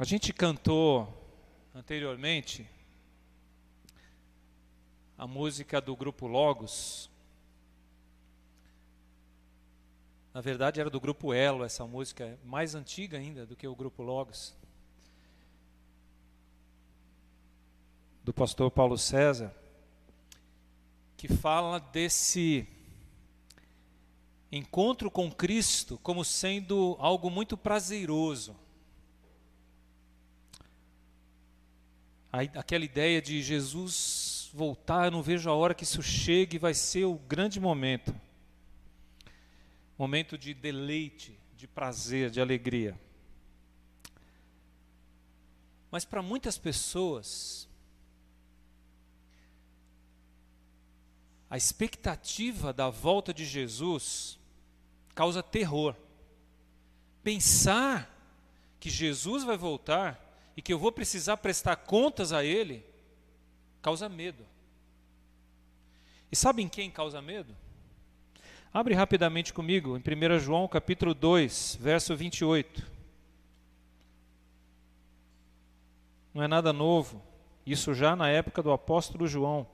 A 0.00 0.04
gente 0.04 0.32
cantou 0.32 1.12
anteriormente 1.74 2.64
a 5.16 5.26
música 5.26 5.80
do 5.80 5.96
grupo 5.96 6.28
Logos. 6.28 7.10
Na 10.32 10.40
verdade, 10.40 10.80
era 10.80 10.88
do 10.88 11.00
grupo 11.00 11.34
Elo, 11.34 11.64
essa 11.64 11.84
música 11.84 12.26
é 12.26 12.38
mais 12.44 12.76
antiga 12.76 13.18
ainda 13.18 13.44
do 13.44 13.56
que 13.56 13.66
o 13.66 13.74
grupo 13.74 14.04
Logos. 14.04 14.54
Do 18.22 18.32
pastor 18.32 18.70
Paulo 18.70 18.96
César, 18.96 19.52
que 21.16 21.26
fala 21.26 21.80
desse 21.80 22.68
encontro 24.52 25.10
com 25.10 25.28
Cristo 25.28 25.98
como 26.04 26.24
sendo 26.24 26.96
algo 27.00 27.28
muito 27.28 27.56
prazeroso. 27.56 28.54
Aquela 32.32 32.84
ideia 32.84 33.22
de 33.22 33.42
Jesus 33.42 34.50
voltar, 34.52 35.06
eu 35.06 35.10
não 35.10 35.22
vejo 35.22 35.48
a 35.48 35.54
hora 35.54 35.74
que 35.74 35.84
isso 35.84 36.02
chegue, 36.02 36.58
vai 36.58 36.74
ser 36.74 37.04
o 37.04 37.14
grande 37.14 37.58
momento. 37.58 38.14
Momento 39.96 40.36
de 40.38 40.54
deleite, 40.54 41.38
de 41.56 41.66
prazer, 41.66 42.30
de 42.30 42.40
alegria. 42.40 42.98
Mas 45.90 46.04
para 46.04 46.22
muitas 46.22 46.58
pessoas, 46.58 47.68
a 51.50 51.56
expectativa 51.56 52.72
da 52.72 52.90
volta 52.90 53.32
de 53.32 53.44
Jesus 53.44 54.38
causa 55.14 55.42
terror. 55.42 55.96
Pensar 57.22 58.14
que 58.78 58.90
Jesus 58.90 59.44
vai 59.44 59.56
voltar 59.56 60.27
e 60.58 60.60
que 60.60 60.72
eu 60.72 60.78
vou 60.78 60.90
precisar 60.90 61.36
prestar 61.36 61.76
contas 61.76 62.32
a 62.32 62.42
Ele, 62.42 62.84
causa 63.80 64.08
medo. 64.08 64.44
E 66.32 66.34
sabem 66.34 66.68
quem 66.68 66.90
causa 66.90 67.22
medo? 67.22 67.54
Abre 68.74 68.92
rapidamente 68.92 69.52
comigo 69.52 69.96
em 69.96 70.00
1 70.00 70.40
João 70.40 70.66
capítulo 70.66 71.14
2, 71.14 71.78
verso 71.80 72.16
28. 72.16 72.84
Não 76.34 76.42
é 76.42 76.48
nada 76.48 76.72
novo, 76.72 77.22
isso 77.64 77.94
já 77.94 78.16
na 78.16 78.28
época 78.28 78.60
do 78.60 78.72
apóstolo 78.72 79.28
João. 79.28 79.64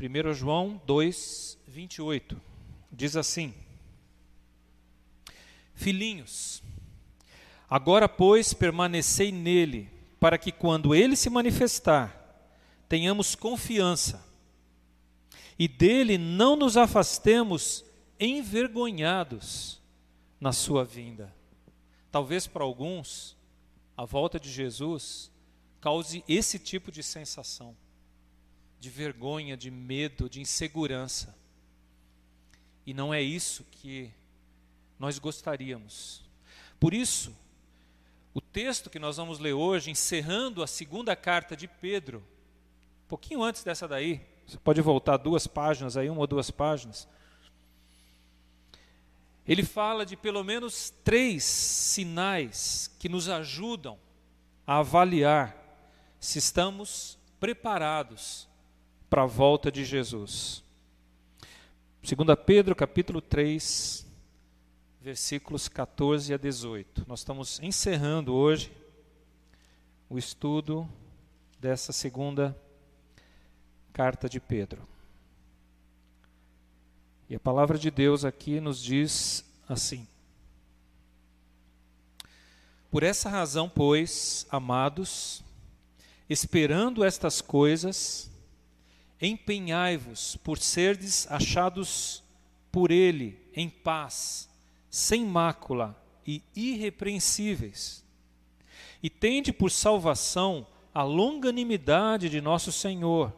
1 0.00 0.32
João 0.34 0.80
2, 0.86 1.58
28 1.66 2.40
diz 2.92 3.16
assim: 3.16 3.52
Filhinhos, 5.82 6.62
agora, 7.68 8.08
pois, 8.08 8.54
permanecei 8.54 9.32
nele, 9.32 9.90
para 10.20 10.38
que 10.38 10.52
quando 10.52 10.94
ele 10.94 11.16
se 11.16 11.28
manifestar, 11.28 12.16
tenhamos 12.88 13.34
confiança 13.34 14.24
e 15.58 15.66
dele 15.66 16.16
não 16.16 16.54
nos 16.54 16.76
afastemos 16.76 17.84
envergonhados 18.20 19.80
na 20.40 20.52
sua 20.52 20.84
vinda. 20.84 21.34
Talvez 22.12 22.46
para 22.46 22.62
alguns, 22.62 23.36
a 23.96 24.04
volta 24.04 24.38
de 24.38 24.52
Jesus 24.52 25.32
cause 25.80 26.22
esse 26.28 26.60
tipo 26.60 26.92
de 26.92 27.02
sensação, 27.02 27.76
de 28.78 28.88
vergonha, 28.88 29.56
de 29.56 29.70
medo, 29.70 30.30
de 30.30 30.40
insegurança. 30.40 31.36
E 32.86 32.94
não 32.94 33.12
é 33.12 33.20
isso 33.20 33.66
que 33.70 34.12
nós 35.02 35.18
gostaríamos. 35.18 36.22
Por 36.78 36.94
isso, 36.94 37.36
o 38.32 38.40
texto 38.40 38.88
que 38.88 39.00
nós 39.00 39.16
vamos 39.16 39.40
ler 39.40 39.52
hoje, 39.52 39.90
encerrando 39.90 40.62
a 40.62 40.66
segunda 40.68 41.16
carta 41.16 41.56
de 41.56 41.66
Pedro, 41.66 42.18
um 43.04 43.08
pouquinho 43.08 43.42
antes 43.42 43.64
dessa 43.64 43.88
daí, 43.88 44.20
você 44.46 44.56
pode 44.58 44.80
voltar 44.80 45.16
duas 45.16 45.44
páginas 45.44 45.96
aí, 45.96 46.08
uma 46.08 46.20
ou 46.20 46.26
duas 46.28 46.52
páginas. 46.52 47.08
Ele 49.44 49.64
fala 49.64 50.06
de 50.06 50.16
pelo 50.16 50.44
menos 50.44 50.94
três 51.02 51.42
sinais 51.42 52.88
que 53.00 53.08
nos 53.08 53.28
ajudam 53.28 53.98
a 54.64 54.78
avaliar 54.78 55.56
se 56.20 56.38
estamos 56.38 57.18
preparados 57.40 58.48
para 59.10 59.24
a 59.24 59.26
volta 59.26 59.72
de 59.72 59.84
Jesus. 59.84 60.62
2 62.04 62.38
Pedro 62.46 62.76
capítulo 62.76 63.20
3, 63.20 64.11
versículos 65.02 65.66
14 65.66 66.32
a 66.32 66.36
18. 66.36 67.04
Nós 67.08 67.20
estamos 67.20 67.58
encerrando 67.60 68.32
hoje 68.32 68.70
o 70.08 70.16
estudo 70.16 70.88
dessa 71.58 71.92
segunda 71.92 72.56
carta 73.92 74.28
de 74.28 74.38
Pedro. 74.38 74.86
E 77.28 77.34
a 77.34 77.40
palavra 77.40 77.76
de 77.76 77.90
Deus 77.90 78.24
aqui 78.24 78.60
nos 78.60 78.80
diz 78.80 79.44
assim: 79.68 80.06
Por 82.88 83.02
essa 83.02 83.28
razão, 83.28 83.68
pois, 83.68 84.46
amados, 84.50 85.42
esperando 86.30 87.02
estas 87.02 87.40
coisas, 87.40 88.30
empenhai-vos 89.20 90.36
por 90.44 90.58
serdes 90.58 91.28
achados 91.28 92.22
por 92.70 92.92
ele 92.92 93.36
em 93.52 93.68
paz 93.68 94.51
sem 94.92 95.24
mácula 95.24 95.96
e 96.26 96.42
irrepreensíveis. 96.54 98.04
E 99.02 99.08
tende 99.08 99.50
por 99.50 99.70
salvação 99.70 100.66
a 100.94 101.02
longanimidade 101.02 102.28
de 102.28 102.42
nosso 102.42 102.70
Senhor, 102.70 103.32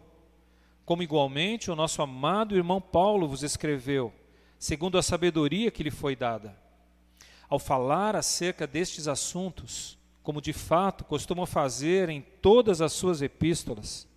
como 0.84 1.04
igualmente 1.04 1.70
o 1.70 1.76
nosso 1.76 2.02
amado 2.02 2.56
irmão 2.56 2.80
Paulo 2.80 3.28
vos 3.28 3.44
escreveu, 3.44 4.12
segundo 4.58 4.98
a 4.98 5.02
sabedoria 5.02 5.70
que 5.70 5.84
lhe 5.84 5.92
foi 5.92 6.16
dada. 6.16 6.58
Ao 7.48 7.60
falar 7.60 8.16
acerca 8.16 8.66
destes 8.66 9.06
assuntos, 9.06 9.96
como 10.24 10.42
de 10.42 10.52
fato 10.52 11.04
costuma 11.04 11.46
fazer 11.46 12.08
em 12.08 12.20
todas 12.20 12.80
as 12.80 12.92
suas 12.92 13.22
epístolas, 13.22 14.08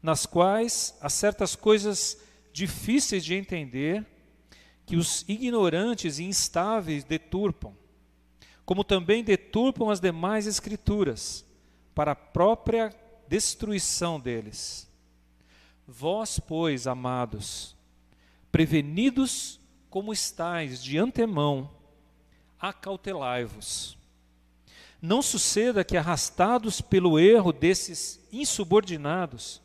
nas 0.00 0.24
quais 0.24 0.96
há 1.00 1.08
certas 1.08 1.56
coisas 1.56 2.22
difíceis 2.52 3.24
de 3.24 3.34
entender, 3.34 4.06
que 4.86 4.94
os 4.94 5.24
ignorantes 5.28 6.20
e 6.20 6.24
instáveis 6.24 7.02
deturpam, 7.02 7.74
como 8.64 8.84
também 8.84 9.22
deturpam 9.22 9.90
as 9.90 9.98
demais 9.98 10.46
escrituras, 10.46 11.44
para 11.92 12.12
a 12.12 12.16
própria 12.16 12.94
destruição 13.28 14.20
deles. 14.20 14.88
Vós, 15.88 16.38
pois, 16.38 16.86
amados, 16.86 17.74
prevenidos 18.52 19.58
como 19.90 20.12
estáis 20.12 20.82
de 20.82 20.98
antemão, 20.98 21.70
acautelai-vos. 22.60 23.96
Não 25.02 25.20
suceda 25.20 25.84
que, 25.84 25.96
arrastados 25.96 26.80
pelo 26.80 27.18
erro 27.18 27.52
desses 27.52 28.20
insubordinados, 28.32 29.60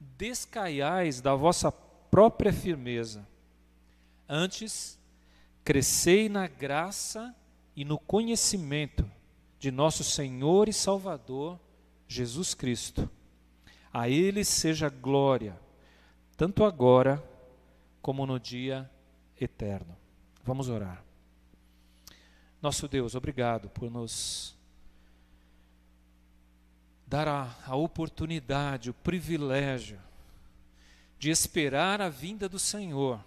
descaiais 0.00 1.20
da 1.20 1.34
vossa 1.34 1.70
própria 1.70 2.52
firmeza 2.52 3.26
Antes, 4.28 4.98
crescei 5.64 6.28
na 6.28 6.46
graça 6.46 7.34
e 7.76 7.84
no 7.84 7.98
conhecimento 7.98 9.08
de 9.58 9.70
nosso 9.70 10.04
Senhor 10.04 10.68
e 10.68 10.72
Salvador 10.72 11.58
Jesus 12.06 12.54
Cristo. 12.54 13.08
A 13.92 14.08
Ele 14.08 14.44
seja 14.44 14.88
glória, 14.88 15.58
tanto 16.36 16.64
agora 16.64 17.22
como 18.02 18.26
no 18.26 18.38
dia 18.38 18.90
eterno. 19.40 19.96
Vamos 20.42 20.68
orar. 20.68 21.02
Nosso 22.60 22.88
Deus, 22.88 23.14
obrigado 23.14 23.68
por 23.68 23.90
nos 23.90 24.54
dar 27.06 27.28
a, 27.28 27.54
a 27.66 27.76
oportunidade, 27.76 28.90
o 28.90 28.94
privilégio 28.94 29.98
de 31.18 31.30
esperar 31.30 32.00
a 32.00 32.08
vinda 32.08 32.48
do 32.48 32.58
Senhor 32.58 33.20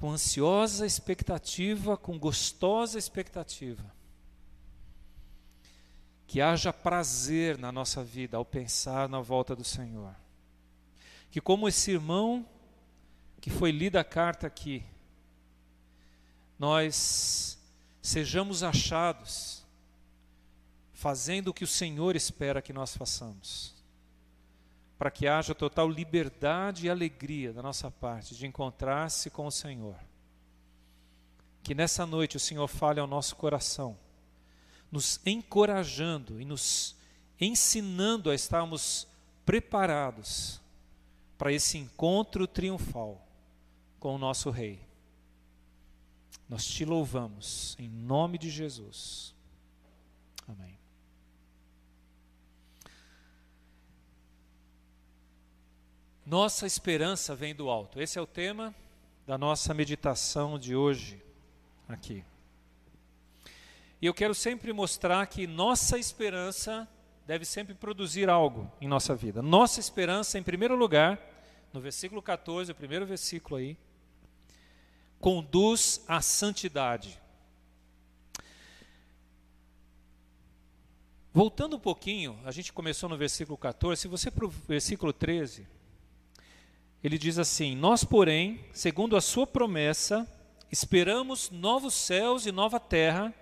com 0.00 0.12
ansiosa 0.12 0.86
expectativa, 0.86 1.94
com 1.94 2.18
gostosa 2.18 2.98
expectativa. 2.98 3.84
Que 6.26 6.40
haja 6.40 6.72
prazer 6.72 7.58
na 7.58 7.70
nossa 7.70 8.02
vida 8.02 8.38
ao 8.38 8.42
pensar 8.42 9.10
na 9.10 9.20
volta 9.20 9.54
do 9.54 9.62
Senhor. 9.62 10.16
Que, 11.30 11.38
como 11.38 11.68
esse 11.68 11.90
irmão 11.90 12.48
que 13.42 13.50
foi 13.50 13.70
lida 13.70 14.00
a 14.00 14.04
carta 14.04 14.46
aqui, 14.46 14.82
nós 16.58 17.58
sejamos 18.00 18.62
achados 18.62 19.62
fazendo 20.94 21.48
o 21.48 21.54
que 21.54 21.64
o 21.64 21.68
Senhor 21.68 22.16
espera 22.16 22.62
que 22.62 22.72
nós 22.72 22.96
façamos 22.96 23.74
para 25.00 25.10
que 25.10 25.26
haja 25.26 25.54
total 25.54 25.88
liberdade 25.88 26.84
e 26.84 26.90
alegria 26.90 27.54
da 27.54 27.62
nossa 27.62 27.90
parte 27.90 28.34
de 28.34 28.46
encontrar-se 28.46 29.30
com 29.30 29.46
o 29.46 29.50
Senhor. 29.50 29.96
que 31.62 31.74
nessa 31.74 32.04
noite 32.04 32.36
o 32.36 32.40
Senhor 32.40 32.68
fale 32.68 33.00
ao 33.00 33.06
nosso 33.06 33.34
coração, 33.36 33.96
nos 34.92 35.18
encorajando 35.24 36.38
e 36.38 36.44
nos 36.44 36.94
ensinando 37.40 38.28
a 38.28 38.34
estarmos 38.34 39.06
preparados 39.46 40.60
para 41.38 41.50
esse 41.50 41.78
encontro 41.78 42.46
triunfal 42.46 43.26
com 43.98 44.14
o 44.14 44.18
nosso 44.18 44.50
Rei. 44.50 44.86
Nós 46.46 46.66
te 46.66 46.84
louvamos 46.84 47.74
em 47.78 47.88
nome 47.88 48.36
de 48.36 48.50
Jesus. 48.50 49.34
Amém. 50.46 50.79
Nossa 56.30 56.64
esperança 56.64 57.34
vem 57.34 57.52
do 57.52 57.68
alto. 57.68 58.00
Esse 58.00 58.16
é 58.16 58.22
o 58.22 58.26
tema 58.26 58.72
da 59.26 59.36
nossa 59.36 59.74
meditação 59.74 60.60
de 60.60 60.76
hoje 60.76 61.20
aqui. 61.88 62.24
E 64.00 64.06
eu 64.06 64.14
quero 64.14 64.32
sempre 64.32 64.72
mostrar 64.72 65.26
que 65.26 65.44
nossa 65.48 65.98
esperança 65.98 66.88
deve 67.26 67.44
sempre 67.44 67.74
produzir 67.74 68.30
algo 68.30 68.70
em 68.80 68.86
nossa 68.86 69.12
vida. 69.12 69.42
Nossa 69.42 69.80
esperança, 69.80 70.38
em 70.38 70.42
primeiro 70.44 70.76
lugar, 70.76 71.18
no 71.72 71.80
versículo 71.80 72.22
14, 72.22 72.70
o 72.70 72.76
primeiro 72.76 73.04
versículo 73.04 73.56
aí, 73.56 73.76
conduz 75.18 76.04
à 76.06 76.20
santidade. 76.20 77.20
Voltando 81.34 81.74
um 81.74 81.80
pouquinho, 81.80 82.38
a 82.44 82.52
gente 82.52 82.72
começou 82.72 83.08
no 83.08 83.16
versículo 83.16 83.58
14, 83.58 84.02
se 84.02 84.06
você 84.06 84.30
para 84.30 84.46
o 84.46 84.48
versículo 84.48 85.12
13, 85.12 85.79
ele 87.02 87.16
diz 87.16 87.38
assim: 87.38 87.74
Nós, 87.74 88.04
porém, 88.04 88.64
segundo 88.72 89.16
a 89.16 89.20
sua 89.20 89.46
promessa, 89.46 90.28
esperamos 90.70 91.50
novos 91.50 91.94
céus 91.94 92.46
e 92.46 92.52
nova 92.52 92.78
terra, 92.78 93.34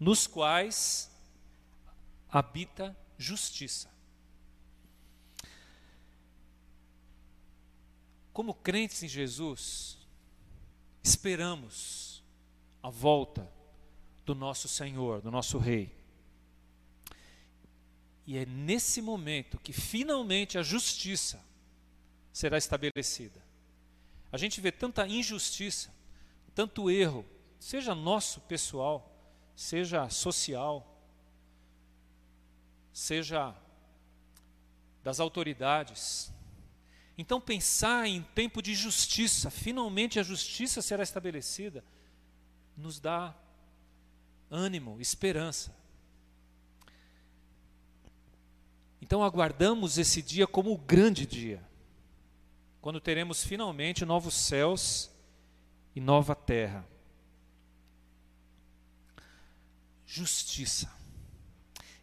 nos 0.00 0.26
quais 0.26 1.10
habita 2.28 2.96
justiça. 3.18 3.92
Como 8.32 8.52
crentes 8.54 9.02
em 9.02 9.08
Jesus, 9.08 9.96
esperamos 11.02 12.24
a 12.82 12.90
volta 12.90 13.48
do 14.26 14.34
nosso 14.34 14.66
Senhor, 14.66 15.20
do 15.20 15.30
nosso 15.30 15.58
Rei. 15.58 15.94
E 18.26 18.36
é 18.38 18.46
nesse 18.46 19.00
momento 19.00 19.60
que 19.60 19.72
finalmente 19.72 20.58
a 20.58 20.62
justiça 20.62 21.40
será 22.34 22.58
estabelecida. 22.58 23.40
A 24.32 24.36
gente 24.36 24.60
vê 24.60 24.72
tanta 24.72 25.06
injustiça, 25.06 25.94
tanto 26.52 26.90
erro, 26.90 27.24
seja 27.60 27.94
nosso 27.94 28.40
pessoal, 28.40 29.08
seja 29.54 30.10
social, 30.10 31.00
seja 32.92 33.54
das 35.04 35.20
autoridades. 35.20 36.32
Então, 37.16 37.40
pensar 37.40 38.08
em 38.08 38.22
tempo 38.34 38.60
de 38.60 38.74
justiça, 38.74 39.48
finalmente 39.48 40.18
a 40.18 40.24
justiça 40.24 40.82
será 40.82 41.04
estabelecida, 41.04 41.84
nos 42.76 42.98
dá 42.98 43.32
ânimo, 44.50 45.00
esperança. 45.00 45.72
Então, 49.00 49.22
aguardamos 49.22 49.98
esse 49.98 50.20
dia 50.20 50.48
como 50.48 50.72
o 50.72 50.78
grande 50.78 51.24
dia, 51.24 51.62
quando 52.84 53.00
teremos 53.00 53.42
finalmente 53.42 54.04
novos 54.04 54.34
céus 54.34 55.10
e 55.96 56.00
nova 56.02 56.34
terra. 56.34 56.86
Justiça. 60.04 60.92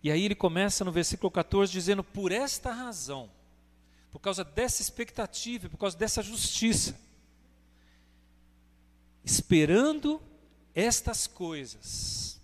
E 0.01 0.09
aí 0.09 0.23
ele 0.23 0.33
começa 0.33 0.83
no 0.83 0.91
versículo 0.91 1.29
14 1.29 1.71
dizendo: 1.71 2.03
Por 2.03 2.31
esta 2.31 2.71
razão, 2.71 3.29
por 4.11 4.17
causa 4.17 4.43
dessa 4.43 4.81
expectativa, 4.81 5.69
por 5.69 5.77
causa 5.77 5.95
dessa 5.95 6.23
justiça, 6.23 6.99
esperando 9.23 10.19
estas 10.73 11.27
coisas, 11.27 12.41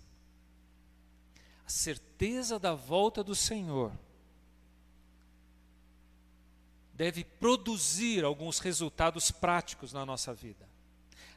a 1.66 1.68
certeza 1.68 2.56
da 2.56 2.72
volta 2.72 3.24
do 3.24 3.34
Senhor 3.34 3.90
deve 6.98 7.22
produzir 7.22 8.24
alguns 8.24 8.58
resultados 8.58 9.30
práticos 9.30 9.92
na 9.92 10.04
nossa 10.04 10.34
vida. 10.34 10.68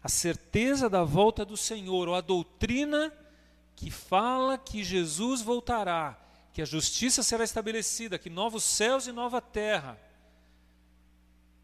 A 0.01 0.09
certeza 0.09 0.89
da 0.89 1.03
volta 1.03 1.45
do 1.45 1.55
Senhor, 1.55 2.07
ou 2.07 2.15
a 2.15 2.19
doutrina 2.19 3.13
que 3.75 3.91
fala 3.91 4.57
que 4.57 4.83
Jesus 4.83 5.43
voltará, 5.43 6.19
que 6.51 6.63
a 6.63 6.65
justiça 6.65 7.21
será 7.21 7.43
estabelecida, 7.43 8.17
que 8.17 8.27
novos 8.27 8.63
céus 8.63 9.05
e 9.05 9.11
nova 9.11 9.39
terra 9.39 9.99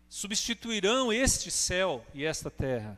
substituirão 0.07 1.11
este 1.11 1.49
céu 1.49 2.05
e 2.13 2.23
esta 2.23 2.51
terra. 2.51 2.95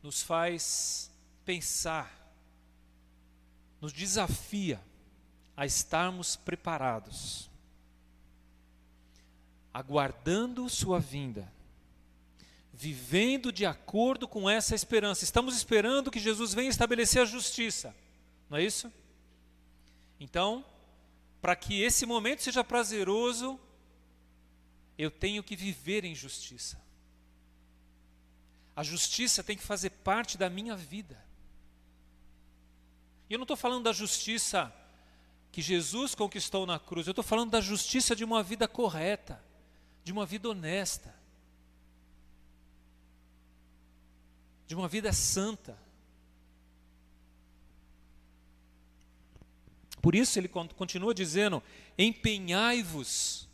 Nos 0.00 0.22
faz 0.22 1.10
pensar, 1.44 2.16
nos 3.80 3.92
desafia 3.92 4.80
a 5.60 5.66
estarmos 5.66 6.36
preparados, 6.36 7.50
aguardando 9.74 10.66
Sua 10.70 10.98
vinda 10.98 11.52
vivendo 12.80 13.52
de 13.52 13.66
acordo 13.66 14.26
com 14.26 14.48
essa 14.48 14.74
esperança. 14.74 15.22
Estamos 15.22 15.54
esperando 15.54 16.10
que 16.10 16.18
Jesus 16.18 16.54
venha 16.54 16.70
estabelecer 16.70 17.20
a 17.20 17.26
justiça, 17.26 17.94
não 18.48 18.56
é 18.56 18.64
isso? 18.64 18.90
Então, 20.18 20.64
para 21.42 21.54
que 21.54 21.82
esse 21.82 22.06
momento 22.06 22.42
seja 22.42 22.64
prazeroso, 22.64 23.60
eu 24.96 25.10
tenho 25.10 25.42
que 25.42 25.54
viver 25.54 26.06
em 26.06 26.14
justiça. 26.14 26.80
A 28.74 28.82
justiça 28.82 29.44
tem 29.44 29.58
que 29.58 29.62
fazer 29.62 29.90
parte 29.90 30.38
da 30.38 30.48
minha 30.48 30.74
vida. 30.74 31.22
E 33.28 33.34
eu 33.34 33.38
não 33.38 33.44
estou 33.44 33.58
falando 33.58 33.84
da 33.84 33.92
justiça 33.92 34.72
que 35.50 35.62
Jesus 35.62 36.14
conquistou 36.14 36.64
na 36.66 36.78
cruz, 36.78 37.06
eu 37.06 37.12
estou 37.12 37.24
falando 37.24 37.50
da 37.50 37.60
justiça 37.60 38.14
de 38.14 38.24
uma 38.24 38.42
vida 38.42 38.68
correta, 38.68 39.42
de 40.04 40.12
uma 40.12 40.24
vida 40.24 40.48
honesta. 40.48 41.20
de 44.70 44.76
uma 44.76 44.86
vida 44.86 45.12
santa. 45.12 45.76
Por 50.00 50.14
isso 50.14 50.38
ele 50.38 50.46
continua 50.46 51.12
dizendo: 51.12 51.60
empenhai-vos 51.98 53.48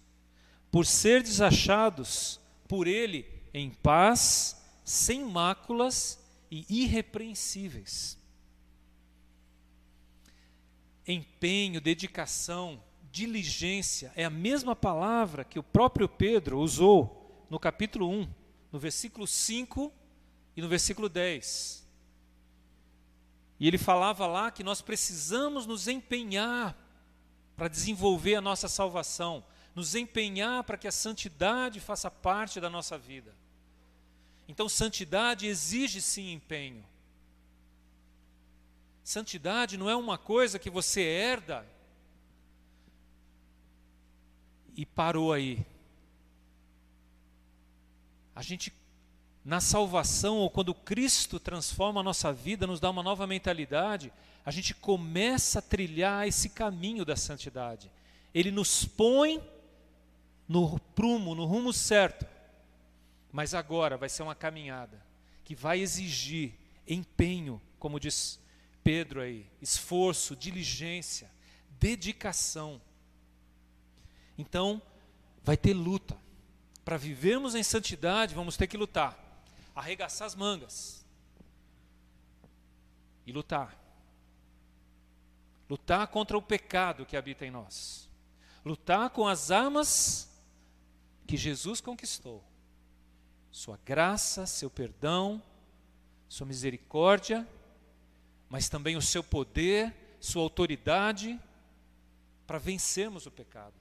por 0.70 0.84
ser 0.84 1.22
desachados 1.22 2.38
por 2.68 2.86
ele 2.86 3.24
em 3.54 3.70
paz, 3.70 4.60
sem 4.84 5.24
máculas 5.24 6.18
e 6.50 6.66
irrepreensíveis. 6.68 8.18
Empenho, 11.06 11.80
dedicação, 11.80 12.82
diligência 13.12 14.12
é 14.16 14.24
a 14.24 14.30
mesma 14.30 14.74
palavra 14.74 15.44
que 15.44 15.58
o 15.58 15.62
próprio 15.62 16.08
Pedro 16.08 16.58
usou 16.58 17.46
no 17.48 17.60
capítulo 17.60 18.10
1, 18.10 18.28
no 18.72 18.78
versículo 18.78 19.26
5 19.26 19.92
e 20.56 20.60
no 20.60 20.68
versículo 20.68 21.08
10. 21.08 21.86
E 23.58 23.66
ele 23.66 23.78
falava 23.78 24.26
lá 24.26 24.50
que 24.50 24.64
nós 24.64 24.82
precisamos 24.82 25.64
nos 25.64 25.88
empenhar 25.88 26.76
para 27.56 27.68
desenvolver 27.68 28.34
a 28.34 28.40
nossa 28.40 28.68
salvação, 28.68 29.44
nos 29.74 29.94
empenhar 29.94 30.64
para 30.64 30.76
que 30.76 30.88
a 30.88 30.92
santidade 30.92 31.80
faça 31.80 32.10
parte 32.10 32.60
da 32.60 32.68
nossa 32.68 32.98
vida. 32.98 33.34
Então, 34.48 34.68
santidade 34.68 35.46
exige 35.46 36.00
sim 36.00 36.32
empenho. 36.32 36.84
Santidade 39.06 39.76
não 39.76 39.88
é 39.88 39.94
uma 39.94 40.18
coisa 40.18 40.58
que 40.58 40.68
você 40.68 41.00
herda 41.00 41.64
e 44.74 44.84
parou 44.84 45.32
aí. 45.32 45.64
A 48.34 48.42
gente 48.42 48.74
na 49.44 49.60
salvação, 49.60 50.38
ou 50.38 50.50
quando 50.50 50.74
Cristo 50.74 51.38
transforma 51.38 52.00
a 52.00 52.02
nossa 52.02 52.32
vida, 52.32 52.66
nos 52.66 52.80
dá 52.80 52.90
uma 52.90 53.00
nova 53.00 53.28
mentalidade, 53.28 54.12
a 54.44 54.50
gente 54.50 54.74
começa 54.74 55.60
a 55.60 55.62
trilhar 55.62 56.26
esse 56.26 56.48
caminho 56.48 57.04
da 57.04 57.14
santidade. 57.14 57.88
Ele 58.34 58.50
nos 58.50 58.84
põe 58.84 59.40
no 60.48 60.80
prumo, 60.96 61.36
no 61.36 61.44
rumo 61.44 61.72
certo. 61.72 62.26
Mas 63.30 63.54
agora 63.54 63.96
vai 63.96 64.08
ser 64.08 64.24
uma 64.24 64.34
caminhada 64.34 65.00
que 65.44 65.54
vai 65.54 65.78
exigir 65.78 66.54
empenho, 66.88 67.62
como 67.78 68.00
diz 68.00 68.44
Pedro 68.86 69.20
aí, 69.20 69.44
esforço, 69.60 70.36
diligência, 70.36 71.28
dedicação. 71.70 72.80
Então, 74.38 74.80
vai 75.42 75.56
ter 75.56 75.74
luta. 75.74 76.16
Para 76.84 76.96
vivermos 76.96 77.56
em 77.56 77.64
santidade, 77.64 78.32
vamos 78.32 78.56
ter 78.56 78.68
que 78.68 78.76
lutar. 78.76 79.18
arregaçar 79.74 80.24
as 80.24 80.36
mangas 80.36 81.04
e 83.26 83.32
lutar. 83.32 83.76
Lutar 85.68 86.06
contra 86.06 86.38
o 86.38 86.42
pecado 86.42 87.04
que 87.04 87.16
habita 87.16 87.44
em 87.44 87.50
nós. 87.50 88.08
Lutar 88.64 89.10
com 89.10 89.26
as 89.26 89.50
armas 89.50 90.30
que 91.26 91.36
Jesus 91.36 91.80
conquistou. 91.80 92.40
Sua 93.50 93.80
graça, 93.84 94.46
seu 94.46 94.70
perdão, 94.70 95.42
sua 96.28 96.46
misericórdia, 96.46 97.44
mas 98.48 98.68
também 98.68 98.96
o 98.96 99.02
seu 99.02 99.22
poder, 99.22 99.94
sua 100.20 100.42
autoridade 100.42 101.38
para 102.46 102.58
vencermos 102.58 103.26
o 103.26 103.30
pecado. 103.30 103.74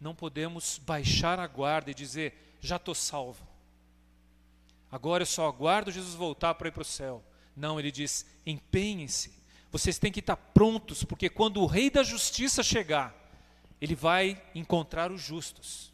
Não 0.00 0.14
podemos 0.14 0.78
baixar 0.78 1.38
a 1.38 1.46
guarda 1.46 1.90
e 1.90 1.94
dizer, 1.94 2.56
já 2.60 2.76
estou 2.76 2.94
salvo. 2.94 3.46
Agora 4.90 5.22
eu 5.22 5.26
só 5.26 5.46
aguardo 5.46 5.92
Jesus 5.92 6.14
voltar 6.14 6.54
para 6.54 6.68
ir 6.68 6.72
para 6.72 6.82
o 6.82 6.84
céu. 6.84 7.22
Não, 7.54 7.78
ele 7.78 7.92
diz: 7.92 8.26
empenhem-se. 8.44 9.32
Vocês 9.70 9.98
têm 9.98 10.10
que 10.10 10.20
estar 10.20 10.36
prontos, 10.36 11.04
porque 11.04 11.28
quando 11.28 11.60
o 11.60 11.66
Rei 11.66 11.90
da 11.90 12.02
Justiça 12.02 12.62
chegar, 12.62 13.14
ele 13.80 13.94
vai 13.94 14.42
encontrar 14.54 15.12
os 15.12 15.22
justos, 15.22 15.92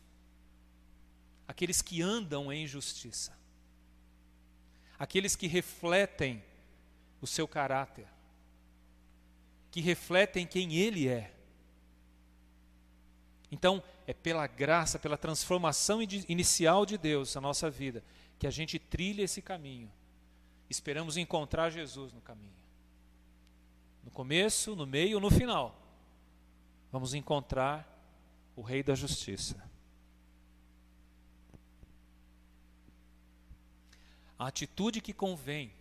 aqueles 1.46 1.82
que 1.82 2.00
andam 2.00 2.50
em 2.50 2.66
justiça, 2.66 3.35
aqueles 4.98 5.36
que 5.36 5.46
refletem 5.46 6.42
o 7.20 7.26
seu 7.26 7.46
caráter, 7.46 8.06
que 9.70 9.80
refletem 9.80 10.46
quem 10.46 10.74
ele 10.74 11.08
é. 11.08 11.32
Então, 13.50 13.82
é 14.06 14.14
pela 14.14 14.46
graça, 14.46 14.98
pela 14.98 15.16
transformação 15.16 16.00
inicial 16.02 16.84
de 16.84 16.98
Deus 16.98 17.34
na 17.34 17.40
nossa 17.40 17.70
vida, 17.70 18.02
que 18.38 18.46
a 18.46 18.50
gente 18.50 18.78
trilha 18.78 19.22
esse 19.22 19.40
caminho. 19.40 19.90
Esperamos 20.68 21.16
encontrar 21.16 21.70
Jesus 21.70 22.12
no 22.12 22.20
caminho. 22.20 22.56
No 24.02 24.10
começo, 24.10 24.74
no 24.74 24.86
meio, 24.86 25.20
no 25.20 25.30
final. 25.30 25.80
Vamos 26.90 27.14
encontrar 27.14 27.86
o 28.54 28.62
Rei 28.62 28.82
da 28.82 28.94
Justiça. 28.94 29.62
A 34.38 34.48
atitude 34.48 35.00
que 35.00 35.12
convém 35.12 35.72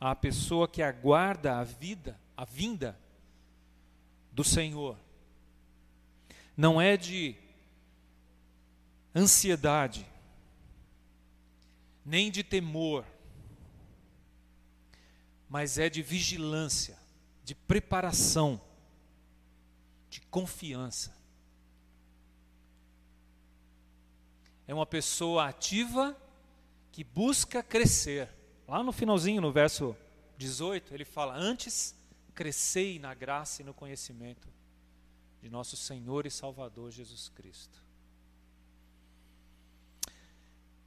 à 0.00 0.14
pessoa 0.14 0.68
que 0.68 0.82
aguarda 0.82 1.58
a 1.58 1.64
vida, 1.64 2.20
a 2.36 2.44
vinda 2.44 2.98
do 4.30 4.44
Senhor, 4.44 4.98
não 6.56 6.80
é 6.80 6.96
de 6.96 7.36
ansiedade, 9.14 10.06
nem 12.04 12.30
de 12.30 12.44
temor, 12.44 13.06
mas 15.48 15.78
é 15.78 15.88
de 15.88 16.02
vigilância, 16.02 16.98
de 17.44 17.54
preparação, 17.54 18.60
de 20.10 20.20
confiança. 20.22 21.14
É 24.66 24.74
uma 24.74 24.86
pessoa 24.86 25.48
ativa 25.48 26.16
que 26.94 27.02
busca 27.02 27.60
crescer. 27.60 28.28
Lá 28.68 28.80
no 28.80 28.92
finalzinho, 28.92 29.40
no 29.40 29.50
verso 29.50 29.96
18, 30.38 30.94
ele 30.94 31.04
fala: 31.04 31.34
Antes 31.34 31.92
crescei 32.32 33.00
na 33.00 33.12
graça 33.12 33.62
e 33.62 33.64
no 33.64 33.74
conhecimento 33.74 34.48
de 35.42 35.50
nosso 35.50 35.76
Senhor 35.76 36.24
e 36.24 36.30
Salvador 36.30 36.92
Jesus 36.92 37.28
Cristo. 37.30 37.82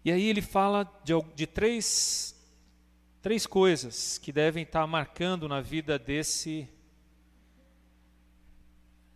E 0.06 0.10
aí 0.10 0.24
ele 0.24 0.42
fala 0.42 0.86
de, 1.04 1.12
de 1.36 1.46
três, 1.46 2.34
três 3.22 3.46
coisas 3.46 4.18
que 4.18 4.32
devem 4.32 4.64
estar 4.64 4.88
marcando 4.88 5.46
na 5.50 5.60
vida 5.60 6.00
desse 6.00 6.70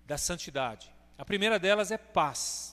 da 0.05 0.17
santidade. 0.17 0.93
A 1.17 1.23
primeira 1.23 1.57
delas 1.57 1.89
é 1.89 1.97
paz. 1.97 2.70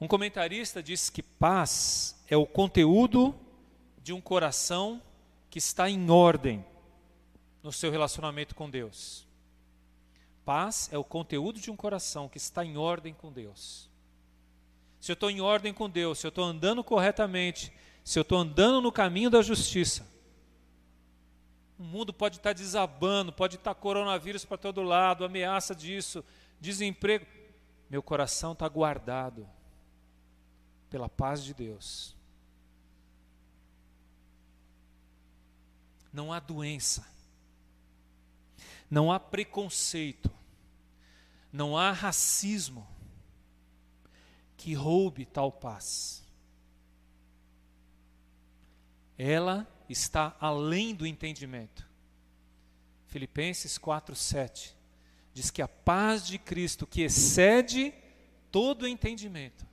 Um 0.00 0.08
comentarista 0.08 0.82
diz 0.82 1.10
que 1.10 1.22
paz 1.22 2.16
é 2.26 2.36
o 2.36 2.46
conteúdo 2.46 3.34
de 4.02 4.12
um 4.12 4.20
coração 4.20 5.02
que 5.50 5.58
está 5.58 5.90
em 5.90 6.10
ordem 6.10 6.64
no 7.62 7.72
seu 7.72 7.90
relacionamento 7.90 8.54
com 8.54 8.70
Deus. 8.70 9.26
Paz 10.44 10.88
é 10.90 10.96
o 10.96 11.04
conteúdo 11.04 11.60
de 11.60 11.70
um 11.70 11.76
coração 11.76 12.28
que 12.28 12.38
está 12.38 12.64
em 12.64 12.76
ordem 12.76 13.12
com 13.12 13.30
Deus 13.30 13.90
se 15.00 15.10
eu 15.10 15.14
estou 15.14 15.30
em 15.30 15.40
ordem 15.40 15.72
com 15.72 15.88
Deus, 15.88 16.18
se 16.18 16.26
eu 16.26 16.28
estou 16.28 16.44
andando 16.44 16.84
corretamente, 16.84 17.72
se 18.04 18.18
eu 18.18 18.22
estou 18.22 18.38
andando 18.38 18.82
no 18.82 18.92
caminho 18.92 19.30
da 19.30 19.40
justiça. 19.40 20.06
O 21.78 21.82
mundo 21.82 22.12
pode 22.12 22.36
estar 22.36 22.52
desabando, 22.52 23.32
pode 23.32 23.56
estar 23.56 23.74
coronavírus 23.74 24.44
para 24.44 24.58
todo 24.58 24.82
lado, 24.82 25.24
ameaça 25.24 25.74
disso, 25.74 26.22
desemprego. 26.60 27.24
Meu 27.88 28.02
coração 28.02 28.52
está 28.52 28.68
guardado 28.68 29.48
pela 30.90 31.08
paz 31.08 31.42
de 31.44 31.54
Deus. 31.54 32.16
Não 36.12 36.32
há 36.32 36.40
doença, 36.40 37.06
não 38.90 39.12
há 39.12 39.20
preconceito, 39.20 40.30
não 41.52 41.78
há 41.78 41.92
racismo 41.92 42.86
que 44.56 44.74
roube 44.74 45.24
tal 45.24 45.52
paz. 45.52 46.24
Ela 49.16 49.66
está 49.88 50.36
além 50.40 50.94
do 50.94 51.06
entendimento. 51.06 51.88
Filipenses 53.06 53.78
4:7 53.78 54.74
diz 55.32 55.50
que 55.50 55.62
a 55.62 55.68
paz 55.68 56.26
de 56.26 56.38
Cristo, 56.38 56.86
que 56.86 57.02
excede 57.02 57.94
todo 58.50 58.88
entendimento, 58.88 59.69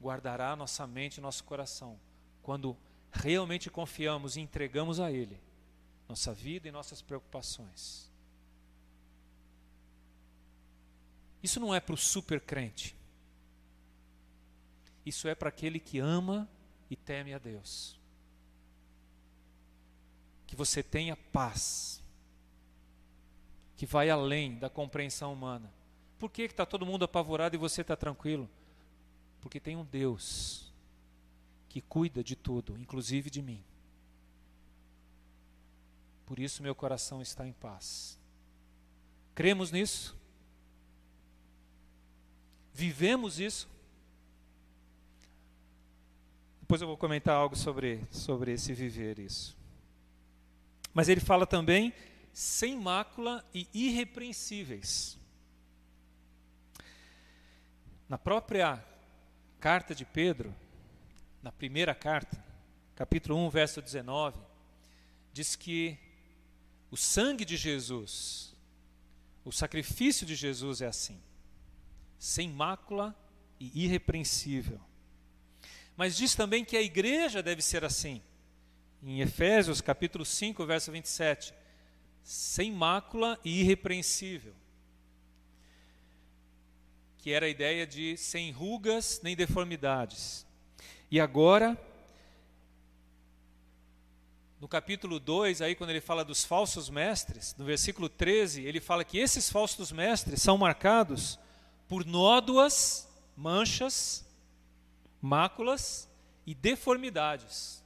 guardará 0.00 0.54
nossa 0.56 0.86
mente 0.86 1.18
e 1.18 1.20
nosso 1.20 1.44
coração 1.44 1.98
quando 2.42 2.76
realmente 3.12 3.70
confiamos 3.70 4.36
e 4.36 4.40
entregamos 4.40 5.00
a 5.00 5.10
Ele 5.10 5.40
nossa 6.08 6.32
vida 6.32 6.68
e 6.68 6.72
nossas 6.72 7.02
preocupações. 7.02 8.10
Isso 11.42 11.60
não 11.60 11.74
é 11.74 11.80
para 11.80 11.94
o 11.94 11.98
super 11.98 12.40
crente. 12.40 12.96
Isso 15.04 15.28
é 15.28 15.34
para 15.34 15.48
aquele 15.48 15.78
que 15.78 15.98
ama 15.98 16.48
e 16.90 16.96
teme 16.96 17.32
a 17.32 17.38
Deus. 17.38 17.98
Que 20.46 20.56
você 20.56 20.82
tenha 20.82 21.16
paz, 21.16 22.02
que 23.76 23.86
vai 23.86 24.10
além 24.10 24.58
da 24.58 24.70
compreensão 24.70 25.32
humana. 25.32 25.72
Por 26.18 26.30
que 26.30 26.42
está 26.42 26.64
todo 26.64 26.86
mundo 26.86 27.04
apavorado 27.04 27.54
e 27.54 27.58
você 27.58 27.82
está 27.82 27.96
tranquilo? 27.96 28.48
Porque 29.40 29.60
tem 29.60 29.76
um 29.76 29.84
Deus 29.84 30.72
que 31.68 31.80
cuida 31.80 32.24
de 32.24 32.34
tudo, 32.34 32.78
inclusive 32.78 33.30
de 33.30 33.42
mim. 33.42 33.62
Por 36.24 36.38
isso 36.38 36.62
meu 36.62 36.74
coração 36.74 37.22
está 37.22 37.46
em 37.46 37.52
paz. 37.52 38.18
Cremos 39.34 39.70
nisso? 39.70 40.16
Vivemos 42.72 43.38
isso? 43.38 43.68
Depois 46.60 46.80
eu 46.80 46.88
vou 46.88 46.96
comentar 46.96 47.36
algo 47.36 47.54
sobre, 47.54 48.04
sobre 48.10 48.52
esse 48.52 48.72
viver 48.72 49.18
isso. 49.18 49.56
Mas 50.92 51.08
ele 51.08 51.20
fala 51.20 51.46
também 51.46 51.92
sem 52.32 52.76
mácula 52.76 53.44
e 53.54 53.68
irrepreensíveis. 53.72 55.16
Na 58.08 58.18
própria 58.18 58.84
carta 59.66 59.96
de 59.96 60.04
Pedro, 60.04 60.54
na 61.42 61.50
primeira 61.50 61.92
carta, 61.92 62.40
capítulo 62.94 63.36
1, 63.48 63.50
verso 63.50 63.82
19, 63.82 64.38
diz 65.32 65.56
que 65.56 65.98
o 66.88 66.96
sangue 66.96 67.44
de 67.44 67.56
Jesus, 67.56 68.54
o 69.44 69.50
sacrifício 69.50 70.24
de 70.24 70.36
Jesus 70.36 70.82
é 70.82 70.86
assim, 70.86 71.20
sem 72.16 72.48
mácula 72.48 73.12
e 73.58 73.82
irrepreensível. 73.86 74.80
Mas 75.96 76.16
diz 76.16 76.36
também 76.36 76.64
que 76.64 76.76
a 76.76 76.82
igreja 76.82 77.42
deve 77.42 77.60
ser 77.60 77.84
assim. 77.84 78.22
Em 79.02 79.20
Efésios, 79.20 79.80
capítulo 79.80 80.24
5, 80.24 80.64
verso 80.64 80.92
27, 80.92 81.52
sem 82.22 82.70
mácula 82.70 83.36
e 83.44 83.62
irrepreensível. 83.62 84.54
Que 87.26 87.32
era 87.32 87.46
a 87.46 87.48
ideia 87.48 87.84
de 87.84 88.16
sem 88.16 88.52
rugas 88.52 89.20
nem 89.20 89.34
deformidades. 89.34 90.46
E 91.10 91.18
agora, 91.18 91.76
no 94.60 94.68
capítulo 94.68 95.18
2, 95.18 95.60
aí 95.60 95.74
quando 95.74 95.90
ele 95.90 96.00
fala 96.00 96.24
dos 96.24 96.44
falsos 96.44 96.88
mestres, 96.88 97.52
no 97.58 97.64
versículo 97.64 98.08
13, 98.08 98.62
ele 98.62 98.80
fala 98.80 99.04
que 99.04 99.18
esses 99.18 99.50
falsos 99.50 99.90
mestres 99.90 100.40
são 100.40 100.56
marcados 100.56 101.36
por 101.88 102.06
nódoas, 102.06 103.08
manchas, 103.36 104.24
máculas 105.20 106.08
e 106.46 106.54
deformidades, 106.54 107.82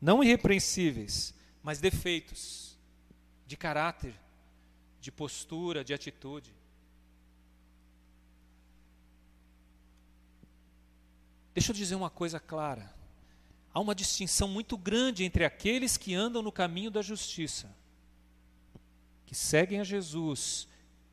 não 0.00 0.22
irrepreensíveis, 0.22 1.34
mas 1.60 1.80
defeitos 1.80 2.78
de 3.48 3.56
caráter, 3.56 4.14
de 5.00 5.10
postura, 5.10 5.82
de 5.82 5.92
atitude. 5.92 6.54
Deixa 11.54 11.70
eu 11.70 11.76
dizer 11.76 11.94
uma 11.94 12.10
coisa 12.10 12.40
clara. 12.40 12.92
Há 13.72 13.80
uma 13.80 13.94
distinção 13.94 14.48
muito 14.48 14.76
grande 14.76 15.24
entre 15.24 15.44
aqueles 15.44 15.96
que 15.96 16.14
andam 16.14 16.42
no 16.42 16.52
caminho 16.52 16.90
da 16.90 17.00
justiça, 17.00 17.74
que 19.24 19.34
seguem 19.34 19.80
a 19.80 19.84
Jesus, 19.84 20.68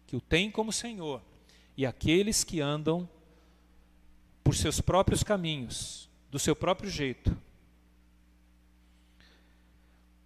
que 0.07 0.15
o 0.15 0.21
têm 0.21 0.51
como 0.51 0.73
Senhor, 0.73 1.21
e 1.77 1.85
aqueles 1.85 2.43
que 2.43 2.59
andam 2.59 3.07
por 4.43 4.55
seus 4.55 4.81
próprios 4.81 5.23
caminhos, 5.23 6.09
do 6.29 6.39
seu 6.39 6.55
próprio 6.55 6.89
jeito. 6.89 7.35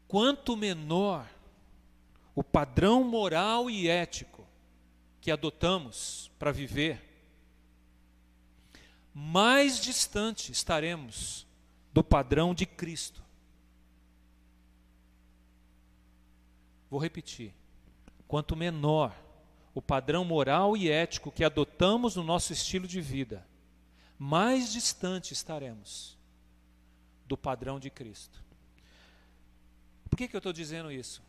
Quanto 0.08 0.56
menor 0.56 1.30
o 2.34 2.44
padrão 2.44 3.04
moral 3.04 3.70
e 3.70 3.88
ético 3.88 4.46
que 5.20 5.32
adotamos 5.32 6.32
para 6.38 6.52
viver, 6.52 7.15
mais 9.18 9.80
distante 9.80 10.52
estaremos 10.52 11.48
do 11.94 12.04
padrão 12.04 12.54
de 12.54 12.66
Cristo. 12.66 13.24
Vou 16.90 17.00
repetir. 17.00 17.54
Quanto 18.28 18.58
menor 18.58 19.16
o 19.74 19.82
padrão 19.82 20.26
moral 20.26 20.76
e 20.76 20.90
ético 20.90 21.32
que 21.32 21.46
adotamos 21.46 22.18
no 22.18 22.26
nosso 22.26 22.52
estilo 22.52 22.86
de 22.86 23.00
vida, 23.00 23.48
mais 24.20 24.74
distante 24.74 25.32
estaremos 25.32 26.18
do 27.26 27.38
padrão 27.38 27.80
de 27.80 27.90
Cristo. 27.90 28.44
Por 30.10 30.18
que, 30.18 30.28
que 30.28 30.36
eu 30.36 30.40
estou 30.40 30.52
dizendo 30.52 30.92
isso? 30.92 31.24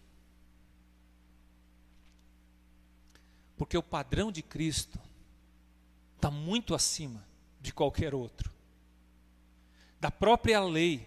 Porque 3.56 3.78
o 3.78 3.82
padrão 3.82 4.32
de 4.32 4.42
Cristo 4.42 4.98
está 6.16 6.32
muito 6.32 6.74
acima 6.74 7.24
de 7.60 7.72
qualquer 7.72 8.14
outro. 8.14 8.52
Da 10.00 10.10
própria 10.10 10.60
lei. 10.60 11.06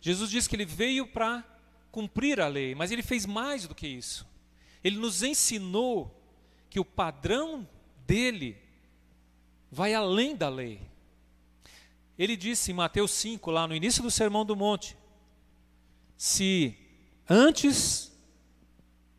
Jesus 0.00 0.30
diz 0.30 0.46
que 0.46 0.56
ele 0.56 0.64
veio 0.64 1.06
para 1.06 1.44
cumprir 1.90 2.40
a 2.40 2.48
lei, 2.48 2.74
mas 2.74 2.90
ele 2.90 3.02
fez 3.02 3.26
mais 3.26 3.66
do 3.66 3.74
que 3.74 3.86
isso. 3.86 4.26
Ele 4.82 4.96
nos 4.96 5.22
ensinou 5.22 6.14
que 6.70 6.78
o 6.78 6.84
padrão 6.84 7.68
dele 8.06 8.56
vai 9.70 9.94
além 9.94 10.36
da 10.36 10.48
lei. 10.48 10.80
Ele 12.18 12.36
disse 12.36 12.70
em 12.70 12.74
Mateus 12.74 13.10
5, 13.12 13.50
lá 13.50 13.66
no 13.66 13.74
início 13.74 14.02
do 14.02 14.10
Sermão 14.10 14.44
do 14.44 14.56
Monte: 14.56 14.96
se 16.16 16.76
antes 17.28 18.12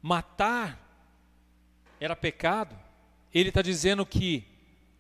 matar 0.02 0.86
era 2.00 2.16
pecado, 2.16 2.78
ele 3.34 3.50
está 3.50 3.62
dizendo 3.62 4.06
que 4.06 4.46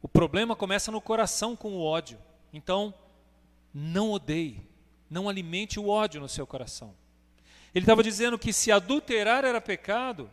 o 0.02 0.08
problema 0.08 0.56
começa 0.56 0.92
no 0.92 1.02
coração 1.02 1.56
com 1.56 1.74
o 1.74 1.84
ódio. 1.84 2.18
Então, 2.54 2.94
não 3.74 4.12
odeie, 4.12 4.62
não 5.10 5.28
alimente 5.28 5.80
o 5.80 5.88
ódio 5.88 6.22
no 6.22 6.30
seu 6.30 6.48
coração. 6.48 6.96
Ele 7.74 7.84
estava 7.84 8.02
dizendo 8.02 8.40
que 8.40 8.52
se 8.52 8.72
adulterar 8.72 9.46
era 9.46 9.62
pecado, 9.62 10.30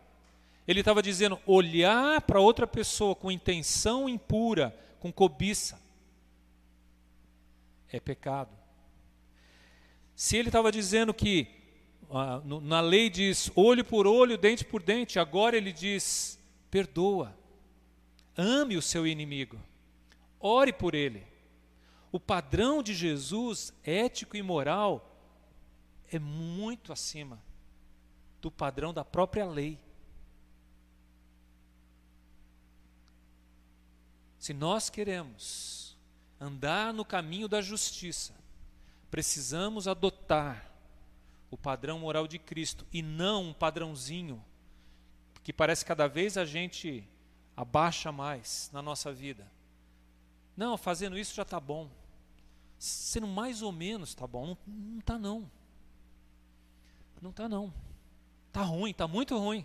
ele 0.66 0.80
estava 0.80 1.02
dizendo 1.02 1.38
olhar 1.46 2.20
para 2.22 2.40
outra 2.40 2.66
pessoa 2.66 3.14
com 3.14 3.30
intenção 3.30 4.08
impura, 4.08 4.76
com 4.98 5.12
cobiça, 5.12 5.80
é 7.92 8.00
pecado. 8.00 8.56
Se 10.14 10.36
ele 10.36 10.48
estava 10.48 10.72
dizendo 10.72 11.12
que 11.12 11.48
ah, 12.10 12.40
na 12.62 12.80
lei 12.80 13.10
diz 13.10 13.50
olho 13.54 13.84
por 13.84 14.06
olho, 14.06 14.38
dente 14.38 14.64
por 14.64 14.82
dente, 14.82 15.18
agora 15.18 15.56
ele 15.56 15.72
diz 15.72 16.38
perdoa, 16.70 17.36
ame 18.36 18.76
o 18.76 18.82
seu 18.82 19.06
inimigo, 19.06 19.58
ore 20.38 20.72
por 20.72 20.94
ele. 20.94 21.26
O 22.12 22.20
padrão 22.20 22.82
de 22.82 22.94
Jesus, 22.94 23.72
ético 23.82 24.36
e 24.36 24.42
moral, 24.42 25.16
é 26.10 26.18
muito 26.18 26.92
acima 26.92 27.42
do 28.40 28.50
padrão 28.50 28.94
da 28.94 29.04
própria 29.04 29.44
lei. 29.44 29.78
Se 34.38 34.54
nós 34.54 34.88
queremos 34.88 35.96
andar 36.40 36.92
no 36.92 37.04
caminho 37.04 37.48
da 37.48 37.60
justiça, 37.60 38.34
precisamos 39.10 39.88
adotar 39.88 40.70
o 41.50 41.56
padrão 41.56 41.98
moral 41.98 42.28
de 42.28 42.38
Cristo 42.38 42.86
e 42.92 43.02
não 43.02 43.48
um 43.48 43.52
padrãozinho 43.52 44.44
que 45.42 45.52
parece 45.52 45.84
cada 45.84 46.06
vez 46.06 46.36
a 46.36 46.44
gente 46.44 47.08
abaixa 47.56 48.12
mais 48.12 48.70
na 48.72 48.82
nossa 48.82 49.12
vida. 49.12 49.50
Não, 50.56 50.76
fazendo 50.76 51.18
isso 51.18 51.34
já 51.34 51.42
está 51.42 51.58
bom. 51.58 51.88
Sendo 52.78 53.26
mais 53.26 53.62
ou 53.62 53.72
menos 53.72 54.10
está 54.10 54.26
bom. 54.26 54.56
Não 54.66 54.98
está 54.98 55.18
não. 55.18 55.50
Não 57.20 57.30
está 57.30 57.48
não. 57.48 57.72
Está 58.48 58.62
ruim, 58.62 58.90
está 58.90 59.08
muito 59.08 59.36
ruim. 59.38 59.64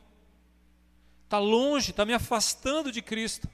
Está 1.25 1.39
longe, 1.39 1.91
está 1.91 2.05
me 2.05 2.13
afastando 2.13 2.91
de 2.91 3.01
Cristo. 3.01 3.47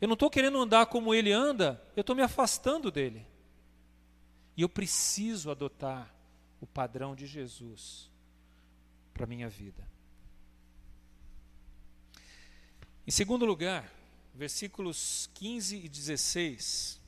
Eu 0.00 0.08
não 0.08 0.14
estou 0.14 0.28
querendo 0.28 0.58
andar 0.58 0.86
como 0.86 1.14
Ele 1.14 1.32
anda, 1.32 1.82
eu 1.96 2.00
estou 2.00 2.16
me 2.16 2.22
afastando 2.22 2.90
dele. 2.90 3.24
E 4.56 4.62
eu 4.62 4.68
preciso 4.68 5.50
adotar 5.50 6.12
o 6.60 6.66
padrão 6.66 7.14
de 7.14 7.26
Jesus 7.26 8.10
para 9.12 9.24
a 9.24 9.26
minha 9.26 9.48
vida. 9.48 9.93
Em 13.06 13.10
segundo 13.10 13.44
lugar, 13.44 13.92
versículos 14.34 15.28
15 15.34 15.76
e 15.76 15.88
16. 15.90 16.98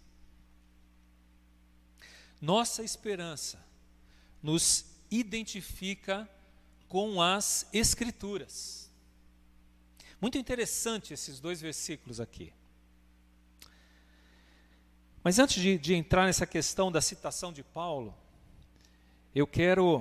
Nossa 2.38 2.84
esperança 2.84 3.58
nos 4.42 4.84
identifica 5.10 6.28
com 6.86 7.22
as 7.22 7.66
Escrituras. 7.72 8.90
Muito 10.20 10.36
interessante 10.36 11.14
esses 11.14 11.40
dois 11.40 11.62
versículos 11.62 12.20
aqui. 12.20 12.52
Mas 15.24 15.38
antes 15.38 15.62
de, 15.62 15.78
de 15.78 15.94
entrar 15.94 16.26
nessa 16.26 16.46
questão 16.46 16.92
da 16.92 17.00
citação 17.00 17.52
de 17.52 17.62
Paulo, 17.62 18.14
eu 19.34 19.46
quero. 19.46 19.98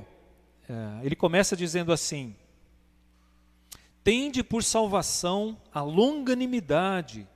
Uh, 0.70 1.04
ele 1.04 1.16
começa 1.16 1.56
dizendo 1.56 1.94
assim: 1.94 2.36
Tende 4.06 4.44
por 4.44 4.64
salvação 4.64 5.60
a 5.74 5.82
longanimidade 5.82 7.28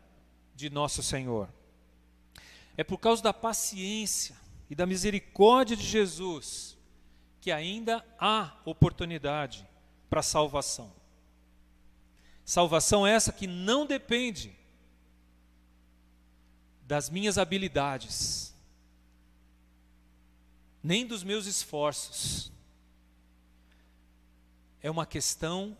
de 0.53 0.69
nosso 0.69 1.01
Senhor. 1.01 1.51
É 2.77 2.83
por 2.83 2.99
causa 2.99 3.23
da 3.23 3.33
paciência 3.33 4.37
e 4.69 4.75
da 4.75 4.85
misericórdia 4.85 5.75
de 5.75 5.83
Jesus 5.83 6.77
que 7.41 7.51
ainda 7.51 8.05
há 8.19 8.55
oportunidade 8.65 9.67
para 10.11 10.21
salvação. 10.21 10.93
Salvação 12.45 13.05
essa 13.05 13.33
que 13.33 13.47
não 13.47 13.83
depende 13.83 14.55
das 16.83 17.09
minhas 17.09 17.39
habilidades, 17.39 18.53
nem 20.83 21.03
dos 21.03 21.23
meus 21.23 21.47
esforços. 21.47 22.51
É 24.83 24.91
uma 24.91 25.07
questão 25.07 25.75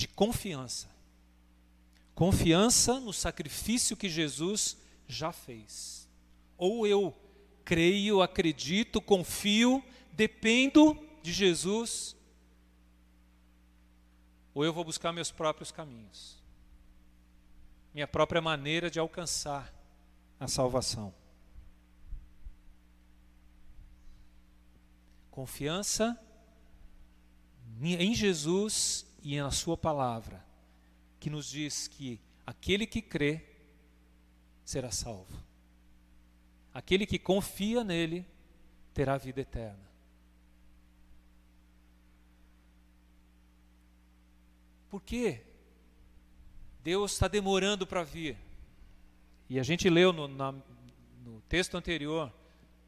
de 0.00 0.08
confiança. 0.08 0.88
Confiança 2.14 2.98
no 2.98 3.12
sacrifício 3.12 3.94
que 3.94 4.08
Jesus 4.08 4.78
já 5.06 5.30
fez. 5.30 6.08
Ou 6.56 6.86
eu 6.86 7.14
creio, 7.66 8.22
acredito, 8.22 8.98
confio, 9.02 9.84
dependo 10.12 10.98
de 11.22 11.34
Jesus, 11.34 12.16
ou 14.54 14.64
eu 14.64 14.72
vou 14.72 14.84
buscar 14.84 15.12
meus 15.12 15.30
próprios 15.30 15.70
caminhos, 15.70 16.42
minha 17.92 18.08
própria 18.08 18.40
maneira 18.40 18.90
de 18.90 18.98
alcançar 18.98 19.70
a 20.38 20.48
salvação. 20.48 21.14
Confiança 25.30 26.18
em 27.82 28.14
Jesus 28.14 29.09
e 29.22 29.38
na 29.38 29.50
Sua 29.50 29.76
palavra, 29.76 30.44
que 31.18 31.28
nos 31.30 31.50
diz 31.50 31.88
que 31.88 32.20
aquele 32.46 32.86
que 32.86 33.02
crê 33.02 33.44
será 34.64 34.90
salvo. 34.90 35.38
Aquele 36.72 37.06
que 37.06 37.18
confia 37.18 37.82
nele 37.82 38.24
terá 38.94 39.16
vida 39.18 39.40
eterna. 39.40 39.90
Por 44.88 45.02
que 45.02 45.40
Deus 46.82 47.12
está 47.12 47.28
demorando 47.28 47.86
para 47.86 48.02
vir? 48.02 48.36
E 49.48 49.58
a 49.58 49.62
gente 49.62 49.88
leu 49.88 50.12
no, 50.12 50.26
na, 50.26 50.52
no 51.24 51.40
texto 51.48 51.76
anterior, 51.76 52.32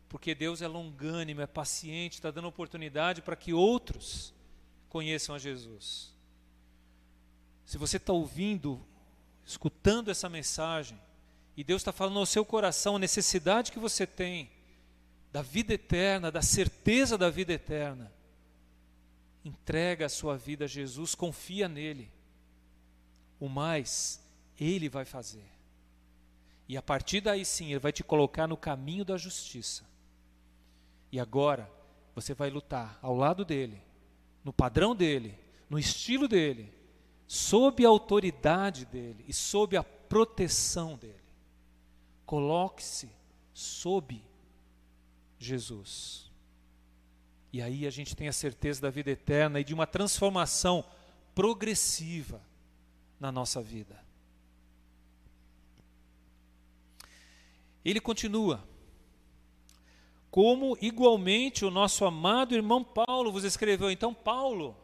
porque 0.09 0.35
Deus 0.35 0.63
é 0.63 0.69
longânimo, 0.69 1.41
é 1.41 1.47
paciente, 1.47 2.15
está 2.15 2.31
dando 2.31 2.49
oportunidade 2.49 3.23
para 3.23 3.37
que 3.37 3.53
outros 3.53 4.35
conheçam 4.89 5.35
a 5.35 5.39
Jesus. 5.39 6.12
Se 7.65 7.79
você 7.79 7.97
está 7.97 8.13
ouvindo, 8.13 8.81
escutando 9.45 10.11
essa 10.11 10.29
mensagem, 10.29 10.99
e 11.57 11.63
Deus 11.63 11.83
está 11.83 11.93
falando 11.93 12.19
ao 12.19 12.27
seu 12.27 12.45
coração 12.45 12.97
a 12.97 12.99
necessidade 12.99 13.73
que 13.73 13.79
você 13.79 14.07
tem 14.07 14.51
da 15.33 15.43
vida 15.43 15.75
eterna, 15.75 16.31
da 16.31 16.43
certeza 16.43 17.17
da 17.17 17.31
vida 17.31 17.53
eterna, 17.53 18.13
entrega 19.45 20.07
a 20.07 20.11
sua 20.11 20.37
vida 20.37 20.65
a 20.65 20.69
Jesus, 20.69 21.15
confia 21.15 21.69
nele. 21.69 22.11
O 23.41 23.49
mais, 23.49 24.21
ele 24.59 24.89
vai 24.89 25.05
fazer. 25.05 25.45
E 26.69 26.77
a 26.77 26.83
partir 26.83 27.21
daí 27.21 27.45
sim, 27.45 27.71
Ele 27.71 27.79
vai 27.79 27.93
te 27.93 28.03
colocar 28.03 28.47
no 28.47 28.57
caminho 28.57 29.05
da 29.05 29.19
justiça. 29.19 29.85
E 31.11 31.21
agora, 31.21 31.71
você 32.15 32.33
vai 32.35 32.51
lutar 32.51 32.99
ao 33.03 33.15
lado 33.17 33.45
dele, 33.45 33.83
no 34.45 34.53
padrão 34.53 34.95
dele, 34.95 35.39
no 35.69 35.79
estilo 35.79 36.29
dele, 36.29 36.73
sob 37.33 37.83
a 37.83 37.89
autoridade 37.89 38.85
dele 38.85 39.25
e 39.27 39.33
sob 39.33 39.75
a 39.75 39.83
proteção 39.83 40.99
dele. 40.99 41.15
Coloque-se 42.27 43.09
sob 43.55 44.23
Jesus. 45.39 46.31
E 47.51 47.63
aí 47.63 47.87
a 47.87 47.91
gente 47.91 48.15
tem 48.15 48.29
a 48.29 48.35
certeza 48.35 48.83
da 48.83 48.91
vida 48.91 49.11
eterna 49.11 49.59
e 49.59 49.65
de 49.65 49.73
uma 49.73 49.87
transformação 49.87 50.85
progressiva 51.35 52.39
na 53.19 53.33
nossa 53.33 53.63
vida. 53.63 53.99
Ele 57.83 57.99
continua. 57.99 58.63
Como 60.31 60.77
igualmente 60.83 61.65
o 61.65 61.71
nosso 61.71 62.05
amado 62.05 62.55
irmão 62.55 62.85
Paulo 62.85 63.33
vos 63.33 63.43
escreveu. 63.43 63.91
Então, 63.91 64.13
Paulo, 64.13 64.77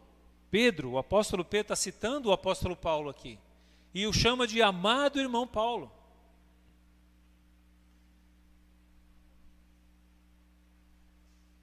Pedro, 0.51 0.93
o 0.93 0.99
apóstolo 0.99 1.45
Pedro 1.45 1.75
está 1.75 1.77
citando 1.77 2.31
o 2.31 2.33
apóstolo 2.33 2.75
Paulo 2.75 3.11
aqui. 3.11 3.39
E 3.93 4.07
o 4.07 4.13
chama 4.13 4.47
de 4.47 4.63
amado 4.63 5.21
irmão 5.21 5.47
Paulo. 5.47 5.93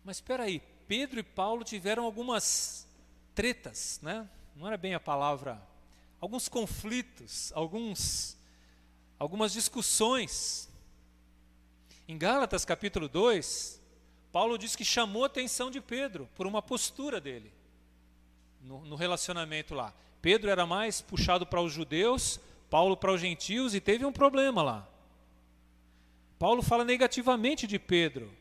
Mas 0.03 0.17
espera 0.17 0.43
aí, 0.43 0.61
Pedro 0.87 1.19
e 1.19 1.23
Paulo 1.23 1.63
tiveram 1.63 2.03
algumas 2.03 2.87
tretas, 3.33 3.99
né? 4.03 4.29
Não 4.55 4.67
era 4.67 4.77
bem 4.77 4.93
a 4.93 4.99
palavra, 4.99 5.61
alguns 6.21 6.47
conflitos, 6.47 7.51
alguns 7.53 8.37
algumas 9.17 9.51
discussões. 9.51 10.69
Em 12.07 12.17
Gálatas 12.17 12.63
capítulo 12.63 13.09
2, 13.09 13.81
Paulo 14.31 14.57
diz 14.57 14.75
que 14.75 14.85
chamou 14.85 15.23
a 15.23 15.27
atenção 15.27 15.71
de 15.71 15.81
Pedro 15.81 16.29
por 16.35 16.45
uma 16.45 16.61
postura 16.61 17.19
dele 17.19 17.54
no, 18.65 18.83
no 18.83 18.95
relacionamento 18.95 19.73
lá. 19.73 19.93
Pedro 20.21 20.49
era 20.49 20.65
mais 20.65 21.01
puxado 21.01 21.45
para 21.45 21.61
os 21.61 21.71
judeus, 21.71 22.39
Paulo 22.69 22.97
para 22.97 23.13
os 23.13 23.21
gentios 23.21 23.75
e 23.75 23.79
teve 23.79 24.05
um 24.05 24.11
problema 24.11 24.61
lá. 24.61 24.87
Paulo 26.37 26.61
fala 26.61 26.83
negativamente 26.83 27.65
de 27.67 27.79
Pedro 27.79 28.31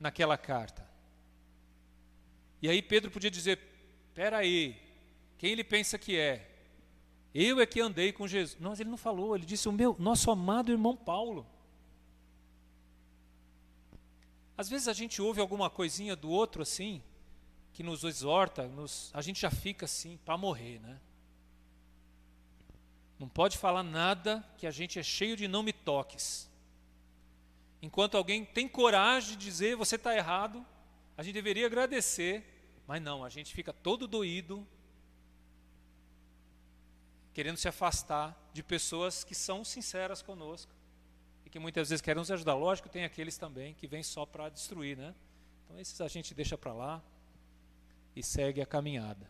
naquela 0.00 0.36
carta. 0.36 0.84
E 2.60 2.68
aí 2.68 2.80
Pedro 2.82 3.10
podia 3.10 3.30
dizer: 3.30 3.60
Espera 4.08 4.38
aí, 4.38 4.76
quem 5.38 5.52
ele 5.52 5.62
pensa 5.62 5.98
que 5.98 6.16
é? 6.16 6.50
Eu 7.34 7.60
é 7.60 7.66
que 7.66 7.80
andei 7.80 8.12
com 8.12 8.26
Jesus. 8.26 8.56
Mas 8.60 8.80
ele 8.80 8.90
não 8.90 8.96
falou, 8.96 9.36
ele 9.36 9.44
disse: 9.44 9.68
O 9.68 9.72
meu, 9.72 9.94
nosso 9.98 10.30
amado 10.30 10.72
irmão 10.72 10.96
Paulo. 10.96 11.46
Às 14.56 14.68
vezes 14.68 14.88
a 14.88 14.92
gente 14.92 15.20
ouve 15.20 15.40
alguma 15.40 15.68
coisinha 15.68 16.14
do 16.16 16.30
outro 16.30 16.62
assim, 16.62 17.02
que 17.74 17.82
nos 17.82 18.04
exorta, 18.04 18.66
nos, 18.66 19.10
a 19.12 19.20
gente 19.20 19.42
já 19.42 19.50
fica 19.50 19.84
assim, 19.84 20.18
para 20.24 20.38
morrer, 20.38 20.78
né? 20.80 20.98
Não 23.18 23.28
pode 23.28 23.58
falar 23.58 23.82
nada 23.82 24.42
que 24.56 24.66
a 24.66 24.70
gente 24.70 24.98
é 24.98 25.02
cheio 25.02 25.36
de 25.36 25.46
não 25.46 25.62
me 25.62 25.72
toques. 25.72 26.48
Enquanto 27.82 28.16
alguém 28.16 28.44
tem 28.44 28.66
coragem 28.66 29.36
de 29.36 29.44
dizer 29.44 29.76
você 29.76 29.96
está 29.96 30.16
errado, 30.16 30.64
a 31.16 31.22
gente 31.22 31.34
deveria 31.34 31.66
agradecer, 31.66 32.42
mas 32.86 33.02
não, 33.02 33.22
a 33.22 33.28
gente 33.28 33.52
fica 33.52 33.72
todo 33.72 34.08
doído, 34.08 34.66
querendo 37.34 37.58
se 37.58 37.68
afastar 37.68 38.34
de 38.52 38.62
pessoas 38.62 39.22
que 39.22 39.34
são 39.34 39.64
sinceras 39.64 40.22
conosco 40.22 40.72
que 41.54 41.58
muitas 41.60 41.88
vezes 41.88 42.02
querem 42.02 42.18
nos 42.18 42.32
ajudar. 42.32 42.54
Lógico, 42.54 42.88
tem 42.88 43.04
aqueles 43.04 43.38
também 43.38 43.74
que 43.74 43.86
vêm 43.86 44.02
só 44.02 44.26
para 44.26 44.48
destruir, 44.48 44.96
né? 44.96 45.14
Então 45.64 45.78
esses 45.78 46.00
a 46.00 46.08
gente 46.08 46.34
deixa 46.34 46.58
para 46.58 46.72
lá 46.72 47.00
e 48.14 48.22
segue 48.22 48.60
a 48.60 48.66
caminhada. 48.66 49.28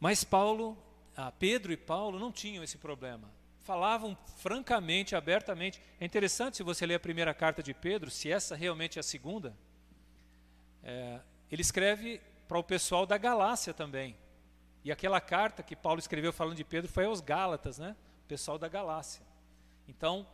Mas 0.00 0.22
Paulo, 0.22 0.76
ah, 1.16 1.32
Pedro 1.32 1.72
e 1.72 1.76
Paulo 1.76 2.18
não 2.18 2.30
tinham 2.30 2.62
esse 2.62 2.78
problema. 2.78 3.30
Falavam 3.62 4.16
francamente, 4.36 5.14
abertamente. 5.14 5.82
É 6.00 6.04
interessante 6.04 6.56
se 6.56 6.62
você 6.62 6.86
ler 6.86 6.94
a 6.94 7.00
primeira 7.00 7.34
carta 7.34 7.62
de 7.62 7.74
Pedro, 7.74 8.10
se 8.10 8.30
essa 8.30 8.54
realmente 8.54 8.98
é 8.98 9.00
a 9.00 9.02
segunda. 9.02 9.56
É, 10.82 11.20
ele 11.50 11.62
escreve 11.62 12.20
para 12.46 12.58
o 12.58 12.64
pessoal 12.64 13.04
da 13.04 13.18
Galácia 13.18 13.74
também. 13.74 14.16
E 14.84 14.92
aquela 14.92 15.20
carta 15.20 15.62
que 15.62 15.76
Paulo 15.76 15.98
escreveu 15.98 16.32
falando 16.32 16.56
de 16.56 16.64
Pedro 16.64 16.90
foi 16.90 17.04
aos 17.04 17.20
Gálatas, 17.20 17.78
né? 17.78 17.96
O 18.24 18.28
pessoal 18.28 18.58
da 18.58 18.68
Galácia. 18.68 19.22
Então, 19.86 20.26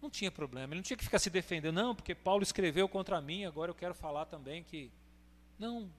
não 0.00 0.10
tinha 0.10 0.30
problema, 0.30 0.72
ele 0.72 0.80
não 0.80 0.82
tinha 0.82 0.96
que 0.96 1.04
ficar 1.04 1.18
se 1.18 1.30
defendendo, 1.30 1.74
não, 1.74 1.94
porque 1.94 2.14
Paulo 2.14 2.42
escreveu 2.42 2.88
contra 2.88 3.20
mim, 3.20 3.44
agora 3.44 3.70
eu 3.70 3.74
quero 3.74 3.94
falar 3.94 4.26
também 4.26 4.62
que. 4.62 4.90
Não, 5.58 5.90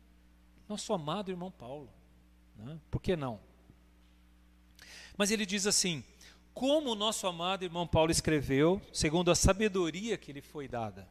nosso 0.68 0.94
amado 0.94 1.30
irmão 1.30 1.52
Paulo. 1.52 1.90
Né? 2.56 2.80
Por 2.90 3.02
que 3.02 3.16
não? 3.16 3.40
Mas 5.18 5.32
ele 5.32 5.46
diz 5.46 5.68
assim: 5.68 6.04
como 6.54 6.92
o 6.92 6.96
nosso 6.96 7.28
amado 7.28 7.64
irmão 7.64 7.88
Paulo 7.88 8.12
escreveu, 8.12 8.82
segundo 8.94 9.32
a 9.32 9.36
sabedoria 9.36 10.18
que 10.18 10.32
lhe 10.32 10.42
foi 10.42 10.68
dada. 10.68 11.08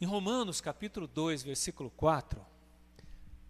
Em 0.00 0.04
Romanos 0.04 0.60
capítulo 0.60 1.06
2, 1.06 1.42
versículo 1.42 1.90
4, 1.90 2.44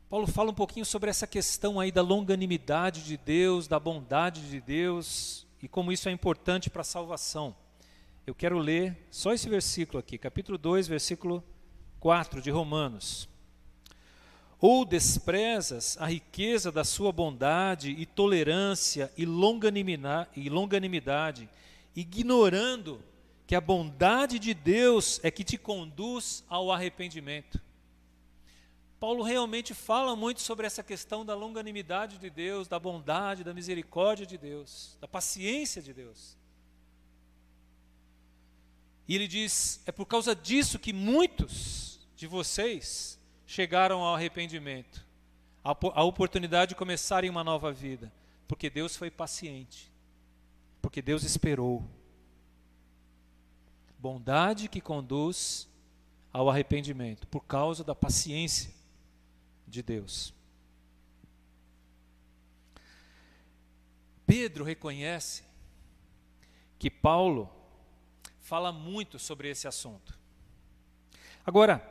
Paulo 0.08 0.26
fala 0.26 0.50
um 0.50 0.54
pouquinho 0.54 0.86
sobre 0.86 1.10
essa 1.10 1.26
questão 1.26 1.80
aí 1.80 1.90
da 1.90 2.02
longanimidade 2.02 3.04
de 3.04 3.16
Deus, 3.16 3.66
da 3.66 3.80
bondade 3.80 4.48
de 4.48 4.60
Deus, 4.60 5.46
e 5.62 5.66
como 5.66 5.90
isso 5.90 6.08
é 6.08 6.12
importante 6.12 6.70
para 6.70 6.82
a 6.82 6.84
salvação. 6.84 7.56
Eu 8.26 8.34
quero 8.34 8.58
ler 8.58 9.06
só 9.10 9.32
esse 9.32 9.48
versículo 9.48 9.98
aqui, 9.98 10.18
capítulo 10.18 10.56
2, 10.58 10.86
versículo 10.86 11.40
4 11.40 11.55
de 12.42 12.50
Romanos. 12.50 13.28
Ou 14.60 14.84
desprezas 14.84 15.96
a 16.00 16.06
riqueza 16.06 16.72
da 16.72 16.84
sua 16.84 17.12
bondade 17.12 17.90
e 17.90 18.06
tolerância 18.06 19.12
e 19.16 19.26
longanimidade, 19.26 21.48
ignorando 21.94 23.00
que 23.46 23.54
a 23.54 23.60
bondade 23.60 24.38
de 24.38 24.54
Deus 24.54 25.20
é 25.22 25.30
que 25.30 25.44
te 25.44 25.58
conduz 25.58 26.42
ao 26.48 26.72
arrependimento. 26.72 27.60
Paulo 28.98 29.22
realmente 29.22 29.74
fala 29.74 30.16
muito 30.16 30.40
sobre 30.40 30.66
essa 30.66 30.82
questão 30.82 31.24
da 31.24 31.34
longanimidade 31.34 32.18
de 32.18 32.30
Deus, 32.30 32.66
da 32.66 32.78
bondade, 32.78 33.44
da 33.44 33.52
misericórdia 33.52 34.24
de 34.24 34.38
Deus, 34.38 34.96
da 35.00 35.06
paciência 35.06 35.82
de 35.82 35.92
Deus. 35.92 36.36
E 39.08 39.14
ele 39.14 39.28
diz: 39.28 39.80
é 39.86 39.92
por 39.92 40.06
causa 40.06 40.34
disso 40.34 40.78
que 40.78 40.92
muitos 40.92 42.00
de 42.16 42.26
vocês 42.26 43.18
chegaram 43.46 44.00
ao 44.00 44.14
arrependimento, 44.14 45.04
à 45.62 46.02
oportunidade 46.02 46.70
de 46.70 46.74
começarem 46.74 47.30
uma 47.30 47.44
nova 47.44 47.72
vida, 47.72 48.12
porque 48.48 48.68
Deus 48.68 48.96
foi 48.96 49.10
paciente, 49.10 49.90
porque 50.82 51.00
Deus 51.00 51.22
esperou. 51.22 51.84
Bondade 53.98 54.68
que 54.68 54.80
conduz 54.80 55.68
ao 56.32 56.50
arrependimento, 56.50 57.26
por 57.28 57.40
causa 57.40 57.82
da 57.82 57.94
paciência 57.94 58.70
de 59.66 59.82
Deus. 59.82 60.34
Pedro 64.26 64.64
reconhece 64.64 65.44
que 66.78 66.90
Paulo 66.90 67.55
fala 68.46 68.70
muito 68.70 69.18
sobre 69.18 69.50
esse 69.50 69.66
assunto. 69.66 70.16
Agora, 71.44 71.84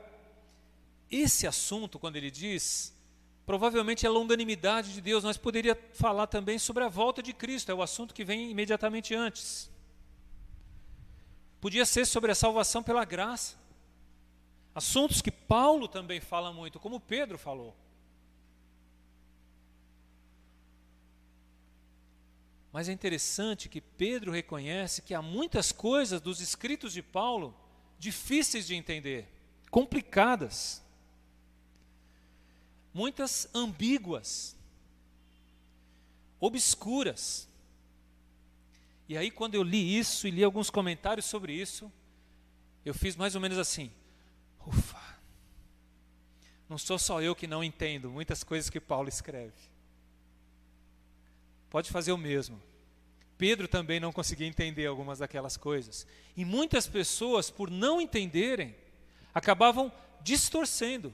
esse 1.12 1.46
assunto, 1.46 2.00
quando 2.00 2.15
ele 2.15 2.32
diz, 2.32 2.98
provavelmente 3.46 4.06
é 4.06 4.10
a 4.10 4.12
longanimidade 4.12 4.94
de 4.94 5.02
Deus, 5.02 5.22
nós 5.22 5.36
poderia 5.36 5.78
falar 5.94 6.28
também 6.28 6.58
sobre 6.58 6.86
a 6.86 6.88
volta 6.88 7.22
de 7.22 7.34
Cristo, 7.34 7.74
é 7.74 7.76
o 7.76 7.82
assunto 7.82 8.13
que 8.13 8.24
vem 8.24 8.52
imediatamente 8.52 9.13
antes. 9.13 9.70
Podia 11.60 11.86
ser 11.86 12.06
sobre 12.06 12.32
a 12.32 12.36
salvação 12.36 12.82
pela 12.82 13.04
graça. 13.04 13.58
Assuntos 14.74 15.22
que 15.22 15.32
Paulo 15.32 15.89
também 15.89 16.22
fala 16.22 16.54
muito, 16.54 16.80
como 16.80 17.02
Pedro 17.02 17.38
falou. 17.38 17.76
Mas 22.76 22.90
é 22.90 22.92
interessante 22.92 23.70
que 23.70 23.80
Pedro 23.80 24.34
reconhece 24.34 25.02
que 25.02 25.14
há 25.14 25.22
muitas 25.22 25.72
coisas 25.72 26.20
dos 26.20 26.42
escritos 26.42 26.92
de 26.92 27.02
Paulo 27.02 27.56
difíceis 27.98 28.68
de 28.68 28.76
entender, 28.76 29.30
complicadas, 29.72 30.84
muitas 32.94 33.48
ambíguas, 33.56 34.58
obscuras. 36.38 37.48
E 39.08 39.18
aí, 39.18 39.32
quando 39.32 39.56
eu 39.56 39.64
li 39.64 39.98
isso 39.98 40.28
e 40.28 40.32
li 40.32 40.44
alguns 40.44 40.70
comentários 40.70 41.28
sobre 41.28 41.54
isso, 41.54 41.90
eu 42.84 42.94
fiz 42.94 43.16
mais 43.16 43.36
ou 43.36 43.40
menos 43.40 43.58
assim: 43.58 43.90
ufa, 44.68 45.18
não 46.68 46.78
sou 46.78 47.00
só 47.00 47.22
eu 47.22 47.34
que 47.34 47.48
não 47.48 47.64
entendo 47.64 48.12
muitas 48.12 48.44
coisas 48.44 48.70
que 48.70 48.82
Paulo 48.82 49.08
escreve. 49.08 49.75
Pode 51.76 51.92
fazer 51.92 52.14
o 52.14 52.18
mesmo. 52.18 52.58
Pedro 53.38 53.68
também 53.68 54.00
não 54.00 54.14
conseguia 54.14 54.48
entender 54.48 54.86
algumas 54.86 55.20
daquelas 55.20 55.58
coisas. 55.58 56.08
E 56.34 56.46
muitas 56.46 56.88
pessoas, 56.88 57.50
por 57.50 57.70
não 57.70 58.00
entenderem, 58.00 58.74
acabavam 59.34 59.92
distorcendo. 60.22 61.14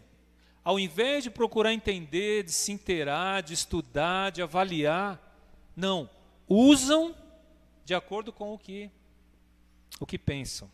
Ao 0.64 0.80
invés 0.80 1.24
de 1.24 1.32
procurar 1.32 1.74
entender, 1.74 2.44
de 2.44 2.52
se 2.52 2.72
inteirar, 2.72 3.42
de 3.42 3.56
estudar, 3.56 4.32
de 4.32 4.44
avaliar, 4.44 5.36
não, 5.76 6.08
usam 6.48 7.16
de 7.84 7.96
acordo 7.96 8.32
com 8.32 8.54
o 8.54 8.60
que 8.60 8.92
o 10.00 10.06
que 10.06 10.20
pensam, 10.20 10.70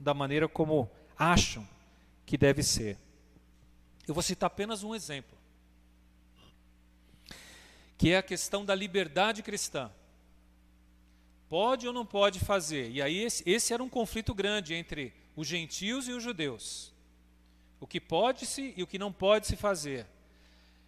da 0.00 0.12
maneira 0.12 0.48
como 0.48 0.90
acham 1.16 1.64
que 2.26 2.36
deve 2.36 2.64
ser. 2.64 2.98
Eu 4.04 4.14
vou 4.14 4.22
citar 4.24 4.48
apenas 4.48 4.82
um 4.82 4.96
exemplo, 4.96 5.38
que 8.02 8.10
é 8.10 8.16
a 8.16 8.22
questão 8.22 8.64
da 8.64 8.74
liberdade 8.74 9.44
cristã. 9.44 9.88
Pode 11.48 11.86
ou 11.86 11.92
não 11.92 12.04
pode 12.04 12.40
fazer? 12.40 12.90
E 12.90 13.00
aí 13.00 13.16
esse, 13.16 13.48
esse 13.48 13.72
era 13.72 13.80
um 13.80 13.88
conflito 13.88 14.34
grande 14.34 14.74
entre 14.74 15.12
os 15.36 15.46
gentios 15.46 16.08
e 16.08 16.12
os 16.12 16.20
judeus. 16.20 16.92
O 17.78 17.86
que 17.86 18.00
pode 18.00 18.44
se 18.44 18.74
e 18.76 18.82
o 18.82 18.88
que 18.88 18.98
não 18.98 19.12
pode 19.12 19.46
se 19.46 19.54
fazer. 19.54 20.04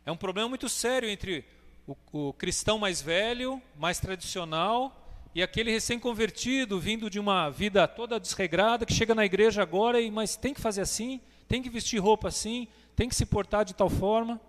É 0.04 0.10
um 0.10 0.16
problema 0.16 0.48
muito 0.48 0.68
sério 0.68 1.08
entre 1.08 1.44
o, 1.86 1.96
o 2.10 2.32
cristão 2.32 2.80
mais 2.80 3.00
velho, 3.00 3.62
mais 3.76 4.00
tradicional, 4.00 5.00
e 5.36 5.40
aquele 5.40 5.70
recém-convertido, 5.70 6.80
vindo 6.80 7.08
de 7.08 7.20
uma 7.20 7.48
vida 7.48 7.86
toda 7.86 8.18
desregrada, 8.18 8.84
que 8.84 8.92
chega 8.92 9.14
na 9.14 9.24
igreja 9.24 9.62
agora 9.62 10.00
e 10.00 10.10
mas 10.10 10.34
tem 10.34 10.52
que 10.52 10.60
fazer 10.60 10.80
assim, 10.80 11.20
tem 11.46 11.62
que 11.62 11.70
vestir 11.70 12.00
roupa 12.00 12.26
assim, 12.26 12.66
tem 12.96 13.08
que 13.08 13.14
se 13.14 13.24
portar 13.24 13.64
de 13.64 13.72
tal 13.72 13.88
forma. 13.88 14.40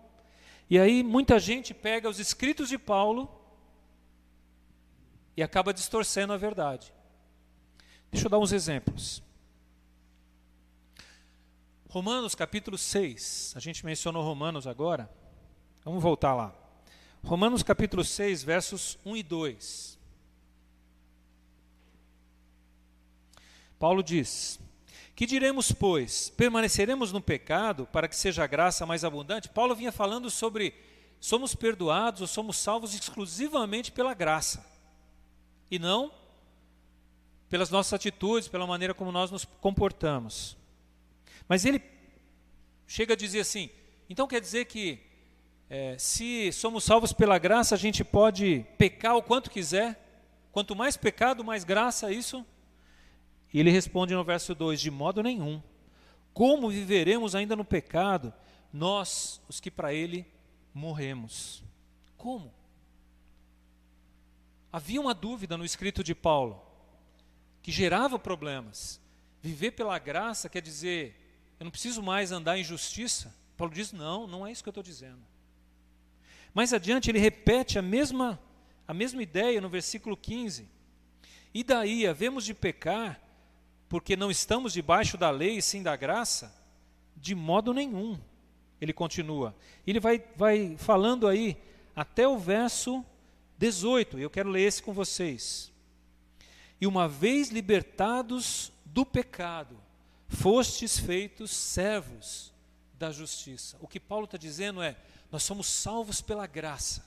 E 0.70 0.80
aí 0.80 1.04
muita 1.04 1.40
gente 1.40 1.74
pega 1.74 2.10
os 2.10 2.20
escritos 2.20 2.70
de 2.70 2.78
Paulo 2.78 3.30
e 5.38 5.44
acaba 5.44 5.74
distorcendo 5.74 6.34
a 6.34 6.38
verdade. 6.38 6.94
Deixa 8.12 8.26
eu 8.28 8.32
dar 8.32 8.40
uns 8.40 8.52
exemplos. 8.52 9.22
Romanos 11.90 12.36
capítulo 12.36 12.78
6, 12.78 13.54
a 13.56 13.60
gente 13.60 13.86
mencionou 13.86 14.24
Romanos 14.24 14.68
agora. 14.68 15.10
Vamos 15.84 16.02
voltar 16.02 16.34
lá. 16.34 16.54
Romanos 17.24 17.64
capítulo 17.64 18.04
6, 18.04 18.44
versos 18.44 18.98
1 19.06 19.18
e 19.18 19.24
2. 19.24 20.00
Paulo 23.80 24.02
diz: 24.02 24.60
Que 25.16 25.26
diremos, 25.26 25.72
pois? 25.72 26.30
Permaneceremos 26.30 27.14
no 27.14 27.22
pecado 27.22 27.88
para 27.92 28.08
que 28.08 28.16
seja 28.16 28.44
a 28.44 28.48
graça 28.48 28.86
mais 28.86 29.06
abundante? 29.06 29.48
Paulo 29.48 29.74
vinha 29.74 29.92
falando 29.92 30.30
sobre 30.30 30.74
somos 31.22 31.56
perdoados 31.56 32.20
ou 32.20 32.28
somos 32.28 32.58
salvos 32.58 32.94
exclusivamente 32.94 33.92
pela 33.92 34.14
graça 34.14 34.66
e 35.72 35.80
não 35.80 36.12
pelas 37.50 37.70
nossas 37.70 37.94
atitudes, 37.94 38.50
pela 38.50 38.68
maneira 38.68 38.94
como 38.94 39.12
nós 39.12 39.32
nos 39.32 39.46
comportamos. 39.46 40.58
Mas 41.48 41.64
ele 41.64 41.82
chega 42.86 43.14
a 43.14 43.18
dizer 43.18 43.40
assim: 43.40 43.70
então 44.10 44.28
quer 44.28 44.42
dizer 44.42 44.66
que 44.66 45.00
é, 45.70 45.98
se 45.98 46.52
somos 46.52 46.84
salvos 46.84 47.14
pela 47.14 47.38
graça, 47.38 47.74
a 47.74 47.78
gente 47.78 48.04
pode 48.04 48.66
pecar 48.78 49.16
o 49.16 49.24
quanto 49.24 49.50
quiser? 49.50 50.02
Quanto 50.52 50.76
mais 50.76 50.98
pecado, 50.98 51.44
mais 51.44 51.64
graça, 51.64 52.12
isso? 52.12 52.46
E 53.56 53.60
ele 53.62 53.72
responde 53.72 54.14
no 54.14 54.22
verso 54.22 54.54
2: 54.54 54.82
De 54.82 54.92
modo 54.92 55.24
nenhum. 55.24 55.64
Como 56.34 56.70
viveremos 56.70 57.34
ainda 57.34 57.56
no 57.56 57.64
pecado, 57.64 58.34
nós, 58.74 59.42
os 59.48 59.62
que 59.62 59.72
para 59.72 59.94
ele 59.94 60.28
morremos? 60.74 61.64
Como? 62.18 62.54
Havia 64.74 65.00
uma 65.00 65.14
dúvida 65.14 65.56
no 65.56 65.64
escrito 65.64 66.04
de 66.04 66.14
Paulo 66.14 66.62
que 67.62 67.72
gerava 67.72 68.20
problemas. 68.20 69.00
Viver 69.42 69.72
pela 69.72 69.98
graça 70.00 70.50
quer 70.50 70.62
dizer, 70.62 71.16
eu 71.58 71.64
não 71.64 71.72
preciso 71.72 72.04
mais 72.04 72.34
andar 72.34 72.58
em 72.60 72.64
justiça? 72.64 73.34
Paulo 73.56 73.74
diz: 73.74 73.94
não, 73.94 74.28
não 74.28 74.46
é 74.46 74.52
isso 74.52 74.62
que 74.62 74.68
eu 74.68 74.72
estou 74.72 74.84
dizendo. 74.84 75.26
Mais 76.54 76.74
adiante, 76.74 77.10
ele 77.10 77.20
repete 77.20 77.80
a 77.80 77.82
mesma, 77.82 78.38
a 78.86 78.94
mesma 78.94 79.24
ideia 79.24 79.62
no 79.62 79.70
versículo 79.70 80.18
15. 80.18 80.68
E 81.54 81.64
daí, 81.64 82.06
havemos 82.06 82.44
de 82.44 82.54
pecar 82.54 83.24
porque 83.96 84.18
não 84.18 84.30
estamos 84.30 84.74
debaixo 84.74 85.16
da 85.16 85.30
lei, 85.30 85.62
sim 85.62 85.82
da 85.82 85.96
graça? 85.96 86.54
De 87.16 87.34
modo 87.34 87.74
nenhum. 87.74 88.20
Ele 88.82 88.92
continua. 88.92 89.56
Ele 89.88 90.02
vai, 90.02 90.22
vai 90.36 90.76
falando 90.78 91.30
aí 91.30 91.56
até 91.96 92.28
o 92.28 92.38
verso 92.38 93.06
18, 93.58 94.20
eu 94.20 94.30
quero 94.30 94.50
ler 94.50 94.64
esse 94.64 94.84
com 94.84 94.92
vocês. 94.92 95.72
E 96.82 96.86
uma 96.86 97.08
vez 97.08 97.52
libertados 97.52 98.70
do 98.84 99.06
pecado, 99.06 99.78
fostes 100.28 101.00
feitos 101.00 101.52
servos 101.52 102.52
da 102.96 103.14
justiça. 103.14 103.78
O 103.80 103.88
que 103.88 103.98
Paulo 103.98 104.26
está 104.26 104.38
dizendo 104.38 104.82
é: 104.82 104.98
nós 105.32 105.44
somos 105.44 105.68
salvos 105.68 106.20
pela 106.20 106.46
graça, 106.46 107.02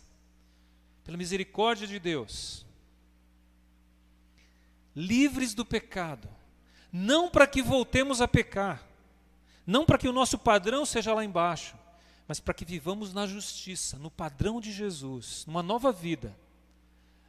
pela 1.04 1.18
misericórdia 1.18 1.86
de 1.86 1.98
Deus, 1.98 2.64
livres 4.96 5.52
do 5.52 5.66
pecado, 5.66 6.26
não 6.92 7.28
para 7.28 7.46
que 7.46 7.62
voltemos 7.62 8.20
a 8.20 8.28
pecar, 8.28 8.82
não 9.66 9.84
para 9.84 9.98
que 9.98 10.08
o 10.08 10.12
nosso 10.12 10.38
padrão 10.38 10.86
seja 10.86 11.14
lá 11.14 11.24
embaixo, 11.24 11.76
mas 12.26 12.40
para 12.40 12.54
que 12.54 12.64
vivamos 12.64 13.12
na 13.12 13.26
justiça, 13.26 13.98
no 13.98 14.10
padrão 14.10 14.60
de 14.60 14.72
Jesus, 14.72 15.44
numa 15.46 15.62
nova 15.62 15.92
vida. 15.92 16.36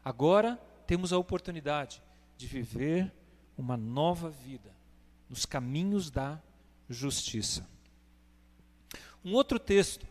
Agora 0.03 0.59
temos 0.87 1.13
a 1.13 1.17
oportunidade 1.17 2.01
de 2.37 2.47
viver 2.47 3.11
uma 3.57 3.77
nova 3.77 4.29
vida 4.29 4.73
nos 5.29 5.45
caminhos 5.45 6.09
da 6.09 6.39
justiça. 6.89 7.67
Um 9.23 9.33
outro 9.33 9.59
texto 9.59 10.07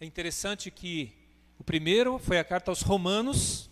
é 0.00 0.04
interessante 0.06 0.70
que 0.70 1.14
o 1.58 1.64
primeiro 1.64 2.18
foi 2.18 2.38
a 2.38 2.44
carta 2.44 2.70
aos 2.70 2.82
Romanos 2.82 3.70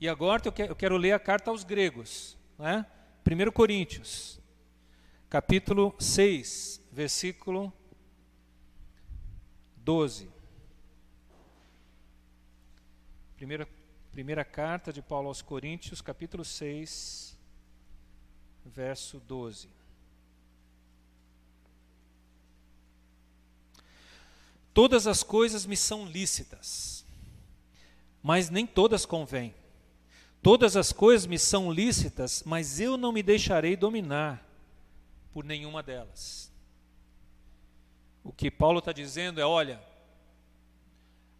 e 0.00 0.08
agora 0.08 0.42
eu 0.46 0.74
quero 0.74 0.96
ler 0.96 1.12
a 1.12 1.18
carta 1.18 1.50
aos 1.50 1.62
gregos, 1.62 2.36
né? 2.58 2.86
1 3.32 3.52
Coríntios, 3.52 4.40
capítulo 5.28 5.94
6, 6.00 6.82
versículo 6.90 7.72
12. 9.76 10.28
Primeira, 13.36 13.68
primeira 14.10 14.44
carta 14.44 14.92
de 14.92 15.00
Paulo 15.00 15.28
aos 15.28 15.42
Coríntios, 15.42 16.02
capítulo 16.02 16.44
6, 16.44 17.38
verso 18.64 19.20
12. 19.20 19.68
Todas 24.74 25.06
as 25.06 25.22
coisas 25.22 25.64
me 25.66 25.76
são 25.76 26.04
lícitas, 26.04 27.06
mas 28.20 28.50
nem 28.50 28.66
todas 28.66 29.06
convêm. 29.06 29.54
Todas 30.42 30.74
as 30.76 30.92
coisas 30.92 31.26
me 31.26 31.38
são 31.38 31.70
lícitas, 31.70 32.42
mas 32.46 32.80
eu 32.80 32.96
não 32.96 33.12
me 33.12 33.22
deixarei 33.22 33.76
dominar 33.76 34.46
por 35.32 35.44
nenhuma 35.44 35.82
delas. 35.82 36.50
O 38.24 38.32
que 38.32 38.50
Paulo 38.50 38.78
está 38.78 38.92
dizendo 38.92 39.40
é: 39.40 39.44
olha, 39.44 39.82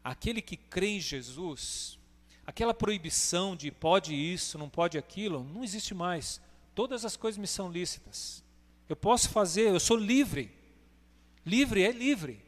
aquele 0.05 0.43
que 0.43 0.57
crê 0.57 0.89
em 0.89 1.01
Jesus, 1.01 1.99
aquela 2.47 2.75
proibição 2.75 3.57
de 3.57 3.71
pode 3.71 4.15
isso, 4.15 4.59
não 4.59 4.69
pode 4.69 4.99
aquilo, 4.99 5.45
não 5.45 5.65
existe 5.65 5.95
mais. 5.95 6.41
Todas 6.75 7.05
as 7.05 7.17
coisas 7.17 7.39
me 7.39 7.47
são 7.47 7.71
lícitas. 7.71 8.45
Eu 8.89 8.97
posso 8.97 9.29
fazer, 9.31 9.69
eu 9.69 9.81
sou 9.81 9.97
livre. 9.97 10.51
Livre 11.45 11.83
é 11.83 11.91
livre. 11.91 12.43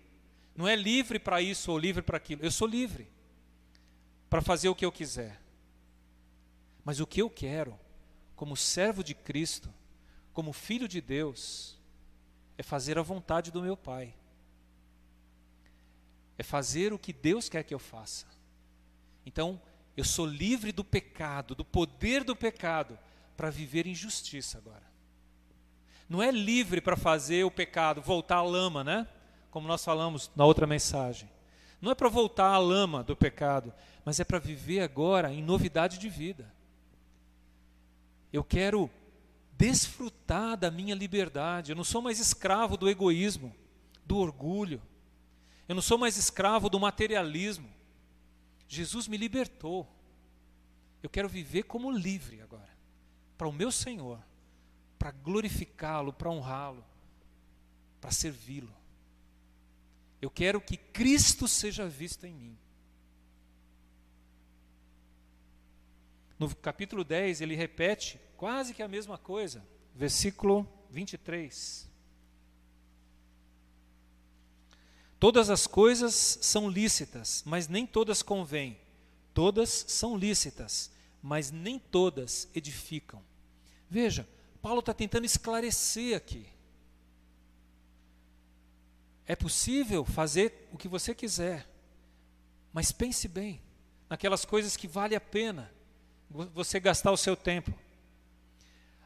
Não 0.55 0.69
é 0.69 0.77
livre 0.77 1.19
para 1.19 1.41
isso 1.41 1.71
ou 1.73 1.79
livre 1.79 2.03
para 2.03 2.19
aquilo. 2.19 2.43
Eu 2.43 2.51
sou 2.51 2.69
livre 2.69 3.09
para 4.29 4.43
fazer 4.43 4.69
o 4.69 4.75
que 4.75 4.85
eu 4.85 4.93
quiser. 4.93 5.42
Mas 6.85 7.01
o 7.01 7.07
que 7.07 7.23
eu 7.23 7.31
quero, 7.31 7.79
como 8.35 8.57
servo 8.57 9.05
de 9.05 9.15
Cristo, 9.15 9.73
como 10.33 10.53
filho 10.53 10.89
de 10.89 11.01
Deus, 11.01 11.79
é 12.59 12.63
fazer 12.63 12.99
a 12.99 13.03
vontade 13.03 13.51
do 13.51 13.63
meu 13.63 13.77
Pai. 13.77 14.15
É 16.37 16.43
fazer 16.43 16.93
o 16.93 16.99
que 16.99 17.13
Deus 17.13 17.49
quer 17.49 17.63
que 17.63 17.75
eu 17.75 17.79
faça. 17.79 18.27
Então, 19.25 19.61
Eu 19.97 20.05
sou 20.05 20.25
livre 20.25 20.73
do 20.73 20.83
pecado, 20.83 21.55
do 21.55 21.65
poder 21.65 22.25
do 22.25 22.35
pecado, 22.35 22.99
para 23.37 23.51
viver 23.51 23.87
em 23.87 23.95
justiça 23.95 24.59
agora. 24.59 24.83
Não 26.09 26.23
é 26.23 26.31
livre 26.31 26.81
para 26.81 26.97
fazer 26.97 27.45
o 27.45 27.51
pecado 27.51 28.01
voltar 28.01 28.37
à 28.37 28.43
lama, 28.43 28.83
né? 28.83 29.07
Como 29.51 29.69
nós 29.69 29.85
falamos 29.85 30.31
na 30.35 30.45
outra 30.45 30.67
mensagem. 30.67 31.29
Não 31.81 31.91
é 31.91 31.95
para 31.95 32.09
voltar 32.09 32.49
à 32.49 32.59
lama 32.59 33.03
do 33.03 33.17
pecado, 33.17 33.73
mas 34.05 34.19
é 34.21 34.25
para 34.25 34.39
viver 34.39 34.81
agora 34.81 35.33
em 35.33 35.43
novidade 35.43 35.99
de 35.99 36.09
vida. 36.09 36.51
Eu 38.33 38.43
quero 38.43 38.91
desfrutar 39.57 40.57
da 40.57 40.71
minha 40.71 40.95
liberdade. 40.95 41.71
Eu 41.71 41.77
não 41.77 41.85
sou 41.85 42.01
mais 42.01 42.19
escravo 42.19 42.77
do 42.77 42.89
egoísmo, 42.89 43.55
do 44.05 44.17
orgulho. 44.17 44.81
Eu 45.69 45.75
não 45.75 45.83
sou 45.83 45.99
mais 45.99 46.17
escravo 46.17 46.69
do 46.69 46.81
materialismo. 46.81 47.69
Jesus 48.67 49.07
me 49.07 49.17
libertou. 49.17 49.89
Eu 51.03 51.11
quero 51.11 51.29
viver 51.29 51.65
como 51.65 51.91
livre 51.91 52.41
agora, 52.41 52.71
para 53.37 53.49
o 53.49 53.53
meu 53.53 53.73
Senhor, 53.73 54.21
para 54.99 55.11
glorificá-lo, 55.11 56.13
para 56.13 56.31
honrá-lo, 56.31 56.85
para 58.01 58.13
servi-lo. 58.13 58.73
Eu 60.21 60.31
quero 60.31 60.61
que 60.61 60.77
Cristo 60.77 61.49
seja 61.49 61.89
visto 61.89 62.25
em 62.25 62.33
mim. 62.33 62.59
No 66.43 66.53
capítulo 66.57 67.05
10, 67.05 67.41
ele 67.41 67.55
repete 67.55 68.21
quase 68.37 68.75
que 68.75 68.83
a 68.83 68.89
mesma 68.89 69.17
coisa, 69.17 69.65
versículo 69.95 70.69
23. 70.91 71.89
Todas 75.21 75.49
as 75.49 75.69
coisas 75.69 76.13
são 76.43 76.69
lícitas, 76.69 77.45
mas 77.47 77.69
nem 77.69 77.87
todas 77.87 78.25
convêm. 78.25 78.77
Todas 79.33 79.85
são 79.87 80.17
lícitas, 80.17 80.91
mas 81.23 81.53
nem 81.53 81.79
todas 81.79 82.49
edificam. 82.53 83.23
Veja, 83.89 84.29
Paulo 84.61 84.81
está 84.81 84.93
tentando 84.93 85.25
esclarecer 85.25 86.17
aqui. 86.17 86.49
É 89.25 89.37
possível 89.37 90.05
fazer 90.05 90.69
o 90.73 90.77
que 90.77 90.89
você 90.89 91.15
quiser, 91.15 91.71
mas 92.73 92.91
pense 92.91 93.29
bem 93.29 93.63
naquelas 94.11 94.45
coisas 94.45 94.77
que 94.77 94.89
vale 94.89 95.15
a 95.15 95.21
pena 95.21 95.73
você 96.55 96.81
gastar 96.81 97.13
o 97.13 97.17
seu 97.17 97.37
tempo. 97.37 97.73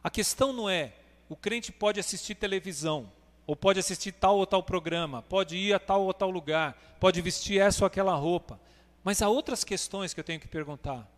A 0.03 0.11
questão 0.11 0.53
não 0.53 0.69
é 0.69 0.95
o 1.29 1.37
crente 1.37 1.73
pode 1.73 1.99
assistir 1.99 2.37
televisão, 2.37 3.11
ou 3.47 3.55
pode 3.57 3.79
assistir 3.79 4.13
tal 4.13 4.39
ou 4.39 4.47
tal 4.47 4.63
programa, 4.63 5.23
pode 5.23 5.57
ir 5.57 5.73
a 5.73 5.79
tal 5.79 6.05
ou 6.05 6.15
tal 6.15 6.31
lugar, 6.31 6.97
pode 7.01 7.21
vestir 7.21 7.61
essa 7.61 7.85
ou 7.85 7.87
aquela 7.87 8.15
roupa. 8.15 8.61
Mas 9.05 9.23
há 9.23 9.29
outras 9.29 9.63
questões 9.63 10.13
que 10.13 10.21
eu 10.21 10.25
tenho 10.25 10.41
que 10.41 10.49
perguntar. 10.49 11.09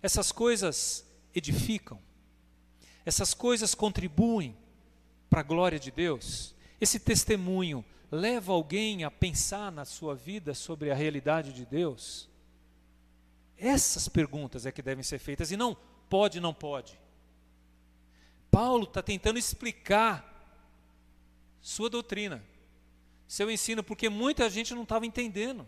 Essas 0.00 0.30
coisas 0.30 1.04
edificam? 1.34 1.98
Essas 3.04 3.34
coisas 3.34 3.74
contribuem 3.74 4.56
para 5.28 5.40
a 5.40 5.44
glória 5.44 5.78
de 5.78 5.90
Deus? 5.90 6.54
Esse 6.80 7.00
testemunho 7.00 7.84
leva 8.10 8.52
alguém 8.52 9.04
a 9.04 9.10
pensar 9.10 9.72
na 9.72 9.84
sua 9.84 10.14
vida 10.14 10.54
sobre 10.54 10.90
a 10.90 10.94
realidade 10.94 11.52
de 11.52 11.64
Deus? 11.64 12.28
Essas 13.62 14.08
perguntas 14.08 14.66
é 14.66 14.72
que 14.72 14.82
devem 14.82 15.04
ser 15.04 15.20
feitas 15.20 15.52
e 15.52 15.56
não 15.56 15.76
pode, 16.10 16.40
não 16.40 16.52
pode. 16.52 16.98
Paulo 18.50 18.82
está 18.82 19.00
tentando 19.00 19.38
explicar 19.38 20.28
sua 21.60 21.88
doutrina, 21.88 22.44
seu 23.28 23.48
ensino, 23.48 23.84
porque 23.84 24.08
muita 24.08 24.50
gente 24.50 24.74
não 24.74 24.82
estava 24.82 25.06
entendendo 25.06 25.64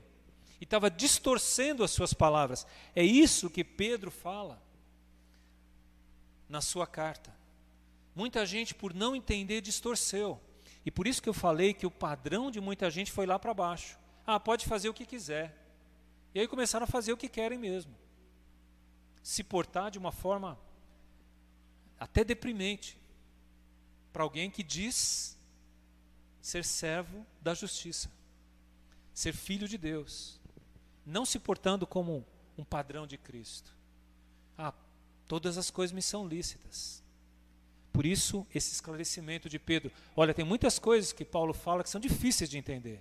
e 0.60 0.64
estava 0.64 0.90
distorcendo 0.90 1.84
as 1.84 1.92
suas 1.92 2.12
palavras. 2.12 2.66
É 2.96 3.04
isso 3.04 3.48
que 3.48 3.62
Pedro 3.62 4.10
fala 4.10 4.60
na 6.48 6.60
sua 6.60 6.88
carta. 6.88 7.32
Muita 8.12 8.44
gente, 8.44 8.74
por 8.74 8.92
não 8.92 9.14
entender, 9.14 9.60
distorceu. 9.60 10.40
E 10.84 10.90
por 10.90 11.06
isso 11.06 11.22
que 11.22 11.28
eu 11.28 11.34
falei 11.34 11.72
que 11.72 11.86
o 11.86 11.90
padrão 11.92 12.50
de 12.50 12.60
muita 12.60 12.90
gente 12.90 13.12
foi 13.12 13.24
lá 13.24 13.38
para 13.38 13.54
baixo. 13.54 13.96
Ah, 14.26 14.40
pode 14.40 14.66
fazer 14.66 14.88
o 14.88 14.94
que 14.94 15.06
quiser. 15.06 15.63
E 16.34 16.40
aí 16.40 16.48
começaram 16.48 16.84
a 16.84 16.88
fazer 16.88 17.12
o 17.12 17.16
que 17.16 17.28
querem 17.28 17.58
mesmo. 17.58 17.94
Se 19.22 19.44
portar 19.44 19.90
de 19.90 19.98
uma 19.98 20.10
forma 20.12 20.58
até 21.98 22.24
deprimente 22.24 22.98
para 24.12 24.22
alguém 24.22 24.50
que 24.50 24.62
diz 24.62 25.38
ser 26.42 26.64
servo 26.64 27.24
da 27.40 27.54
justiça, 27.54 28.10
ser 29.14 29.32
filho 29.32 29.68
de 29.68 29.78
Deus, 29.78 30.40
não 31.06 31.24
se 31.24 31.38
portando 31.38 31.86
como 31.86 32.24
um 32.58 32.64
padrão 32.64 33.06
de 33.06 33.16
Cristo. 33.16 33.70
Ah, 34.58 34.74
todas 35.26 35.56
as 35.56 35.70
coisas 35.70 35.92
me 35.92 36.02
são 36.02 36.26
lícitas. 36.26 37.02
Por 37.92 38.04
isso, 38.04 38.46
esse 38.52 38.72
esclarecimento 38.72 39.48
de 39.48 39.58
Pedro. 39.58 39.92
Olha, 40.16 40.34
tem 40.34 40.44
muitas 40.44 40.78
coisas 40.80 41.12
que 41.12 41.24
Paulo 41.24 41.54
fala 41.54 41.84
que 41.84 41.90
são 41.90 42.00
difíceis 42.00 42.50
de 42.50 42.58
entender. 42.58 43.00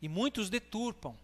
E 0.00 0.08
muitos 0.08 0.48
deturpam. 0.48 1.14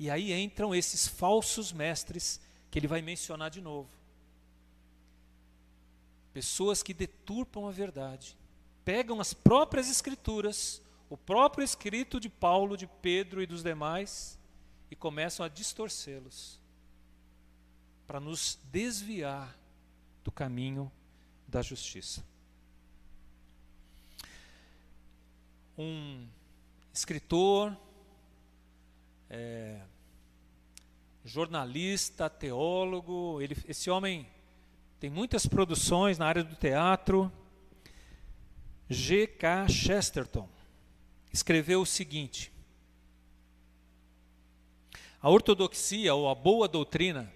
E 0.00 0.08
aí 0.08 0.32
entram 0.32 0.74
esses 0.74 1.06
falsos 1.06 1.72
mestres 1.72 2.40
que 2.70 2.78
ele 2.78 2.88
vai 2.88 3.02
mencionar 3.02 3.50
de 3.50 3.60
novo. 3.60 3.90
Pessoas 6.32 6.82
que 6.82 6.94
deturpam 6.94 7.68
a 7.68 7.70
verdade, 7.70 8.34
pegam 8.82 9.20
as 9.20 9.34
próprias 9.34 9.90
escrituras, 9.90 10.80
o 11.10 11.18
próprio 11.18 11.62
escrito 11.62 12.18
de 12.18 12.30
Paulo, 12.30 12.78
de 12.78 12.86
Pedro 12.86 13.42
e 13.42 13.46
dos 13.46 13.62
demais, 13.62 14.38
e 14.90 14.96
começam 14.96 15.44
a 15.44 15.50
distorcê-los 15.50 16.58
para 18.06 18.18
nos 18.18 18.58
desviar 18.72 19.54
do 20.24 20.32
caminho 20.32 20.90
da 21.46 21.60
justiça. 21.60 22.24
Um 25.76 26.26
escritor, 26.90 27.76
é, 29.30 29.80
jornalista, 31.24 32.28
teólogo, 32.28 33.40
ele, 33.40 33.56
esse 33.68 33.88
homem 33.88 34.26
tem 34.98 35.08
muitas 35.08 35.46
produções 35.46 36.18
na 36.18 36.26
área 36.26 36.42
do 36.42 36.56
teatro. 36.56 37.32
G.K. 38.88 39.68
Chesterton 39.68 40.48
escreveu 41.32 41.82
o 41.82 41.86
seguinte: 41.86 42.52
A 45.22 45.30
ortodoxia 45.30 46.12
ou 46.12 46.28
a 46.28 46.34
boa 46.34 46.66
doutrina 46.66 47.32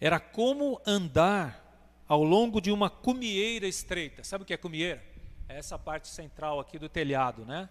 era 0.00 0.20
como 0.20 0.80
andar 0.86 1.62
ao 2.06 2.22
longo 2.22 2.60
de 2.60 2.70
uma 2.70 2.88
cumieira 2.88 3.66
estreita. 3.66 4.22
Sabe 4.22 4.44
o 4.44 4.46
que 4.46 4.54
é 4.54 4.56
cumieira? 4.56 5.04
É 5.48 5.58
essa 5.58 5.78
parte 5.78 6.08
central 6.08 6.60
aqui 6.60 6.78
do 6.78 6.88
telhado, 6.88 7.44
né? 7.44 7.68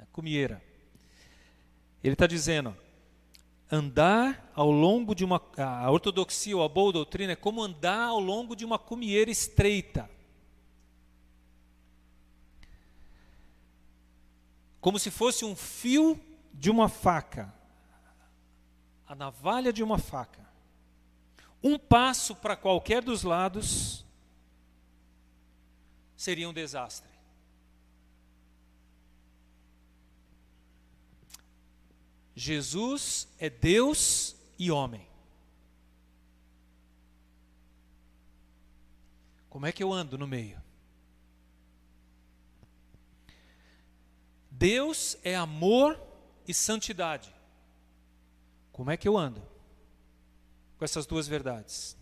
É 0.00 0.06
cumieira. 0.12 0.62
Ele 2.02 2.12
está 2.12 2.26
dizendo: 2.26 2.76
andar 3.70 4.50
ao 4.54 4.70
longo 4.70 5.14
de 5.14 5.24
uma. 5.24 5.40
A 5.56 5.90
ortodoxia 5.90 6.56
ou 6.56 6.62
a 6.62 6.68
boa 6.68 6.92
doutrina 6.92 7.32
é 7.32 7.36
como 7.36 7.62
andar 7.62 8.08
ao 8.08 8.20
longo 8.20 8.54
de 8.54 8.64
uma 8.64 8.78
cumieira 8.78 9.30
estreita. 9.30 10.10
Como 14.80 14.98
se 14.98 15.10
fosse 15.10 15.44
um 15.44 15.56
fio 15.56 16.20
de 16.52 16.70
uma 16.70 16.88
faca. 16.88 17.52
A 19.06 19.14
navalha 19.14 19.72
de 19.72 19.82
uma 19.82 19.98
faca 19.98 20.46
um 21.66 21.78
passo 21.78 22.34
para 22.36 22.56
qualquer 22.56 23.02
dos 23.02 23.22
lados 23.22 24.04
seria 26.16 26.48
um 26.48 26.52
desastre. 26.52 27.15
Jesus 32.36 33.26
é 33.38 33.50
Deus 33.50 34.36
e 34.56 34.70
homem. 34.70 35.08
Como 39.50 39.66
é 39.66 39.72
que 39.72 39.82
eu 39.82 39.92
ando 39.92 40.16
no 40.16 40.28
meio? 40.28 40.62
Deus 44.50 45.16
é 45.24 45.34
amor 45.34 46.00
e 46.46 46.54
santidade. 46.54 47.34
Como 48.70 48.92
é 48.92 48.96
que 48.96 49.08
eu 49.08 49.16
ando? 49.18 49.56
com 50.78 50.84
essas 50.84 51.06
duas 51.06 51.26
verdades. 51.26 51.96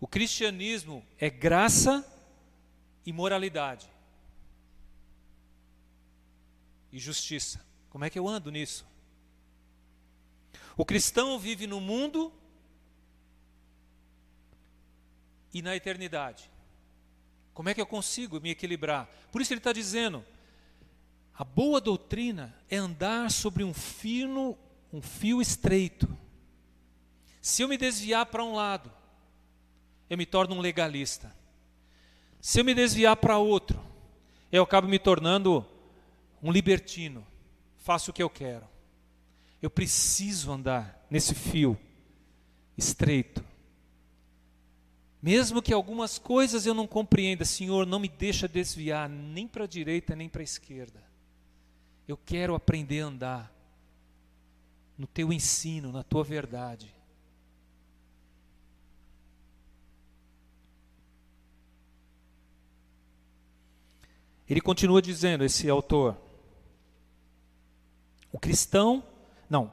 O 0.00 0.06
cristianismo 0.06 1.04
é 1.18 1.28
graça 1.28 2.06
e 3.04 3.12
moralidade. 3.12 3.88
E 6.92 6.98
justiça. 6.98 7.64
Como 7.90 8.04
é 8.04 8.10
que 8.10 8.18
eu 8.18 8.28
ando 8.28 8.50
nisso? 8.50 8.86
O 10.76 10.84
cristão 10.84 11.38
vive 11.38 11.66
no 11.66 11.80
mundo 11.80 12.32
e 15.52 15.60
na 15.60 15.74
eternidade. 15.74 16.50
Como 17.52 17.68
é 17.68 17.74
que 17.74 17.80
eu 17.80 17.86
consigo 17.86 18.40
me 18.40 18.50
equilibrar? 18.50 19.10
Por 19.32 19.42
isso 19.42 19.52
ele 19.52 19.58
está 19.58 19.72
dizendo: 19.72 20.24
A 21.34 21.42
boa 21.42 21.80
doutrina 21.80 22.54
é 22.70 22.76
andar 22.76 23.30
sobre 23.30 23.64
um 23.64 23.74
fino, 23.74 24.56
um 24.92 25.02
fio 25.02 25.42
estreito. 25.42 26.08
Se 27.42 27.62
eu 27.62 27.68
me 27.68 27.76
desviar 27.76 28.26
para 28.26 28.44
um 28.44 28.54
lado, 28.54 28.92
eu 30.08 30.16
me 30.16 30.24
torno 30.24 30.54
um 30.54 30.60
legalista. 30.60 31.34
Se 32.40 32.60
eu 32.60 32.64
me 32.64 32.74
desviar 32.74 33.16
para 33.16 33.38
outro, 33.38 33.84
eu 34.52 34.62
acabo 34.62 34.86
me 34.86 34.98
tornando 34.98 35.66
um 36.42 36.52
libertino. 36.52 37.26
Faço 37.78 38.10
o 38.10 38.14
que 38.14 38.22
eu 38.22 38.30
quero. 38.30 38.66
Eu 39.60 39.70
preciso 39.70 40.52
andar 40.52 41.06
nesse 41.10 41.34
fio 41.34 41.78
estreito. 42.76 43.44
Mesmo 45.20 45.60
que 45.60 45.72
algumas 45.72 46.16
coisas 46.16 46.64
eu 46.64 46.74
não 46.74 46.86
compreenda, 46.86 47.44
Senhor, 47.44 47.84
não 47.84 47.98
me 47.98 48.08
deixa 48.08 48.46
desviar 48.46 49.08
nem 49.08 49.48
para 49.48 49.64
a 49.64 49.68
direita 49.68 50.14
nem 50.14 50.28
para 50.28 50.42
a 50.42 50.44
esquerda. 50.44 51.02
Eu 52.06 52.16
quero 52.16 52.54
aprender 52.54 53.00
a 53.00 53.06
andar 53.06 53.54
no 54.96 55.06
teu 55.06 55.32
ensino, 55.32 55.90
na 55.90 56.04
tua 56.04 56.22
verdade. 56.22 56.94
Ele 64.48 64.60
continua 64.60 65.02
dizendo, 65.02 65.44
esse 65.44 65.68
autor, 65.68 66.16
o 68.38 68.40
cristão, 68.40 69.02
não, 69.50 69.72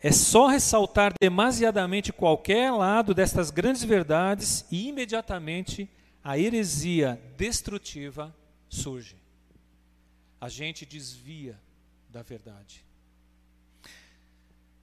é 0.00 0.12
só 0.12 0.46
ressaltar 0.46 1.12
demasiadamente 1.20 2.12
qualquer 2.12 2.70
lado 2.70 3.12
destas 3.12 3.50
grandes 3.50 3.82
verdades 3.82 4.64
e 4.70 4.86
imediatamente 4.86 5.90
a 6.22 6.38
heresia 6.38 7.20
destrutiva 7.36 8.32
surge 8.68 9.16
a 10.40 10.48
gente 10.48 10.86
desvia 10.86 11.60
da 12.08 12.22
verdade. 12.22 12.84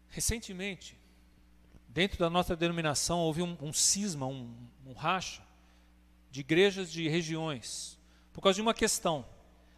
Recentemente, 0.09 0.97
dentro 1.87 2.19
da 2.19 2.29
nossa 2.29 2.55
denominação, 2.55 3.19
houve 3.19 3.41
um, 3.41 3.57
um 3.61 3.71
cisma, 3.71 4.25
um, 4.25 4.53
um 4.85 4.93
racha 4.93 5.41
de 6.31 6.41
igrejas 6.41 6.91
de 6.91 7.07
regiões, 7.07 7.97
por 8.33 8.41
causa 8.41 8.55
de 8.55 8.61
uma 8.61 8.73
questão. 8.73 9.25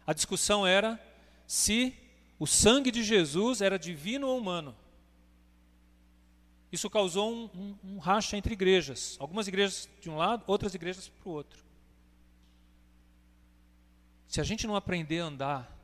A 0.04 0.12
discussão 0.12 0.66
era 0.66 1.00
se 1.46 1.96
o 2.42 2.46
sangue 2.46 2.90
de 2.90 3.04
Jesus 3.04 3.60
era 3.60 3.78
divino 3.78 4.26
ou 4.26 4.36
humano. 4.36 4.74
Isso 6.72 6.90
causou 6.90 7.32
um, 7.32 7.44
um, 7.54 7.76
um 7.84 7.98
racha 7.98 8.36
entre 8.36 8.52
igrejas. 8.52 9.16
Algumas 9.20 9.46
igrejas 9.46 9.88
de 10.00 10.10
um 10.10 10.16
lado, 10.16 10.42
outras 10.48 10.74
igrejas 10.74 11.06
para 11.06 11.28
o 11.28 11.32
outro. 11.32 11.64
Se 14.26 14.40
a 14.40 14.42
gente 14.42 14.66
não 14.66 14.74
aprender 14.74 15.20
a 15.20 15.26
andar 15.26 15.78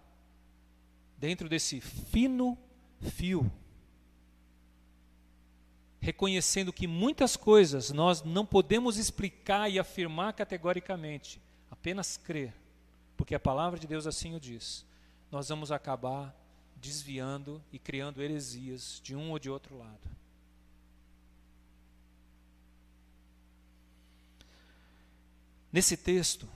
dentro 1.16 1.48
desse 1.48 1.80
fino 1.80 2.58
fio, 3.02 3.48
reconhecendo 6.00 6.72
que 6.72 6.88
muitas 6.88 7.36
coisas 7.36 7.92
nós 7.92 8.24
não 8.24 8.44
podemos 8.44 8.96
explicar 8.96 9.70
e 9.70 9.78
afirmar 9.78 10.32
categoricamente, 10.32 11.40
apenas 11.70 12.16
crer, 12.16 12.52
porque 13.16 13.36
a 13.36 13.38
palavra 13.38 13.78
de 13.78 13.86
Deus 13.86 14.08
assim 14.08 14.34
o 14.34 14.40
diz, 14.40 14.84
nós 15.30 15.48
vamos 15.50 15.70
acabar 15.70 16.36
desviando 16.80 17.62
e 17.72 17.78
criando 17.78 18.22
heresias 18.22 19.00
de 19.02 19.14
um 19.14 19.30
ou 19.30 19.38
de 19.38 19.50
outro 19.50 19.76
lado. 19.76 20.00
Nesse 25.72 25.96
texto, 25.96 26.48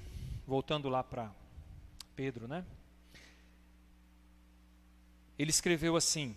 voltando 0.46 0.88
lá 0.88 1.04
para 1.04 1.30
Pedro, 2.16 2.48
né? 2.48 2.64
Ele 5.38 5.50
escreveu 5.50 5.96
assim: 5.96 6.34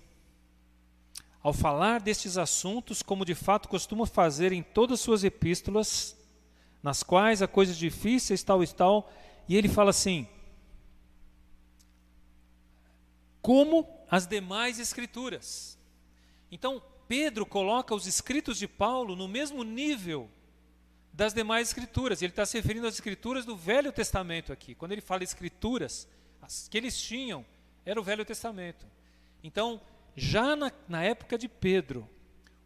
Ao 1.41 1.53
falar 1.53 2.01
destes 2.01 2.38
assuntos, 2.38 3.01
como 3.01 3.23
de 3.23 3.36
fato 3.36 3.69
costuma 3.69 4.05
fazer 4.05 4.51
em 4.51 4.61
todas 4.61 4.99
suas 4.99 5.23
epístolas, 5.23 6.17
nas 6.83 7.01
quais 7.01 7.41
há 7.41 7.47
coisas 7.47 7.77
difíceis, 7.77 8.43
tal 8.43 8.63
e 8.63 8.67
tal, 8.67 9.11
e 9.47 9.55
ele 9.55 9.69
fala 9.69 9.91
assim: 9.91 10.27
Como 13.45 13.87
as 14.09 14.25
demais 14.25 14.79
escrituras. 14.79 15.77
Então, 16.51 16.81
Pedro 17.07 17.45
coloca 17.45 17.93
os 17.93 18.07
escritos 18.07 18.57
de 18.57 18.67
Paulo 18.67 19.15
no 19.15 19.27
mesmo 19.27 19.63
nível 19.63 20.31
das 21.13 21.31
demais 21.31 21.67
escrituras. 21.67 22.23
Ele 22.23 22.31
está 22.31 22.43
se 22.43 22.57
referindo 22.57 22.87
às 22.87 22.95
escrituras 22.95 23.45
do 23.45 23.55
Velho 23.55 23.91
Testamento 23.91 24.51
aqui. 24.51 24.73
Quando 24.73 24.93
ele 24.93 25.01
fala 25.01 25.23
escrituras, 25.23 26.07
as 26.41 26.67
que 26.67 26.75
eles 26.75 26.99
tinham 26.99 27.45
era 27.85 27.99
o 27.99 28.03
Velho 28.03 28.25
Testamento. 28.25 28.87
Então, 29.43 29.79
já 30.15 30.55
na, 30.55 30.71
na 30.89 31.03
época 31.03 31.37
de 31.37 31.47
Pedro, 31.47 32.09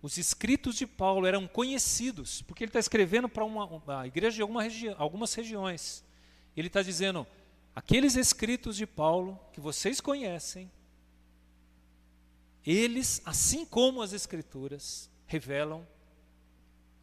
os 0.01 0.17
escritos 0.17 0.77
de 0.77 0.87
Paulo 0.87 1.27
eram 1.27 1.45
conhecidos, 1.45 2.41
porque 2.43 2.63
ele 2.63 2.69
está 2.69 2.79
escrevendo 2.79 3.27
para 3.27 3.43
uma, 3.43 3.65
uma, 3.65 4.07
igreja 4.07 4.37
de 4.37 4.41
alguma 4.41 4.63
regi 4.63 4.95
algumas 4.97 5.33
regiões. 5.33 6.05
Ele 6.55 6.67
está 6.67 6.81
dizendo: 6.81 7.27
aqueles 7.79 8.17
escritos 8.17 8.75
de 8.75 8.85
Paulo 8.85 9.39
que 9.53 9.61
vocês 9.61 10.01
conhecem, 10.01 10.69
eles, 12.65 13.21
assim 13.23 13.65
como 13.65 14.01
as 14.01 14.11
Escrituras, 14.11 15.09
revelam 15.25 15.87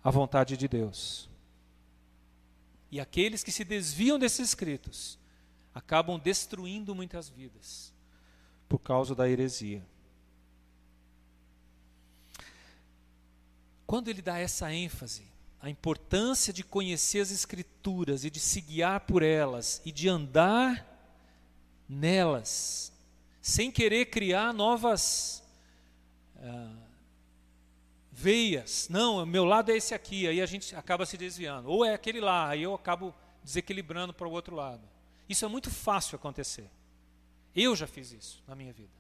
a 0.05 0.11
vontade 0.11 0.55
de 0.55 0.69
Deus. 0.69 1.31
E 2.91 3.01
aqueles 3.01 3.43
que 3.43 3.51
se 3.51 3.65
desviam 3.65 4.19
desses 4.19 4.51
escritos 4.51 5.19
acabam 5.75 6.19
destruindo 6.19 6.95
muitas 6.95 7.31
vidas 7.31 7.91
por 8.69 8.79
causa 8.79 9.15
da 9.15 9.27
heresia. 9.27 9.83
Quando 13.87 14.09
ele 14.09 14.21
dá 14.21 14.39
essa 14.39 14.71
ênfase, 14.71 15.25
a 15.61 15.71
importância 15.71 16.53
de 16.53 16.63
conhecer 16.63 17.21
as 17.21 17.31
Escrituras 17.31 18.25
e 18.25 18.31
de 18.31 18.41
se 18.41 18.61
guiar 18.61 19.01
por 19.01 19.23
elas 19.23 19.81
e 19.85 19.93
de 19.93 20.09
andar 20.09 20.87
nelas, 21.89 22.93
sem 23.41 23.71
querer 23.71 24.07
criar 24.07 24.53
novas 24.53 25.43
uh, 26.37 26.77
veias. 28.11 28.89
Não, 28.89 29.25
meu 29.25 29.45
lado 29.45 29.71
é 29.71 29.77
esse 29.77 29.95
aqui, 29.95 30.27
aí 30.27 30.41
a 30.41 30.47
gente 30.47 30.75
acaba 30.75 31.07
se 31.07 31.17
desviando. 31.17 31.69
Ou 31.69 31.85
é 31.85 31.95
aquele 31.95 32.21
lá, 32.21 32.49
aí 32.49 32.63
eu 32.63 32.75
acabo 32.75 33.15
desequilibrando 33.43 34.13
para 34.13 34.27
o 34.27 34.33
outro 34.33 34.55
lado. 34.57 34.83
Isso 35.29 35.45
é 35.45 35.49
muito 35.49 35.71
fácil 35.71 36.17
acontecer. 36.17 36.69
Eu 37.55 37.75
já 37.77 37.87
fiz 37.87 38.13
isso 38.13 38.43
na 38.47 38.55
minha 38.55 38.73
vida. 38.73 38.91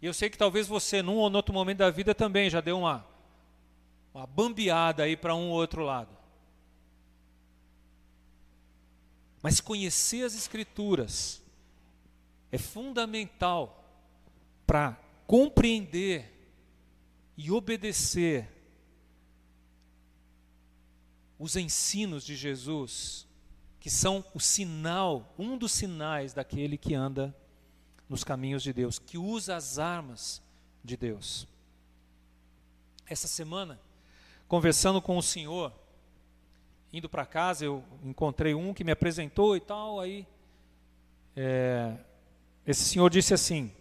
E 0.00 0.06
eu 0.06 0.14
sei 0.14 0.30
que 0.30 0.38
talvez 0.38 0.66
você, 0.66 1.02
num 1.02 1.16
ou 1.16 1.30
outro 1.32 1.52
momento 1.52 1.78
da 1.78 1.90
vida, 1.90 2.14
também 2.14 2.48
já 2.48 2.60
deu 2.60 2.78
uma, 2.78 3.06
uma 4.12 4.26
bambeada 4.26 5.04
aí 5.04 5.16
para 5.16 5.34
um 5.34 5.50
ou 5.50 5.56
outro 5.56 5.82
lado. 5.82 6.16
Mas 9.42 9.60
conhecer 9.60 10.24
as 10.24 10.34
Escrituras 10.34 11.42
é 12.52 12.58
fundamental 12.58 13.84
para 14.66 14.98
compreender 15.26 16.30
e 17.36 17.50
obedecer 17.50 18.48
os 21.38 21.56
ensinos 21.56 22.24
de 22.24 22.36
Jesus, 22.36 23.26
que 23.78 23.88
são 23.88 24.22
o 24.34 24.40
sinal, 24.40 25.34
um 25.38 25.56
dos 25.56 25.72
sinais 25.72 26.34
daquele 26.34 26.76
que 26.76 26.92
anda 26.94 27.34
nos 28.08 28.22
caminhos 28.22 28.62
de 28.62 28.74
Deus, 28.74 28.98
que 28.98 29.16
usa 29.16 29.56
as 29.56 29.78
armas 29.78 30.42
de 30.84 30.98
Deus. 30.98 31.46
Essa 33.06 33.26
semana, 33.26 33.80
conversando 34.50 35.00
com 35.00 35.16
o 35.16 35.22
senhor, 35.22 35.72
indo 36.92 37.08
para 37.08 37.24
casa, 37.24 37.64
eu 37.64 37.84
encontrei 38.02 38.52
um 38.52 38.74
que 38.74 38.82
me 38.82 38.90
apresentou 38.90 39.56
e 39.56 39.60
tal, 39.60 40.00
aí 40.00 40.26
é, 41.36 41.96
esse 42.66 42.82
senhor 42.82 43.08
disse 43.08 43.32
assim, 43.32 43.72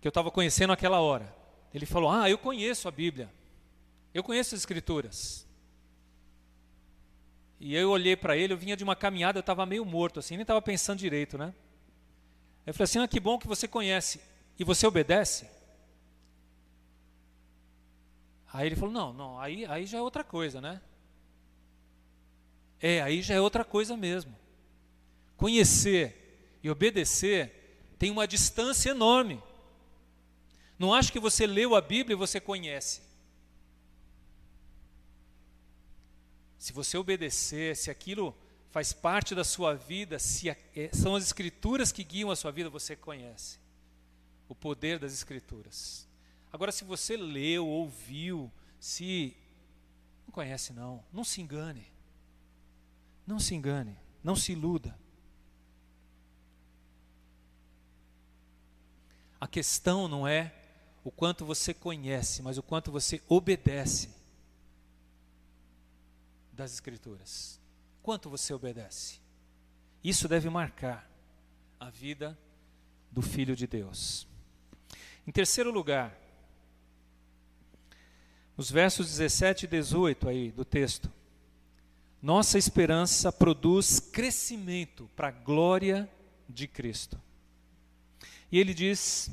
que 0.00 0.08
eu 0.08 0.08
estava 0.08 0.30
conhecendo 0.30 0.72
aquela 0.72 0.98
hora. 0.98 1.30
Ele 1.74 1.84
falou: 1.84 2.10
Ah, 2.10 2.30
eu 2.30 2.38
conheço 2.38 2.88
a 2.88 2.90
Bíblia, 2.90 3.30
eu 4.14 4.24
conheço 4.24 4.54
as 4.54 4.62
Escrituras. 4.62 5.46
E 7.60 7.76
eu 7.76 7.90
olhei 7.90 8.16
para 8.16 8.34
ele, 8.34 8.54
eu 8.54 8.56
vinha 8.56 8.78
de 8.78 8.84
uma 8.84 8.96
caminhada, 8.96 9.38
eu 9.38 9.40
estava 9.40 9.66
meio 9.66 9.84
morto, 9.84 10.20
assim, 10.20 10.36
nem 10.36 10.42
estava 10.42 10.62
pensando 10.62 10.98
direito, 10.98 11.36
né? 11.36 11.52
Eu 12.64 12.72
falei 12.72 12.84
assim: 12.84 12.98
ah, 12.98 13.06
que 13.06 13.20
bom 13.20 13.38
que 13.38 13.46
você 13.46 13.68
conhece. 13.68 14.22
E 14.58 14.64
você 14.64 14.86
obedece? 14.86 15.55
Aí 18.56 18.68
ele 18.68 18.76
falou: 18.76 18.92
não, 18.94 19.12
não, 19.12 19.38
aí, 19.38 19.66
aí 19.66 19.84
já 19.84 19.98
é 19.98 20.00
outra 20.00 20.24
coisa, 20.24 20.62
né? 20.62 20.80
É, 22.80 23.02
aí 23.02 23.20
já 23.20 23.34
é 23.34 23.40
outra 23.40 23.62
coisa 23.62 23.94
mesmo. 23.98 24.34
Conhecer 25.36 26.56
e 26.62 26.70
obedecer 26.70 27.92
tem 27.98 28.10
uma 28.10 28.26
distância 28.26 28.90
enorme. 28.90 29.42
Não 30.78 30.94
acho 30.94 31.12
que 31.12 31.20
você 31.20 31.46
leu 31.46 31.74
a 31.74 31.82
Bíblia 31.82 32.14
e 32.14 32.18
você 32.18 32.40
conhece. 32.40 33.02
Se 36.58 36.72
você 36.72 36.96
obedecer, 36.96 37.76
se 37.76 37.90
aquilo 37.90 38.34
faz 38.70 38.90
parte 38.94 39.34
da 39.34 39.44
sua 39.44 39.74
vida, 39.74 40.18
se 40.18 40.48
é, 40.48 40.56
são 40.94 41.14
as 41.14 41.24
escrituras 41.24 41.92
que 41.92 42.02
guiam 42.02 42.30
a 42.30 42.36
sua 42.36 42.50
vida, 42.50 42.70
você 42.70 42.96
conhece 42.96 43.58
o 44.48 44.54
poder 44.54 44.98
das 44.98 45.12
escrituras. 45.12 46.08
Agora, 46.56 46.72
se 46.72 46.84
você 46.84 47.18
leu, 47.18 47.66
ouviu, 47.66 48.50
se 48.80 49.36
não 50.26 50.32
conhece 50.32 50.72
não, 50.72 51.04
não 51.12 51.22
se 51.22 51.42
engane. 51.42 51.86
Não 53.26 53.38
se 53.38 53.54
engane, 53.54 53.94
não 54.24 54.34
se 54.34 54.52
iluda. 54.52 54.98
A 59.38 59.46
questão 59.46 60.08
não 60.08 60.26
é 60.26 60.54
o 61.04 61.10
quanto 61.10 61.44
você 61.44 61.74
conhece, 61.74 62.40
mas 62.40 62.56
o 62.56 62.62
quanto 62.62 62.90
você 62.90 63.22
obedece 63.28 64.08
das 66.54 66.72
Escrituras. 66.72 67.60
Quanto 68.02 68.30
você 68.30 68.54
obedece? 68.54 69.20
Isso 70.02 70.26
deve 70.26 70.48
marcar 70.48 71.06
a 71.78 71.90
vida 71.90 72.38
do 73.12 73.20
Filho 73.20 73.54
de 73.54 73.66
Deus. 73.66 74.26
Em 75.26 75.30
terceiro 75.30 75.70
lugar, 75.70 76.24
os 78.56 78.70
versos 78.70 79.08
17 79.08 79.64
e 79.64 79.68
18 79.68 80.28
aí 80.28 80.50
do 80.50 80.64
texto. 80.64 81.12
Nossa 82.22 82.58
esperança 82.58 83.30
produz 83.30 84.00
crescimento 84.00 85.10
para 85.14 85.28
a 85.28 85.32
glória 85.32 86.08
de 86.48 86.66
Cristo. 86.66 87.20
E 88.50 88.58
ele 88.58 88.72
diz: 88.72 89.30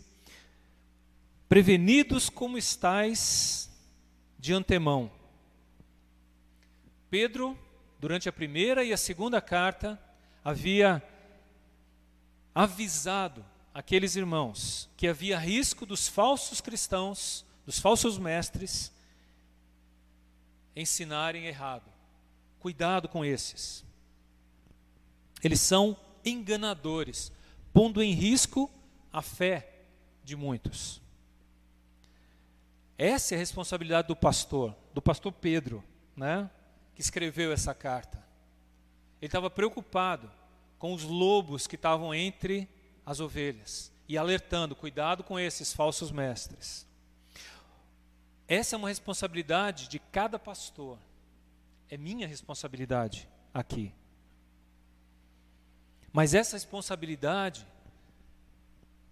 Prevenidos 1.48 2.30
como 2.30 2.58
estais 2.58 3.70
de 4.38 4.54
antemão. 4.54 5.12
Pedro, 7.10 7.58
durante 8.00 8.28
a 8.28 8.34
primeira 8.34 8.84
e 8.84 8.92
a 8.92 8.98
segunda 8.98 9.40
carta, 9.40 10.02
havia 10.44 11.02
avisado 12.54 13.46
aqueles 13.74 14.16
irmãos 14.16 14.90
que 14.98 15.08
havia 15.08 15.40
risco 15.40 15.86
dos 15.86 16.08
falsos 16.08 16.60
cristãos, 16.60 17.46
dos 17.66 17.80
falsos 17.80 18.18
mestres, 18.18 18.92
ensinarem 20.76 21.46
errado. 21.46 21.92
Cuidado 22.60 23.08
com 23.08 23.24
esses. 23.24 23.84
Eles 25.44 25.60
são 25.60 25.98
enganadores, 26.24 27.32
pondo 27.74 28.02
em 28.02 28.14
risco 28.14 28.72
a 29.12 29.22
fé 29.22 29.70
de 30.24 30.36
muitos. 30.36 31.02
Essa 32.98 33.34
é 33.34 33.36
a 33.36 33.40
responsabilidade 33.40 34.08
do 34.08 34.16
pastor, 34.16 34.76
do 34.94 35.02
pastor 35.02 35.32
Pedro, 35.34 35.84
né, 36.16 36.50
que 36.96 37.02
escreveu 37.02 37.52
essa 37.52 37.74
carta. 37.74 38.18
Ele 39.22 39.28
estava 39.28 39.50
preocupado 39.50 40.32
com 40.80 40.94
os 40.94 41.04
lobos 41.04 41.68
que 41.68 41.76
estavam 41.76 42.14
entre 42.14 42.70
as 43.06 43.20
ovelhas 43.20 43.92
e 44.08 44.18
alertando: 44.18 44.76
cuidado 44.76 45.24
com 45.24 45.40
esses 45.40 45.74
falsos 45.74 46.12
mestres. 46.12 46.88
Essa 48.48 48.76
é 48.76 48.78
uma 48.78 48.90
responsabilidade 48.90 49.88
de 49.88 50.00
cada 50.00 50.38
pastor. 50.38 50.98
É 51.90 51.98
minha 51.98 52.28
responsabilidade 52.28 53.28
aqui. 53.54 53.94
Mas 56.12 56.34
essa 56.34 56.56
responsabilidade 56.56 57.66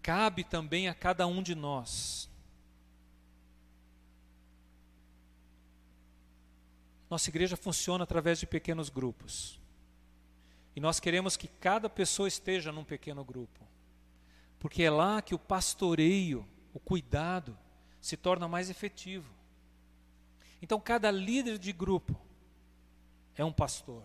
cabe 0.01 0.43
também 0.43 0.87
a 0.87 0.93
cada 0.93 1.25
um 1.25 1.41
de 1.41 1.55
nós. 1.55 2.29
Nossa 7.09 7.29
igreja 7.29 7.57
funciona 7.57 8.03
através 8.03 8.39
de 8.39 8.45
pequenos 8.45 8.89
grupos. 8.89 9.59
E 10.75 10.79
nós 10.79 10.99
queremos 10.99 11.35
que 11.35 11.47
cada 11.47 11.89
pessoa 11.89 12.27
esteja 12.27 12.71
num 12.71 12.85
pequeno 12.85 13.23
grupo. 13.23 13.67
Porque 14.59 14.83
é 14.83 14.89
lá 14.89 15.21
que 15.21 15.35
o 15.35 15.39
pastoreio, 15.39 16.47
o 16.73 16.79
cuidado, 16.79 17.57
se 18.01 18.17
torna 18.17 18.47
mais 18.47 18.69
efetivo. 18.69 19.31
Então, 20.61 20.79
cada 20.79 21.09
líder 21.11 21.57
de 21.57 21.71
grupo 21.71 22.19
é 23.35 23.45
um 23.45 23.53
pastor. 23.53 24.03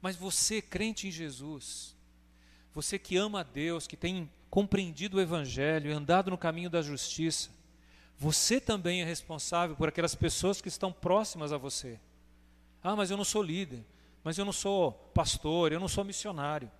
Mas 0.00 0.14
você, 0.14 0.62
crente 0.62 1.08
em 1.08 1.10
Jesus, 1.10 1.96
você 2.74 2.98
que 2.98 3.16
ama 3.16 3.40
a 3.40 3.42
Deus, 3.42 3.86
que 3.86 3.96
tem 3.96 4.30
compreendido 4.48 5.16
o 5.16 5.20
Evangelho 5.20 5.90
e 5.90 5.92
andado 5.92 6.30
no 6.30 6.38
caminho 6.38 6.70
da 6.70 6.80
justiça, 6.80 7.50
você 8.16 8.60
também 8.60 9.00
é 9.02 9.04
responsável 9.04 9.76
por 9.76 9.88
aquelas 9.88 10.14
pessoas 10.14 10.60
que 10.60 10.68
estão 10.68 10.92
próximas 10.92 11.52
a 11.52 11.58
você. 11.58 11.98
Ah, 12.82 12.96
mas 12.96 13.10
eu 13.10 13.16
não 13.16 13.24
sou 13.24 13.42
líder, 13.42 13.84
mas 14.24 14.38
eu 14.38 14.44
não 14.44 14.52
sou 14.52 14.92
pastor, 15.14 15.72
eu 15.72 15.80
não 15.80 15.88
sou 15.88 16.04
missionário. 16.04 16.70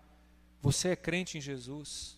Você 0.61 0.91
é 0.91 0.97
crente 0.97 1.39
em 1.39 1.41
Jesus, 1.41 2.18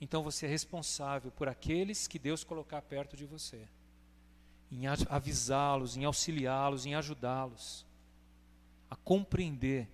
então 0.00 0.22
você 0.22 0.46
é 0.46 0.48
responsável 0.48 1.30
por 1.30 1.48
aqueles 1.48 2.06
que 2.06 2.18
Deus 2.18 2.44
colocar 2.44 2.82
perto 2.82 3.16
de 3.16 3.24
você, 3.24 3.66
em 4.70 4.86
avisá-los, 4.86 5.96
em 5.96 6.04
auxiliá-los, 6.04 6.86
em 6.86 6.94
ajudá-los 6.94 7.86
a 8.90 8.96
compreender 8.96 9.88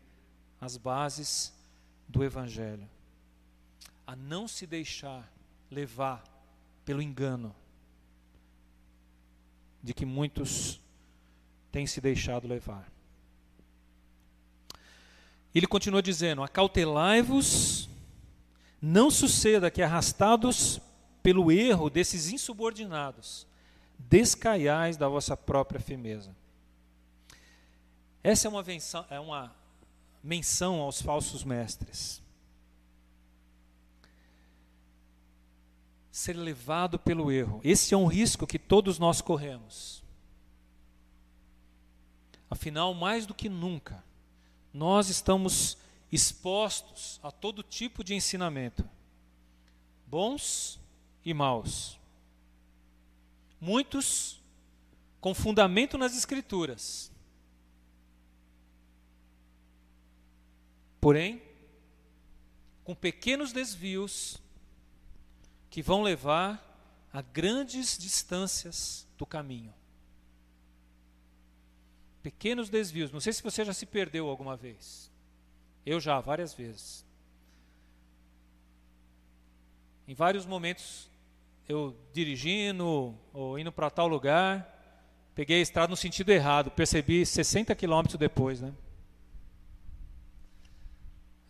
as 0.61 0.77
bases 0.77 1.53
do 2.09 2.25
Evangelho 2.25 2.89
a 4.11 4.17
não 4.17 4.49
se 4.49 4.67
deixar 4.67 5.33
levar 5.71 6.25
pelo 6.85 7.01
engano 7.01 7.55
de 9.81 9.95
que 9.95 10.05
muitos 10.05 10.81
têm 11.71 11.87
se 11.87 12.01
deixado 12.01 12.49
levar. 12.49 12.91
Ele 15.55 15.67
continua 15.67 16.03
dizendo: 16.03 16.43
Acautelai-vos, 16.43 17.89
não 18.81 19.11
suceda 19.11 19.71
que, 19.71 19.83
arrastados 19.83 20.81
pelo 21.23 21.51
erro 21.53 21.91
desses 21.91 22.31
insubordinados, 22.33 23.47
descaiais 23.99 24.97
da 24.97 25.09
vossa 25.09 25.37
própria 25.37 25.81
firmeza. 25.81 26.35
Essa 28.23 28.49
é 28.49 28.51
uma, 28.51 28.63
menção, 28.63 29.05
é 29.11 29.21
uma 29.21 29.55
menção 30.23 30.81
aos 30.81 31.01
falsos 31.01 31.45
mestres. 31.45 32.23
ser 36.21 36.35
levado 36.35 36.99
pelo 36.99 37.33
erro. 37.33 37.61
Esse 37.65 37.95
é 37.95 37.97
um 37.97 38.07
risco 38.07 38.47
que 38.47 38.59
todos 38.59 38.99
nós 38.99 39.21
corremos. 39.23 40.03
Afinal, 42.51 42.93
mais 42.93 43.25
do 43.25 43.33
que 43.33 43.49
nunca, 43.49 44.05
nós 44.73 45.09
estamos 45.09 45.79
expostos 46.11 47.21
a 47.23 47.31
todo 47.31 47.63
tipo 47.63 48.03
de 48.03 48.15
ensinamento, 48.15 48.89
bons 50.07 50.81
e 51.25 51.33
maus. 51.33 51.99
Muitos 53.61 54.41
com 55.21 55.35
fundamento 55.35 55.99
nas 55.99 56.17
Escrituras. 56.17 57.13
Porém, 61.01 61.43
com 62.85 62.95
pequenos 62.95 63.53
desvios 63.53 64.39
que 65.71 65.83
vão 65.83 66.03
levar 66.03 66.67
a 67.13 67.23
grandes 67.23 67.97
distâncias 67.97 69.07
do 69.17 69.25
caminho. 69.25 69.73
Pequenos 72.23 72.69
desvios. 72.69 73.11
Não 73.11 73.21
sei 73.21 73.33
se 73.33 73.43
você 73.43 73.65
já 73.65 73.73
se 73.73 73.87
perdeu 73.87 74.29
alguma 74.29 74.57
vez. 74.57 75.10
Eu 75.85 75.99
já, 76.01 76.21
várias 76.21 76.53
vezes. 76.55 77.05
Em 80.07 80.15
vários 80.15 80.45
momentos, 80.45 81.11
eu 81.69 81.97
dirigindo 82.13 83.17
ou 83.33 83.59
indo 83.59 83.71
para 83.71 83.89
tal 83.91 84.09
lugar, 84.09 84.69
peguei 85.35 85.59
a 85.59 85.63
estrada 85.63 85.91
no 85.91 85.97
sentido 85.97 86.31
errado, 86.31 86.71
percebi 86.71 87.25
60 87.25 87.75
quilômetros 87.75 88.19
depois, 88.19 88.61
né? 88.61 88.75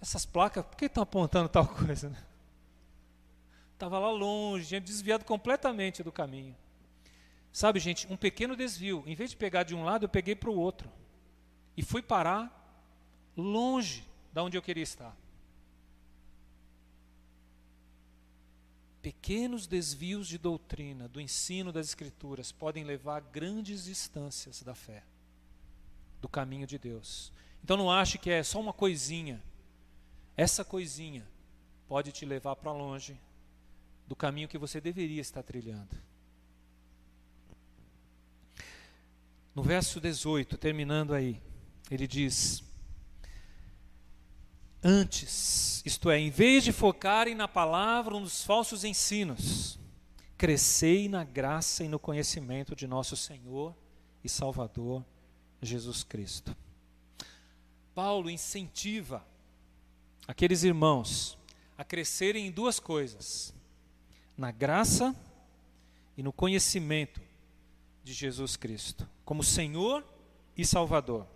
Essas 0.00 0.24
placas, 0.24 0.64
por 0.64 0.76
que 0.76 0.86
estão 0.86 1.02
apontando 1.02 1.48
tal 1.48 1.66
coisa? 1.66 2.08
Né? 2.08 2.22
Estava 3.72 3.98
lá 3.98 4.10
longe, 4.10 4.66
tinha 4.66 4.80
desviado 4.80 5.24
completamente 5.24 6.02
do 6.02 6.12
caminho. 6.12 6.56
Sabe, 7.52 7.80
gente, 7.80 8.06
um 8.12 8.16
pequeno 8.16 8.54
desvio. 8.54 9.02
Em 9.06 9.14
vez 9.14 9.30
de 9.30 9.36
pegar 9.36 9.62
de 9.62 9.74
um 9.74 9.84
lado, 9.84 10.04
eu 10.04 10.08
peguei 10.08 10.34
para 10.34 10.50
o 10.50 10.56
outro. 10.56 10.90
E 11.76 11.82
fui 11.82 12.00
parar 12.00 12.56
longe 13.36 14.09
da 14.32 14.42
onde 14.42 14.56
eu 14.56 14.62
queria 14.62 14.82
estar. 14.82 15.16
Pequenos 19.02 19.66
desvios 19.66 20.28
de 20.28 20.36
doutrina, 20.36 21.08
do 21.08 21.20
ensino 21.20 21.72
das 21.72 21.86
Escrituras, 21.86 22.52
podem 22.52 22.84
levar 22.84 23.16
a 23.16 23.20
grandes 23.20 23.84
distâncias 23.84 24.62
da 24.62 24.74
fé, 24.74 25.02
do 26.20 26.28
caminho 26.28 26.66
de 26.66 26.78
Deus. 26.78 27.32
Então 27.64 27.76
não 27.76 27.90
ache 27.90 28.18
que 28.18 28.30
é 28.30 28.42
só 28.42 28.60
uma 28.60 28.72
coisinha. 28.72 29.42
Essa 30.36 30.64
coisinha 30.64 31.26
pode 31.88 32.12
te 32.12 32.26
levar 32.26 32.56
para 32.56 32.72
longe 32.72 33.18
do 34.06 34.14
caminho 34.14 34.48
que 34.48 34.58
você 34.58 34.80
deveria 34.80 35.20
estar 35.20 35.42
trilhando. 35.42 35.96
No 39.54 39.62
verso 39.62 40.00
18, 40.00 40.56
terminando 40.58 41.14
aí, 41.14 41.40
Ele 41.90 42.06
diz: 42.06 42.62
Antes, 44.82 45.82
isto 45.84 46.10
é, 46.10 46.18
em 46.18 46.30
vez 46.30 46.64
de 46.64 46.72
focarem 46.72 47.34
na 47.34 47.46
palavra 47.46 48.14
ou 48.14 48.20
nos 48.20 48.42
falsos 48.42 48.82
ensinos, 48.82 49.78
crescei 50.38 51.06
na 51.06 51.22
graça 51.22 51.84
e 51.84 51.88
no 51.88 51.98
conhecimento 51.98 52.74
de 52.74 52.86
nosso 52.86 53.14
Senhor 53.16 53.76
e 54.24 54.28
Salvador 54.28 55.04
Jesus 55.60 56.02
Cristo. 56.02 56.56
Paulo 57.94 58.30
incentiva 58.30 59.22
aqueles 60.26 60.62
irmãos 60.62 61.36
a 61.76 61.84
crescerem 61.84 62.46
em 62.46 62.50
duas 62.50 62.80
coisas: 62.80 63.52
na 64.36 64.50
graça 64.50 65.14
e 66.16 66.22
no 66.22 66.32
conhecimento 66.32 67.20
de 68.02 68.14
Jesus 68.14 68.56
Cristo, 68.56 69.06
como 69.26 69.44
Senhor 69.44 70.02
e 70.56 70.64
Salvador. 70.64 71.26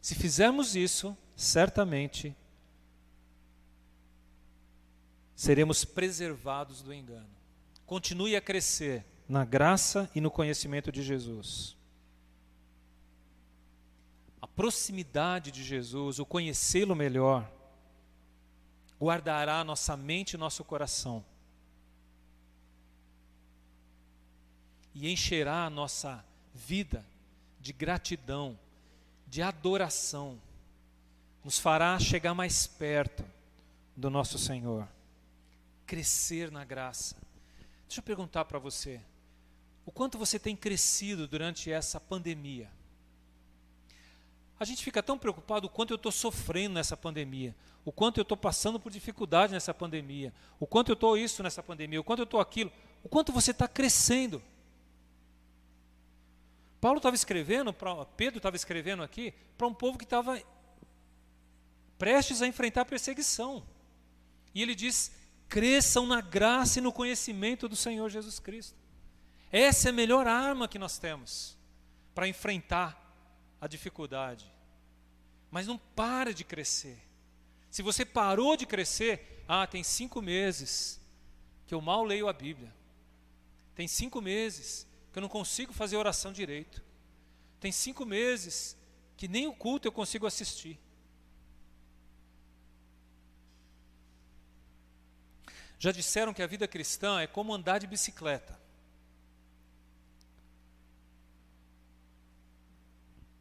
Se 0.00 0.14
fizermos 0.14 0.74
isso, 0.74 1.16
certamente 1.36 2.34
seremos 5.34 5.84
preservados 5.84 6.80
do 6.82 6.92
engano. 6.92 7.28
Continue 7.86 8.36
a 8.36 8.40
crescer 8.40 9.04
na 9.28 9.44
graça 9.44 10.10
e 10.14 10.20
no 10.20 10.30
conhecimento 10.30 10.92
de 10.92 11.02
Jesus. 11.02 11.76
A 14.40 14.46
proximidade 14.46 15.50
de 15.50 15.64
Jesus, 15.64 16.18
o 16.18 16.26
conhecê-lo 16.26 16.94
melhor, 16.94 17.50
guardará 19.00 19.64
nossa 19.64 19.96
mente 19.96 20.34
e 20.34 20.38
nosso 20.38 20.64
coração. 20.64 21.24
E 24.94 25.10
encherá 25.10 25.64
a 25.64 25.70
nossa 25.70 26.24
vida 26.54 27.04
de 27.60 27.72
gratidão, 27.72 28.58
de 29.26 29.42
adoração, 29.42 30.40
nos 31.44 31.58
fará 31.58 31.98
chegar 31.98 32.32
mais 32.32 32.66
perto 32.66 33.22
do 33.94 34.08
nosso 34.08 34.38
Senhor, 34.38 34.88
crescer 35.86 36.50
na 36.50 36.64
graça. 36.64 37.16
Deixa 37.86 38.00
eu 38.00 38.04
perguntar 38.04 38.46
para 38.46 38.58
você: 38.58 39.00
o 39.84 39.92
quanto 39.92 40.16
você 40.16 40.38
tem 40.38 40.56
crescido 40.56 41.28
durante 41.28 41.70
essa 41.70 42.00
pandemia? 42.00 42.70
A 44.58 44.64
gente 44.64 44.82
fica 44.82 45.02
tão 45.02 45.18
preocupado 45.18 45.66
o 45.66 45.70
quanto 45.70 45.90
eu 45.90 45.96
estou 45.96 46.10
sofrendo 46.10 46.74
nessa 46.74 46.96
pandemia, 46.96 47.54
o 47.84 47.92
quanto 47.92 48.18
eu 48.18 48.22
estou 48.22 48.36
passando 48.36 48.80
por 48.80 48.90
dificuldade 48.90 49.52
nessa 49.52 49.74
pandemia, 49.74 50.32
o 50.58 50.66
quanto 50.66 50.88
eu 50.90 50.94
estou 50.94 51.18
isso 51.18 51.42
nessa 51.42 51.62
pandemia, 51.62 52.00
o 52.00 52.04
quanto 52.04 52.20
eu 52.20 52.24
estou 52.24 52.40
aquilo, 52.40 52.72
o 53.02 53.08
quanto 53.08 53.32
você 53.32 53.50
está 53.50 53.68
crescendo. 53.68 54.42
Paulo 56.80 56.98
estava 56.98 57.16
escrevendo, 57.16 57.72
pra, 57.72 58.04
Pedro 58.04 58.38
estava 58.38 58.56
escrevendo 58.56 59.02
aqui, 59.02 59.34
para 59.58 59.66
um 59.66 59.74
povo 59.74 59.98
que 59.98 60.04
estava 60.04 60.40
prestes 61.98 62.42
a 62.42 62.46
enfrentar 62.46 62.84
perseguição. 62.84 63.66
E 64.54 64.62
ele 64.62 64.74
diz: 64.74 65.12
cresçam 65.48 66.06
na 66.06 66.20
graça 66.20 66.78
e 66.78 66.82
no 66.82 66.92
conhecimento 66.92 67.68
do 67.68 67.76
Senhor 67.76 68.08
Jesus 68.08 68.38
Cristo. 68.38 68.76
Essa 69.50 69.88
é 69.88 69.90
a 69.90 69.92
melhor 69.92 70.26
arma 70.26 70.66
que 70.66 70.78
nós 70.78 70.98
temos 70.98 71.56
para 72.14 72.28
enfrentar 72.28 73.00
a 73.60 73.66
dificuldade. 73.66 74.52
Mas 75.50 75.66
não 75.66 75.78
para 75.78 76.34
de 76.34 76.42
crescer. 76.42 76.98
Se 77.70 77.82
você 77.82 78.04
parou 78.04 78.56
de 78.56 78.66
crescer, 78.66 79.44
ah, 79.46 79.66
tem 79.66 79.82
cinco 79.82 80.20
meses 80.20 81.00
que 81.66 81.74
eu 81.74 81.80
mal 81.80 82.04
leio 82.04 82.28
a 82.28 82.32
Bíblia. 82.32 82.74
Tem 83.74 83.88
cinco 83.88 84.20
meses 84.20 84.86
que 85.12 85.18
eu 85.18 85.22
não 85.22 85.28
consigo 85.28 85.72
fazer 85.72 85.96
oração 85.96 86.32
direito. 86.32 86.82
Tem 87.60 87.72
cinco 87.72 88.04
meses 88.04 88.76
que 89.16 89.28
nem 89.28 89.46
o 89.46 89.52
culto 89.52 89.88
eu 89.88 89.92
consigo 89.92 90.26
assistir. 90.26 90.78
Já 95.84 95.92
disseram 95.92 96.32
que 96.32 96.42
a 96.42 96.46
vida 96.46 96.66
cristã 96.66 97.20
é 97.20 97.26
como 97.26 97.52
andar 97.52 97.78
de 97.78 97.86
bicicleta. 97.86 98.58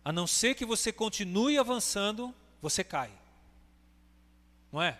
A 0.03 0.11
não 0.11 0.27
ser 0.27 0.53
que 0.53 0.65
você 0.65 0.91
continue 0.91 1.57
avançando, 1.57 2.35
você 2.61 2.83
cai. 2.83 3.09
Não 4.73 4.81
é? 4.81 4.99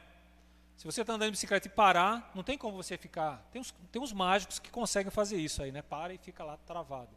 Se 0.78 0.86
você 0.86 1.02
está 1.02 1.16
andando 1.16 1.32
de 1.32 1.32
bicicleta 1.32 1.68
e 1.68 1.70
parar, 1.70 2.32
não 2.34 2.44
tem 2.44 2.58
como 2.58 2.78
você 2.78 2.98
ficar. 2.98 3.46
Tem 3.52 3.60
uns, 3.60 3.76
tem 3.92 4.02
uns 4.02 4.14
mágicos 4.14 4.58
que 4.58 4.72
conseguem 4.72 5.12
fazer 5.12 5.36
isso 5.36 5.62
aí, 5.62 5.70
né? 5.70 5.82
Para 5.82 6.14
e 6.14 6.18
fica 6.18 6.46
lá 6.46 6.56
travado. 6.66 7.12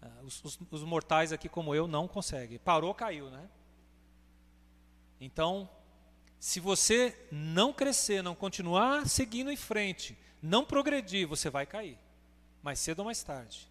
Ah, 0.00 0.22
os, 0.22 0.42
os, 0.42 0.58
os 0.70 0.84
mortais 0.84 1.34
aqui, 1.34 1.50
como 1.50 1.74
eu, 1.74 1.86
não 1.86 2.08
conseguem. 2.08 2.58
Parou, 2.58 2.94
caiu, 2.94 3.28
né? 3.28 3.46
Então, 5.20 5.68
se 6.44 6.60
você 6.60 7.16
não 7.32 7.72
crescer, 7.72 8.22
não 8.22 8.34
continuar 8.34 9.08
seguindo 9.08 9.50
em 9.50 9.56
frente, 9.56 10.14
não 10.42 10.62
progredir, 10.62 11.26
você 11.26 11.48
vai 11.48 11.64
cair. 11.64 11.98
Mais 12.62 12.78
cedo 12.78 12.98
ou 12.98 13.06
mais 13.06 13.22
tarde. 13.22 13.66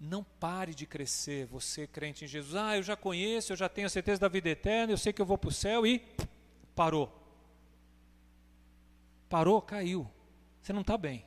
Não 0.00 0.24
pare 0.24 0.74
de 0.74 0.84
crescer, 0.84 1.46
você 1.46 1.86
crente 1.86 2.24
em 2.24 2.26
Jesus. 2.26 2.56
Ah, 2.56 2.76
eu 2.76 2.82
já 2.82 2.96
conheço, 2.96 3.52
eu 3.52 3.56
já 3.56 3.68
tenho 3.68 3.86
a 3.86 3.88
certeza 3.88 4.20
da 4.20 4.26
vida 4.26 4.48
eterna, 4.48 4.92
eu 4.92 4.98
sei 4.98 5.12
que 5.12 5.22
eu 5.22 5.26
vou 5.26 5.38
para 5.38 5.50
o 5.50 5.52
céu 5.52 5.86
e 5.86 6.04
parou. 6.74 7.08
Parou, 9.28 9.62
caiu. 9.62 10.10
Você 10.60 10.72
não 10.72 10.80
está 10.80 10.98
bem. 10.98 11.24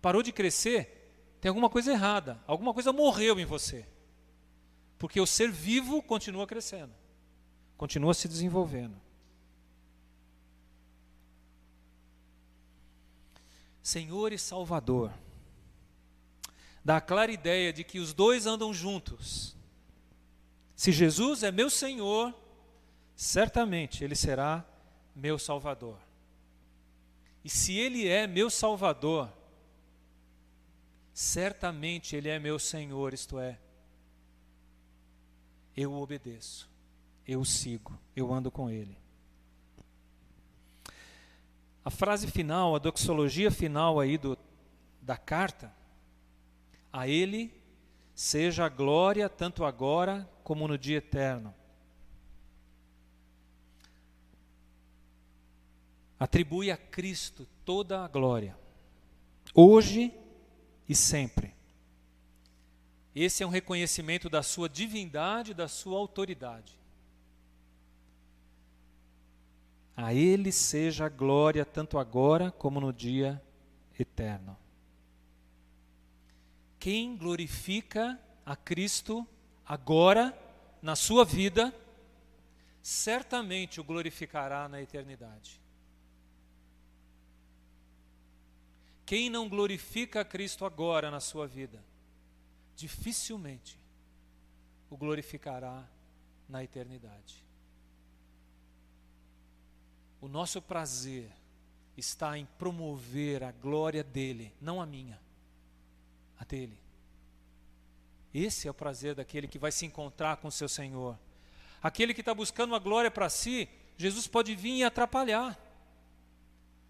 Parou 0.00 0.22
de 0.22 0.30
crescer, 0.30 1.34
tem 1.40 1.48
alguma 1.48 1.68
coisa 1.68 1.90
errada. 1.90 2.40
Alguma 2.46 2.72
coisa 2.72 2.92
morreu 2.92 3.40
em 3.40 3.44
você. 3.44 3.84
Porque 5.00 5.20
o 5.20 5.26
ser 5.26 5.50
vivo 5.50 6.00
continua 6.00 6.46
crescendo, 6.46 6.94
continua 7.80 8.12
se 8.12 8.28
desenvolvendo. 8.28 8.94
Senhor 13.82 14.34
e 14.34 14.38
Salvador 14.38 15.10
dá 16.84 16.98
a 16.98 17.00
clara 17.00 17.32
ideia 17.32 17.72
de 17.72 17.82
que 17.82 17.98
os 17.98 18.12
dois 18.12 18.44
andam 18.44 18.74
juntos. 18.74 19.56
Se 20.76 20.92
Jesus 20.92 21.42
é 21.42 21.50
meu 21.50 21.70
Senhor, 21.70 22.38
certamente 23.16 24.04
Ele 24.04 24.14
será 24.14 24.62
meu 25.16 25.38
Salvador. 25.38 25.98
E 27.42 27.48
se 27.48 27.78
Ele 27.78 28.06
é 28.06 28.26
meu 28.26 28.50
Salvador, 28.50 29.32
certamente 31.14 32.14
Ele 32.14 32.28
é 32.28 32.38
meu 32.38 32.58
Senhor, 32.58 33.14
isto 33.14 33.38
é, 33.38 33.58
eu 35.74 35.92
o 35.92 36.02
obedeço, 36.02 36.69
eu 37.26 37.44
sigo, 37.44 37.98
eu 38.14 38.32
ando 38.32 38.50
com 38.50 38.70
Ele. 38.70 38.96
A 41.84 41.90
frase 41.90 42.26
final, 42.26 42.74
a 42.74 42.78
doxologia 42.78 43.50
final 43.50 43.98
aí 43.98 44.18
do, 44.18 44.36
da 45.00 45.16
carta, 45.16 45.72
a 46.92 47.08
Ele 47.08 47.52
seja 48.14 48.66
a 48.66 48.68
glória 48.68 49.28
tanto 49.28 49.64
agora 49.64 50.28
como 50.44 50.68
no 50.68 50.76
dia 50.76 50.98
eterno. 50.98 51.54
Atribui 56.18 56.70
a 56.70 56.76
Cristo 56.76 57.48
toda 57.64 58.04
a 58.04 58.08
glória, 58.08 58.58
hoje 59.54 60.12
e 60.88 60.94
sempre. 60.94 61.54
Esse 63.14 63.42
é 63.42 63.46
um 63.46 63.50
reconhecimento 63.50 64.28
da 64.28 64.42
sua 64.42 64.68
divindade, 64.68 65.54
da 65.54 65.66
sua 65.66 65.98
autoridade. 65.98 66.79
A 70.02 70.14
Ele 70.14 70.50
seja 70.50 71.04
a 71.04 71.08
glória 71.10 71.62
tanto 71.62 71.98
agora 71.98 72.50
como 72.50 72.80
no 72.80 72.90
dia 72.90 73.40
eterno. 73.98 74.56
Quem 76.78 77.14
glorifica 77.14 78.18
a 78.46 78.56
Cristo 78.56 79.28
agora, 79.62 80.34
na 80.80 80.96
sua 80.96 81.22
vida, 81.22 81.70
certamente 82.80 83.78
o 83.78 83.84
glorificará 83.84 84.66
na 84.70 84.80
eternidade. 84.80 85.60
Quem 89.04 89.28
não 89.28 89.50
glorifica 89.50 90.22
a 90.22 90.24
Cristo 90.24 90.64
agora 90.64 91.10
na 91.10 91.20
sua 91.20 91.46
vida, 91.46 91.84
dificilmente 92.74 93.78
o 94.88 94.96
glorificará 94.96 95.86
na 96.48 96.64
eternidade. 96.64 97.49
O 100.20 100.28
nosso 100.28 100.60
prazer 100.60 101.30
está 101.96 102.36
em 102.36 102.46
promover 102.58 103.42
a 103.42 103.52
glória 103.52 104.02
dele, 104.02 104.52
não 104.60 104.80
a 104.80 104.86
minha 104.86 105.18
a 106.40 106.44
dele. 106.44 106.78
Esse 108.32 108.66
é 108.66 108.70
o 108.70 108.74
prazer 108.74 109.14
daquele 109.14 109.46
que 109.46 109.58
vai 109.58 109.70
se 109.70 109.84
encontrar 109.84 110.38
com 110.38 110.50
seu 110.50 110.68
Senhor. 110.68 111.18
Aquele 111.82 112.14
que 112.14 112.20
está 112.20 112.32
buscando 112.32 112.70
uma 112.70 112.78
glória 112.78 113.10
para 113.10 113.28
si, 113.28 113.68
Jesus 113.96 114.26
pode 114.26 114.54
vir 114.54 114.78
e 114.78 114.84
atrapalhar. 114.84 115.58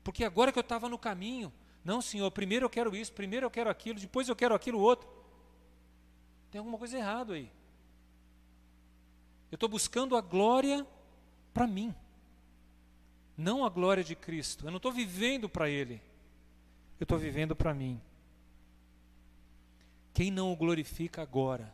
Porque 0.04 0.24
agora 0.24 0.52
que 0.52 0.58
eu 0.58 0.62
estava 0.62 0.88
no 0.88 0.98
caminho, 0.98 1.52
não, 1.84 2.00
Senhor, 2.00 2.30
primeiro 2.30 2.66
eu 2.66 2.70
quero 2.70 2.94
isso, 2.94 3.12
primeiro 3.12 3.46
eu 3.46 3.50
quero 3.50 3.70
aquilo, 3.70 3.98
depois 3.98 4.28
eu 4.28 4.36
quero 4.36 4.54
aquilo 4.54 4.78
outro. 4.78 5.08
Tem 6.50 6.58
alguma 6.58 6.78
coisa 6.78 6.98
errada 6.98 7.34
aí. 7.34 7.50
Eu 9.50 9.56
estou 9.56 9.68
buscando 9.68 10.16
a 10.16 10.20
glória 10.20 10.86
para 11.52 11.66
mim, 11.66 11.94
não 13.40 13.64
a 13.64 13.70
glória 13.70 14.04
de 14.04 14.14
Cristo. 14.14 14.66
Eu 14.66 14.70
não 14.70 14.76
estou 14.76 14.92
vivendo 14.92 15.48
para 15.48 15.68
Ele, 15.68 16.00
eu 16.98 17.04
estou 17.04 17.18
vivendo 17.18 17.56
para 17.56 17.72
mim. 17.72 18.00
Quem 20.12 20.30
não 20.30 20.52
o 20.52 20.56
glorifica 20.56 21.22
agora, 21.22 21.72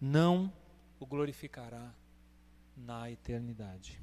não 0.00 0.50
o 0.98 1.04
glorificará 1.04 1.92
na 2.76 3.10
eternidade. 3.10 4.00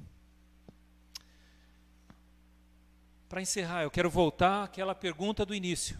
Para 3.28 3.42
encerrar, 3.42 3.82
eu 3.82 3.90
quero 3.90 4.08
voltar 4.08 4.62
àquela 4.62 4.94
pergunta 4.94 5.44
do 5.44 5.54
início. 5.54 5.98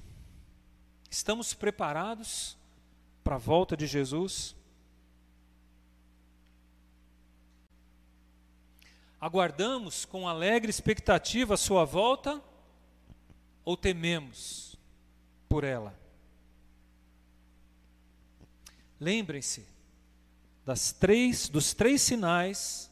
Estamos 1.10 1.52
preparados 1.54 2.56
para 3.24 3.34
a 3.34 3.38
volta 3.38 3.76
de 3.76 3.86
Jesus? 3.86 4.54
Aguardamos 9.20 10.04
com 10.04 10.28
alegre 10.28 10.70
expectativa 10.70 11.54
a 11.54 11.58
sua 11.58 11.84
volta 11.84 12.42
ou 13.64 13.76
tememos 13.76 14.76
por 15.48 15.64
ela? 15.64 15.98
Lembrem-se 19.00 19.66
das 20.64 20.92
três, 20.92 21.48
dos 21.48 21.72
três 21.72 22.02
sinais 22.02 22.90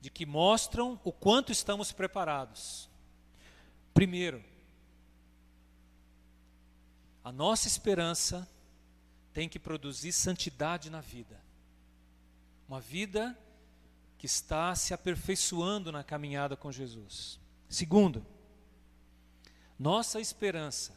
de 0.00 0.10
que 0.10 0.24
mostram 0.24 0.98
o 1.04 1.12
quanto 1.12 1.52
estamos 1.52 1.92
preparados. 1.92 2.88
Primeiro, 3.92 4.42
a 7.22 7.30
nossa 7.30 7.68
esperança 7.68 8.48
tem 9.32 9.48
que 9.48 9.58
produzir 9.58 10.12
santidade 10.12 10.88
na 10.88 11.00
vida. 11.00 11.40
Uma 12.66 12.80
vida 12.80 13.38
que 14.20 14.26
está 14.26 14.74
se 14.74 14.92
aperfeiçoando 14.92 15.90
na 15.90 16.04
caminhada 16.04 16.54
com 16.54 16.70
Jesus. 16.70 17.40
Segundo, 17.70 18.22
nossa 19.78 20.20
esperança 20.20 20.94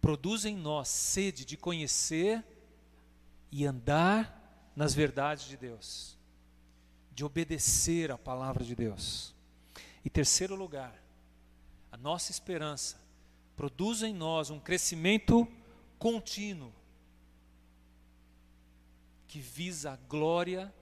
produz 0.00 0.44
em 0.44 0.56
nós 0.56 0.86
sede 0.86 1.44
de 1.44 1.56
conhecer 1.56 2.44
e 3.50 3.66
andar 3.66 4.70
nas 4.76 4.94
verdades 4.94 5.48
de 5.48 5.56
Deus, 5.56 6.16
de 7.12 7.24
obedecer 7.24 8.12
a 8.12 8.16
palavra 8.16 8.62
de 8.62 8.76
Deus. 8.76 9.34
E 10.04 10.08
terceiro 10.08 10.54
lugar, 10.54 10.94
a 11.90 11.96
nossa 11.96 12.30
esperança 12.30 13.00
produz 13.56 14.00
em 14.04 14.14
nós 14.14 14.48
um 14.48 14.60
crescimento 14.60 15.44
contínuo 15.98 16.72
que 19.26 19.40
visa 19.40 19.94
a 19.94 19.96
glória 19.96 20.72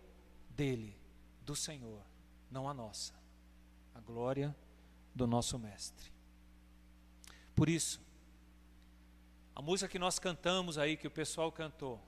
dele, 0.50 0.99
do 1.50 1.56
Senhor, 1.56 2.00
não 2.48 2.68
a 2.68 2.72
nossa, 2.72 3.12
a 3.92 3.98
glória 3.98 4.54
do 5.12 5.26
nosso 5.26 5.58
Mestre. 5.58 6.12
Por 7.56 7.68
isso, 7.68 8.00
a 9.52 9.60
música 9.60 9.90
que 9.90 9.98
nós 9.98 10.20
cantamos 10.20 10.78
aí, 10.78 10.96
que 10.96 11.08
o 11.08 11.10
pessoal 11.10 11.50
cantou, 11.50 12.00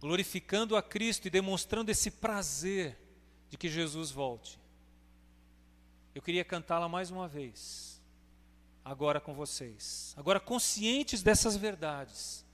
glorificando 0.00 0.76
a 0.76 0.82
Cristo 0.82 1.28
e 1.28 1.30
demonstrando 1.30 1.92
esse 1.92 2.10
prazer 2.10 2.98
de 3.48 3.56
que 3.56 3.68
Jesus 3.68 4.10
volte. 4.10 4.58
Eu 6.12 6.22
queria 6.22 6.44
cantá-la 6.44 6.88
mais 6.88 7.08
uma 7.08 7.28
vez, 7.28 8.02
agora 8.84 9.20
com 9.20 9.32
vocês, 9.32 10.12
agora 10.16 10.40
conscientes 10.40 11.22
dessas 11.22 11.56
verdades 11.56 12.44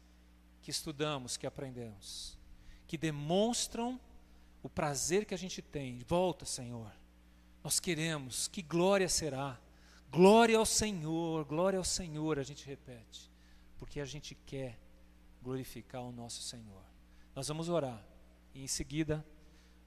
que 0.61 0.71
estudamos, 0.71 1.39
que 1.39 1.47
aprendemos, 1.47 2.39
que 2.87 2.99
demonstram 2.99 3.99
o 4.63 4.69
prazer 4.69 5.25
que 5.25 5.35
a 5.35 5.39
gente 5.39 5.63
tem. 5.63 6.01
Volta, 6.07 6.45
Senhor. 6.45 6.91
Nós 7.63 7.79
queremos, 7.79 8.49
que 8.49 8.63
glória 8.63 9.09
será. 9.09 9.59
Glória 10.11 10.59
ao 10.59 10.67
Senhor, 10.67 11.45
glória 11.45 11.79
ao 11.79 11.85
Senhor, 11.85 12.39
a 12.39 12.43
gente 12.43 12.67
repete, 12.67 13.31
porque 13.79 14.01
a 14.01 14.05
gente 14.05 14.35
quer 14.35 14.77
glorificar 15.41 16.03
o 16.03 16.11
nosso 16.11 16.43
Senhor. 16.43 16.83
Nós 17.35 17.47
vamos 17.47 17.69
orar 17.69 18.05
e 18.53 18.65
em 18.65 18.67
seguida 18.67 19.25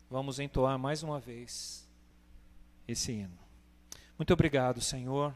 vamos 0.09 0.39
entoar 0.39 0.79
mais 0.79 1.03
uma 1.03 1.19
vez 1.19 1.85
esse 2.87 3.11
hino. 3.11 3.37
Muito 4.17 4.31
obrigado, 4.31 4.79
Senhor, 4.79 5.35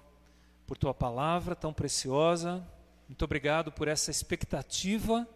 por 0.65 0.77
tua 0.77 0.93
palavra 0.93 1.53
tão 1.53 1.73
preciosa. 1.73 2.65
Muito 3.09 3.25
obrigado 3.25 3.71
por 3.71 3.89
essa 3.89 4.09
expectativa 4.09 5.27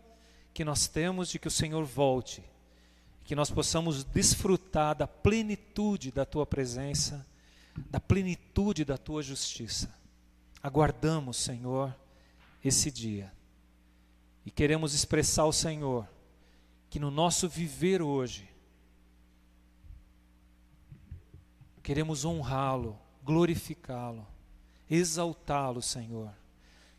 que 0.53 0.63
nós 0.63 0.87
temos 0.87 1.29
de 1.29 1.39
que 1.39 1.47
o 1.47 1.51
Senhor 1.51 1.83
volte, 1.83 2.43
que 3.23 3.35
nós 3.35 3.49
possamos 3.49 4.03
desfrutar 4.03 4.95
da 4.95 5.07
plenitude 5.07 6.11
da 6.11 6.25
tua 6.25 6.45
presença, 6.45 7.25
da 7.89 7.99
plenitude 7.99 8.83
da 8.83 8.97
tua 8.97 9.21
justiça. 9.21 9.93
Aguardamos, 10.61 11.37
Senhor, 11.37 11.95
esse 12.63 12.91
dia. 12.91 13.31
E 14.45 14.51
queremos 14.51 14.93
expressar 14.93 15.43
ao 15.43 15.53
Senhor 15.53 16.07
que 16.89 16.99
no 16.99 17.09
nosso 17.09 17.47
viver 17.47 18.01
hoje, 18.01 18.49
queremos 21.81 22.25
honrá-lo 22.25 22.99
glorificá-lo, 23.23 24.25
exaltá-lo, 24.89 25.81
Senhor. 25.81 26.31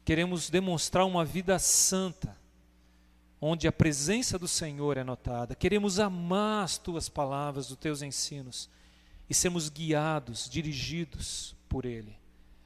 Queremos 0.05 0.51
demonstrar 0.51 1.05
uma 1.05 1.25
vida 1.25 1.59
santa, 1.59 2.37
onde 3.45 3.67
a 3.67 3.73
presença 3.73 4.39
do 4.39 4.47
Senhor 4.47 4.97
é 4.97 5.03
notada. 5.03 5.57
Queremos 5.57 5.99
amar 5.99 6.63
as 6.63 6.79
tuas 6.79 7.09
palavras, 7.09 7.73
os 7.73 7.77
teus 7.77 8.01
ensinos 8.01 8.71
e 9.29 9.35
sermos 9.35 9.69
guiados, 9.69 10.49
dirigidos 10.49 11.57
por 11.69 11.85
Ele. 11.85 12.17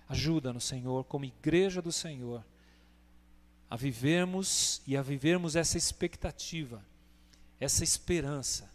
Ajuda-nos, 0.07 0.65
Senhor, 0.65 1.05
como 1.05 1.25
igreja 1.25 1.81
do 1.81 1.91
Senhor, 1.91 2.45
a 3.71 3.75
vivermos 3.75 4.83
e 4.87 4.99
a 4.99 5.03
vivermos 5.03 5.57
essa 5.57 5.79
expectativa, 5.79 6.85
essa 7.59 7.83
esperança, 7.83 8.71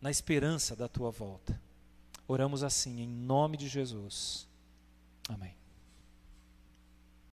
na 0.00 0.12
esperança 0.12 0.76
da 0.76 0.86
tua 0.86 1.10
volta. 1.10 1.60
Oramos 2.28 2.62
assim, 2.62 3.00
em 3.00 3.08
nome 3.08 3.56
de 3.56 3.66
Jesus. 3.66 4.46
Amém. 5.28 5.57